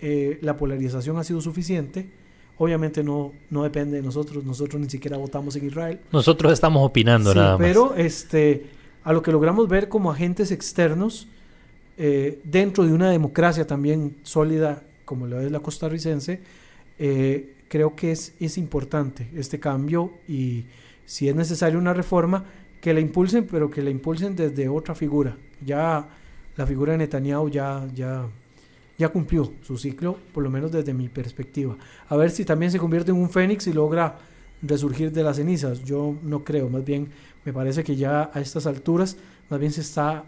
eh, 0.00 0.38
la 0.40 0.56
polarización 0.56 1.18
ha 1.18 1.24
sido 1.24 1.42
suficiente. 1.42 2.21
Obviamente 2.62 3.02
no, 3.02 3.32
no 3.50 3.64
depende 3.64 3.96
de 3.96 4.02
nosotros, 4.02 4.44
nosotros 4.44 4.80
ni 4.80 4.88
siquiera 4.88 5.16
votamos 5.16 5.56
en 5.56 5.66
Israel. 5.66 5.98
Nosotros 6.12 6.52
estamos 6.52 6.86
opinando 6.86 7.34
nada 7.34 7.58
más. 7.58 7.66
Pero 7.66 7.96
este, 7.96 8.66
a 9.02 9.12
lo 9.12 9.20
que 9.20 9.32
logramos 9.32 9.68
ver 9.68 9.88
como 9.88 10.12
agentes 10.12 10.52
externos, 10.52 11.26
eh, 11.98 12.40
dentro 12.44 12.84
de 12.84 12.92
una 12.92 13.10
democracia 13.10 13.66
también 13.66 14.16
sólida 14.22 14.84
como 15.04 15.26
lo 15.26 15.40
es 15.40 15.50
la 15.50 15.58
costarricense, 15.58 16.40
eh, 17.00 17.54
creo 17.66 17.96
que 17.96 18.12
es, 18.12 18.34
es 18.38 18.56
importante 18.58 19.28
este 19.34 19.58
cambio 19.58 20.12
y 20.28 20.66
si 21.04 21.28
es 21.28 21.34
necesaria 21.34 21.76
una 21.76 21.92
reforma, 21.92 22.44
que 22.80 22.94
la 22.94 23.00
impulsen, 23.00 23.48
pero 23.50 23.70
que 23.70 23.82
la 23.82 23.90
impulsen 23.90 24.36
desde 24.36 24.68
otra 24.68 24.94
figura. 24.94 25.36
Ya 25.64 26.08
la 26.56 26.66
figura 26.66 26.92
de 26.92 26.98
Netanyahu 26.98 27.48
ya, 27.48 27.88
ya, 27.92 28.26
ya 29.02 29.08
cumplió 29.08 29.52
su 29.62 29.76
ciclo, 29.76 30.16
por 30.32 30.44
lo 30.44 30.50
menos 30.50 30.70
desde 30.70 30.94
mi 30.94 31.08
perspectiva. 31.08 31.76
A 32.08 32.16
ver 32.16 32.30
si 32.30 32.44
también 32.44 32.70
se 32.70 32.78
convierte 32.78 33.10
en 33.10 33.16
un 33.16 33.30
fénix 33.30 33.66
y 33.66 33.72
logra 33.72 34.16
resurgir 34.62 35.10
de 35.10 35.24
las 35.24 35.38
cenizas. 35.38 35.82
Yo 35.82 36.14
no 36.22 36.44
creo, 36.44 36.68
más 36.68 36.84
bien 36.84 37.08
me 37.44 37.52
parece 37.52 37.82
que 37.82 37.96
ya 37.96 38.30
a 38.32 38.40
estas 38.40 38.64
alturas, 38.66 39.16
más 39.50 39.58
bien 39.58 39.72
se 39.72 39.80
está 39.80 40.24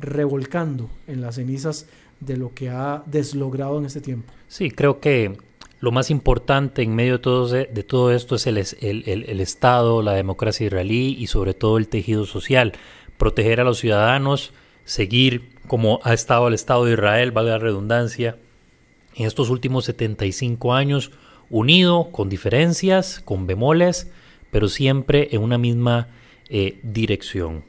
revolcando 0.00 0.88
en 1.06 1.20
las 1.20 1.34
cenizas 1.34 1.88
de 2.20 2.38
lo 2.38 2.54
que 2.54 2.70
ha 2.70 3.02
deslogrado 3.04 3.78
en 3.78 3.84
este 3.84 4.00
tiempo. 4.00 4.32
Sí, 4.48 4.70
creo 4.70 4.98
que 4.98 5.36
lo 5.80 5.92
más 5.92 6.10
importante 6.10 6.82
en 6.82 6.94
medio 6.94 7.14
de 7.14 7.18
todo, 7.18 7.48
de 7.48 7.84
todo 7.86 8.12
esto 8.12 8.36
es 8.36 8.46
el, 8.46 8.56
el, 8.56 9.24
el, 9.28 9.40
Estado, 9.40 10.00
la 10.00 10.14
democracia 10.14 10.66
israelí 10.66 11.16
y 11.18 11.26
sobre 11.26 11.52
todo 11.52 11.76
el 11.76 11.88
tejido 11.88 12.24
social. 12.24 12.72
Proteger 13.18 13.60
a 13.60 13.64
los 13.64 13.78
ciudadanos, 13.80 14.54
seguir 14.86 15.50
como 15.66 16.00
ha 16.04 16.14
estado 16.14 16.48
el 16.48 16.54
Estado 16.54 16.86
de 16.86 16.94
Israel, 16.94 17.32
vale 17.32 17.50
la 17.50 17.58
redundancia, 17.58 18.38
en 19.14 19.26
estos 19.26 19.50
últimos 19.50 19.84
75 19.84 20.72
años, 20.72 21.10
unido, 21.50 22.10
con 22.12 22.28
diferencias, 22.28 23.20
con 23.24 23.46
bemoles, 23.46 24.10
pero 24.50 24.68
siempre 24.68 25.28
en 25.32 25.42
una 25.42 25.58
misma 25.58 26.08
eh, 26.48 26.78
dirección. 26.82 27.64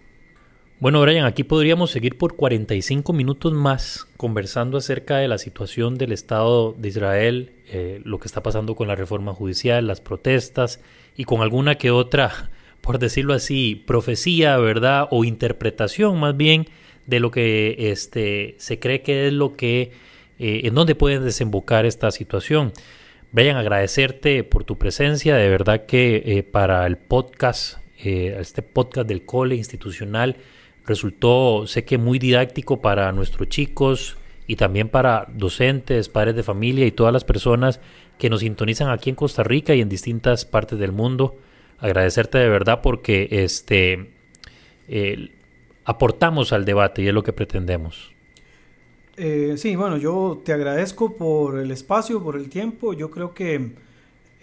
Bueno, 0.80 1.01
Brian, 1.01 1.26
aquí 1.26 1.43
podríamos 1.43 1.89
seguir 1.89 2.20
por 2.20 2.36
45 2.36 3.11
minutos 3.11 3.51
más 3.51 4.07
conversando 4.15 4.78
acerca 4.78 5.18
de 5.18 5.28
la 5.28 5.39
situación 5.39 5.97
del 5.97 6.11
Estado 6.11 6.76
de 6.78 6.88
Israel, 6.88 7.51
eh, 7.70 7.99
lo 8.03 8.20
que 8.20 8.28
está 8.28 8.43
pasando 8.43 8.76
con 8.76 8.88
la 8.88 8.95
reforma 8.95 9.34
judicial, 9.34 9.88
las 9.88 10.01
protestas 10.01 10.80
y 11.15 11.24
con 11.24 11.41
alguna 11.41 11.76
que 11.76 11.89
otra, 11.89 12.51
por 12.82 12.99
decirlo 12.99 13.34
así, 13.34 13.84
profecía, 13.88 14.57
¿verdad? 14.57 15.07
O 15.09 15.24
interpretación 15.24 16.20
más 16.20 16.38
bien 16.38 16.68
de 17.07 17.19
lo 17.19 17.31
que 17.31 17.91
este, 17.91 18.55
se 18.59 18.77
cree 18.79 19.01
que 19.01 19.27
es 19.27 19.33
lo 19.33 19.55
que, 19.55 19.91
eh, 20.37 20.61
en 20.65 20.75
dónde 20.75 20.93
puede 20.93 21.19
desembocar 21.19 21.85
esta 21.85 22.11
situación. 22.11 22.73
Brian, 23.31 23.57
agradecerte 23.57 24.43
por 24.43 24.63
tu 24.63 24.77
presencia, 24.77 25.35
de 25.35 25.49
verdad 25.49 25.85
que 25.85 26.23
eh, 26.25 26.43
para 26.43 26.85
el 26.85 26.97
podcast, 26.97 27.79
este 27.97 28.61
podcast 28.61 29.07
del 29.07 29.25
cole 29.25 29.55
institucional, 29.55 30.37
resultó, 30.85 31.65
sé 31.65 31.83
que 31.83 31.97
muy 31.97 32.19
didáctico 32.19 32.79
para 32.81 33.11
nuestros 33.11 33.49
chicos 33.49 34.17
y 34.47 34.55
también 34.55 34.87
para 34.87 35.27
docentes, 35.33 36.07
padres 36.07 36.35
de 36.35 36.43
familia 36.43 36.85
y 36.85 36.91
todas 36.91 37.11
las 37.11 37.25
personas 37.25 37.81
que 38.17 38.29
nos 38.29 38.39
sintonizan 38.39 38.89
aquí 38.89 39.09
en 39.09 39.15
Costa 39.15 39.43
Rica 39.43 39.75
y 39.75 39.81
en 39.81 39.89
distintas 39.89 40.45
partes 40.45 40.79
del 40.79 40.91
mundo. 40.91 41.37
Agradecerte 41.79 42.37
de 42.37 42.49
verdad 42.49 42.81
porque 42.81 43.27
este, 43.29 44.11
aportamos 45.88 46.51
al 46.51 46.65
debate 46.65 47.01
y 47.01 47.07
es 47.07 47.13
lo 47.13 47.23
que 47.23 47.31
pretendemos. 47.31 48.11
Eh, 49.15 49.55
sí, 49.57 49.75
bueno, 49.77 49.97
yo 49.97 50.41
te 50.43 50.51
agradezco 50.51 51.15
por 51.15 51.57
el 51.57 51.71
espacio, 51.71 52.21
por 52.21 52.35
el 52.35 52.49
tiempo. 52.49 52.93
Yo 52.93 53.09
creo 53.09 53.33
que 53.33 53.71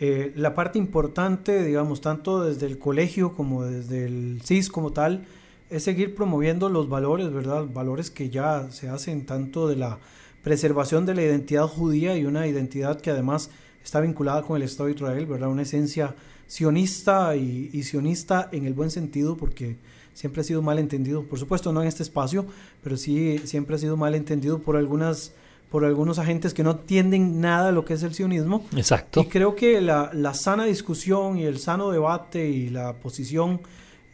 eh, 0.01 0.33
la 0.37 0.55
parte 0.55 0.79
importante, 0.79 1.63
digamos, 1.63 2.01
tanto 2.01 2.43
desde 2.43 2.67
el 2.67 2.79
colegio 2.79 3.35
como 3.35 3.63
desde 3.65 4.07
el 4.07 4.41
CIS 4.43 4.71
como 4.71 4.93
tal, 4.93 5.27
es 5.69 5.85
seguir 5.85 6.15
promoviendo 6.15 6.71
los 6.71 6.89
valores, 6.89 7.31
¿verdad? 7.31 7.67
Valores 7.73 8.11
que 8.11 8.31
ya 8.31 8.71
se 8.71 8.89
hacen 8.89 9.27
tanto 9.27 9.69
de 9.69 9.77
la 9.77 9.99
preservación 10.43 11.05
de 11.05 11.15
la 11.15 11.23
identidad 11.23 11.67
judía 11.67 12.17
y 12.17 12.25
una 12.25 12.47
identidad 12.47 13.01
que 13.01 13.11
además 13.11 13.51
está 13.85 14.01
vinculada 14.01 14.43
con 14.43 14.57
el 14.57 14.63
Estado 14.63 14.87
de 14.87 14.95
Israel, 14.95 15.27
¿verdad? 15.27 15.51
Una 15.51 15.63
esencia 15.63 16.15
sionista 16.47 17.37
y, 17.37 17.83
sionista 17.83 18.49
en 18.51 18.65
el 18.65 18.73
buen 18.73 18.91
sentido 18.91 19.37
porque 19.37 19.77
siempre 20.15 20.41
ha 20.41 20.45
sido 20.45 20.63
mal 20.63 20.79
entendido, 20.79 21.25
por 21.25 21.39
supuesto 21.39 21.73
no 21.73 21.83
en 21.83 21.89
este 21.89 22.03
espacio, 22.03 22.47
pero 22.83 22.97
sí 22.97 23.39
siempre 23.45 23.77
ha 23.77 23.79
sido 23.79 23.97
mal 23.97 24.15
entendido 24.15 24.61
por 24.61 24.77
algunas 24.77 25.33
por 25.71 25.85
algunos 25.85 26.21
agentes 26.21 26.55
que 26.55 26.63
no 26.63 26.71
entienden 26.71 27.41
nada 27.41 27.67
de 27.67 27.73
lo 27.73 27.85
que 27.85 27.95
es 27.95 28.03
el 28.05 28.15
sionismo. 28.15 28.65
Exacto. 28.77 29.21
Y 29.21 29.27
creo 29.27 29.57
que 29.57 29.81
la, 29.81 30.11
la 30.13 30.33
sana 30.33 30.67
discusión 30.67 31.37
y 31.37 31.45
el 31.45 31.59
sano 31.59 31.91
debate 31.91 32.49
y 32.49 32.71
la 32.71 32.93
posición 32.93 33.61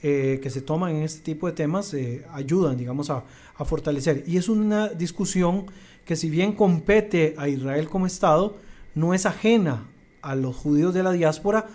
eh, 0.02 0.40
que 0.42 0.48
se 0.48 0.62
toman 0.62 0.96
en 0.96 1.02
este 1.02 1.20
tipo 1.20 1.46
de 1.46 1.52
temas 1.52 1.92
eh, 1.92 2.24
ayudan, 2.32 2.78
digamos, 2.78 3.10
a, 3.10 3.22
fortalecer. 3.66 4.24
Y 4.26 4.38
es 4.38 4.48
una 4.48 4.88
discusión 4.88 5.66
que 6.06 6.16
si 6.16 6.30
bien 6.30 6.52
compete 6.52 7.34
a 7.36 7.46
Israel 7.48 7.90
como 7.90 8.06
Estado, 8.06 8.56
no 8.94 9.12
es 9.12 9.26
ajena 9.26 9.86
a 10.22 10.34
los 10.34 10.56
judíos 10.56 10.94
de 10.94 11.02
la 11.02 11.12
diáspora, 11.12 11.66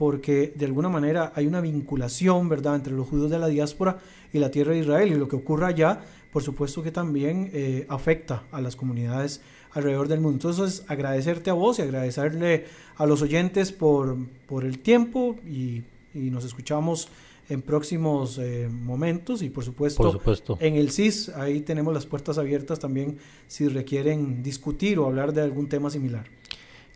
porque 0.00 0.54
de 0.56 0.64
alguna 0.64 0.88
manera 0.88 1.30
hay 1.34 1.46
una 1.46 1.60
vinculación, 1.60 2.48
¿verdad?, 2.48 2.76
entre 2.76 2.94
los 2.94 3.06
judíos 3.06 3.30
de 3.30 3.38
la 3.38 3.48
diáspora 3.48 3.98
y 4.32 4.38
la 4.38 4.50
tierra 4.50 4.72
de 4.72 4.78
Israel. 4.78 5.12
Y 5.12 5.14
lo 5.14 5.28
que 5.28 5.36
ocurra 5.36 5.66
allá, 5.66 6.00
por 6.32 6.42
supuesto 6.42 6.82
que 6.82 6.90
también 6.90 7.50
eh, 7.52 7.84
afecta 7.86 8.44
a 8.50 8.62
las 8.62 8.76
comunidades 8.76 9.42
alrededor 9.72 10.08
del 10.08 10.20
mundo. 10.20 10.36
Entonces, 10.48 10.86
agradecerte 10.88 11.50
a 11.50 11.52
vos 11.52 11.78
y 11.78 11.82
agradecerle 11.82 12.64
a 12.96 13.04
los 13.04 13.20
oyentes 13.20 13.72
por, 13.72 14.16
por 14.46 14.64
el 14.64 14.78
tiempo 14.78 15.36
y, 15.46 15.82
y 16.14 16.30
nos 16.30 16.46
escuchamos 16.46 17.08
en 17.50 17.60
próximos 17.60 18.38
eh, 18.38 18.70
momentos 18.72 19.42
y 19.42 19.50
por 19.50 19.64
supuesto, 19.64 20.12
supuesto, 20.12 20.56
en 20.60 20.76
el 20.76 20.92
CIS 20.92 21.30
ahí 21.30 21.60
tenemos 21.60 21.92
las 21.92 22.06
puertas 22.06 22.38
abiertas 22.38 22.78
también 22.78 23.18
si 23.48 23.68
requieren 23.68 24.42
discutir 24.42 24.98
o 24.98 25.04
hablar 25.04 25.34
de 25.34 25.42
algún 25.42 25.68
tema 25.68 25.90
similar. 25.90 26.24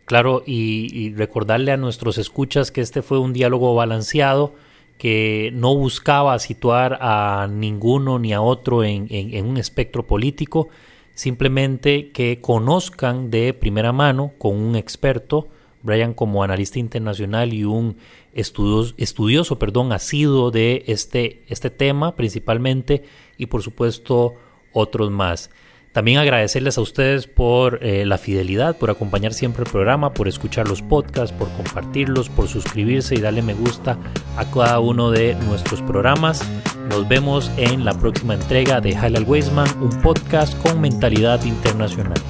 Claro, 0.05 0.43
y, 0.45 1.13
recordarle 1.15 1.71
a 1.71 1.77
nuestros 1.77 2.17
escuchas 2.19 2.71
que 2.71 2.81
este 2.81 3.01
fue 3.01 3.19
un 3.19 3.33
diálogo 3.33 3.73
balanceado 3.73 4.53
que 4.99 5.49
no 5.53 5.75
buscaba 5.75 6.37
situar 6.39 6.99
a 7.01 7.47
ninguno 7.51 8.19
ni 8.19 8.31
a 8.31 8.41
otro 8.41 8.83
en, 8.83 9.07
en 9.09 9.45
un 9.45 9.57
espectro 9.57 10.05
político, 10.05 10.69
simplemente 11.15 12.11
que 12.11 12.39
conozcan 12.39 13.29
de 13.31 13.53
primera 13.53 13.91
mano 13.91 14.31
con 14.37 14.55
un 14.55 14.75
experto, 14.75 15.49
Brian 15.81 16.13
como 16.13 16.43
analista 16.43 16.79
internacional 16.79 17.53
y 17.53 17.63
un 17.63 17.97
estudioso, 18.33 18.93
estudioso 18.97 19.59
perdón, 19.59 19.91
asiduo 19.91 20.51
de 20.51 20.83
este, 20.87 21.43
este 21.47 21.69
tema 21.69 22.15
principalmente 22.15 23.03
y 23.37 23.47
por 23.47 23.61
supuesto 23.63 24.33
otros 24.73 25.09
más. 25.11 25.49
También 25.95 26.17
agradecerles 26.17 26.77
a 26.77 26.81
ustedes 26.81 27.25
por 27.25 27.79
eh, 27.81 28.05
la 28.05 28.17
fidelidad, 28.17 28.75
por 28.75 28.89
acompañar 28.89 29.33
siempre 29.33 29.63
el 29.63 29.71
programa, 29.71 30.13
por 30.13 30.27
escuchar 30.27 30.67
los 30.67 30.81
podcasts, 30.81 31.31
por 31.31 31.49
compartirlos, 31.53 32.27
por 32.27 32.49
suscribirse 32.49 33.15
y 33.15 33.21
darle 33.21 33.41
me 33.41 33.53
gusta 33.53 33.97
a 34.35 34.43
cada 34.43 34.81
uno 34.81 35.09
de 35.09 35.35
nuestros 35.47 35.81
programas. 35.81 36.43
Nos 36.89 37.07
vemos 37.07 37.49
en 37.55 37.85
la 37.85 37.93
próxima 37.93 38.33
entrega 38.33 38.81
de 38.81 38.93
Halal 38.93 39.23
Weisman, 39.23 39.69
un 39.81 40.01
podcast 40.01 40.61
con 40.61 40.81
mentalidad 40.81 41.41
internacional. 41.45 42.21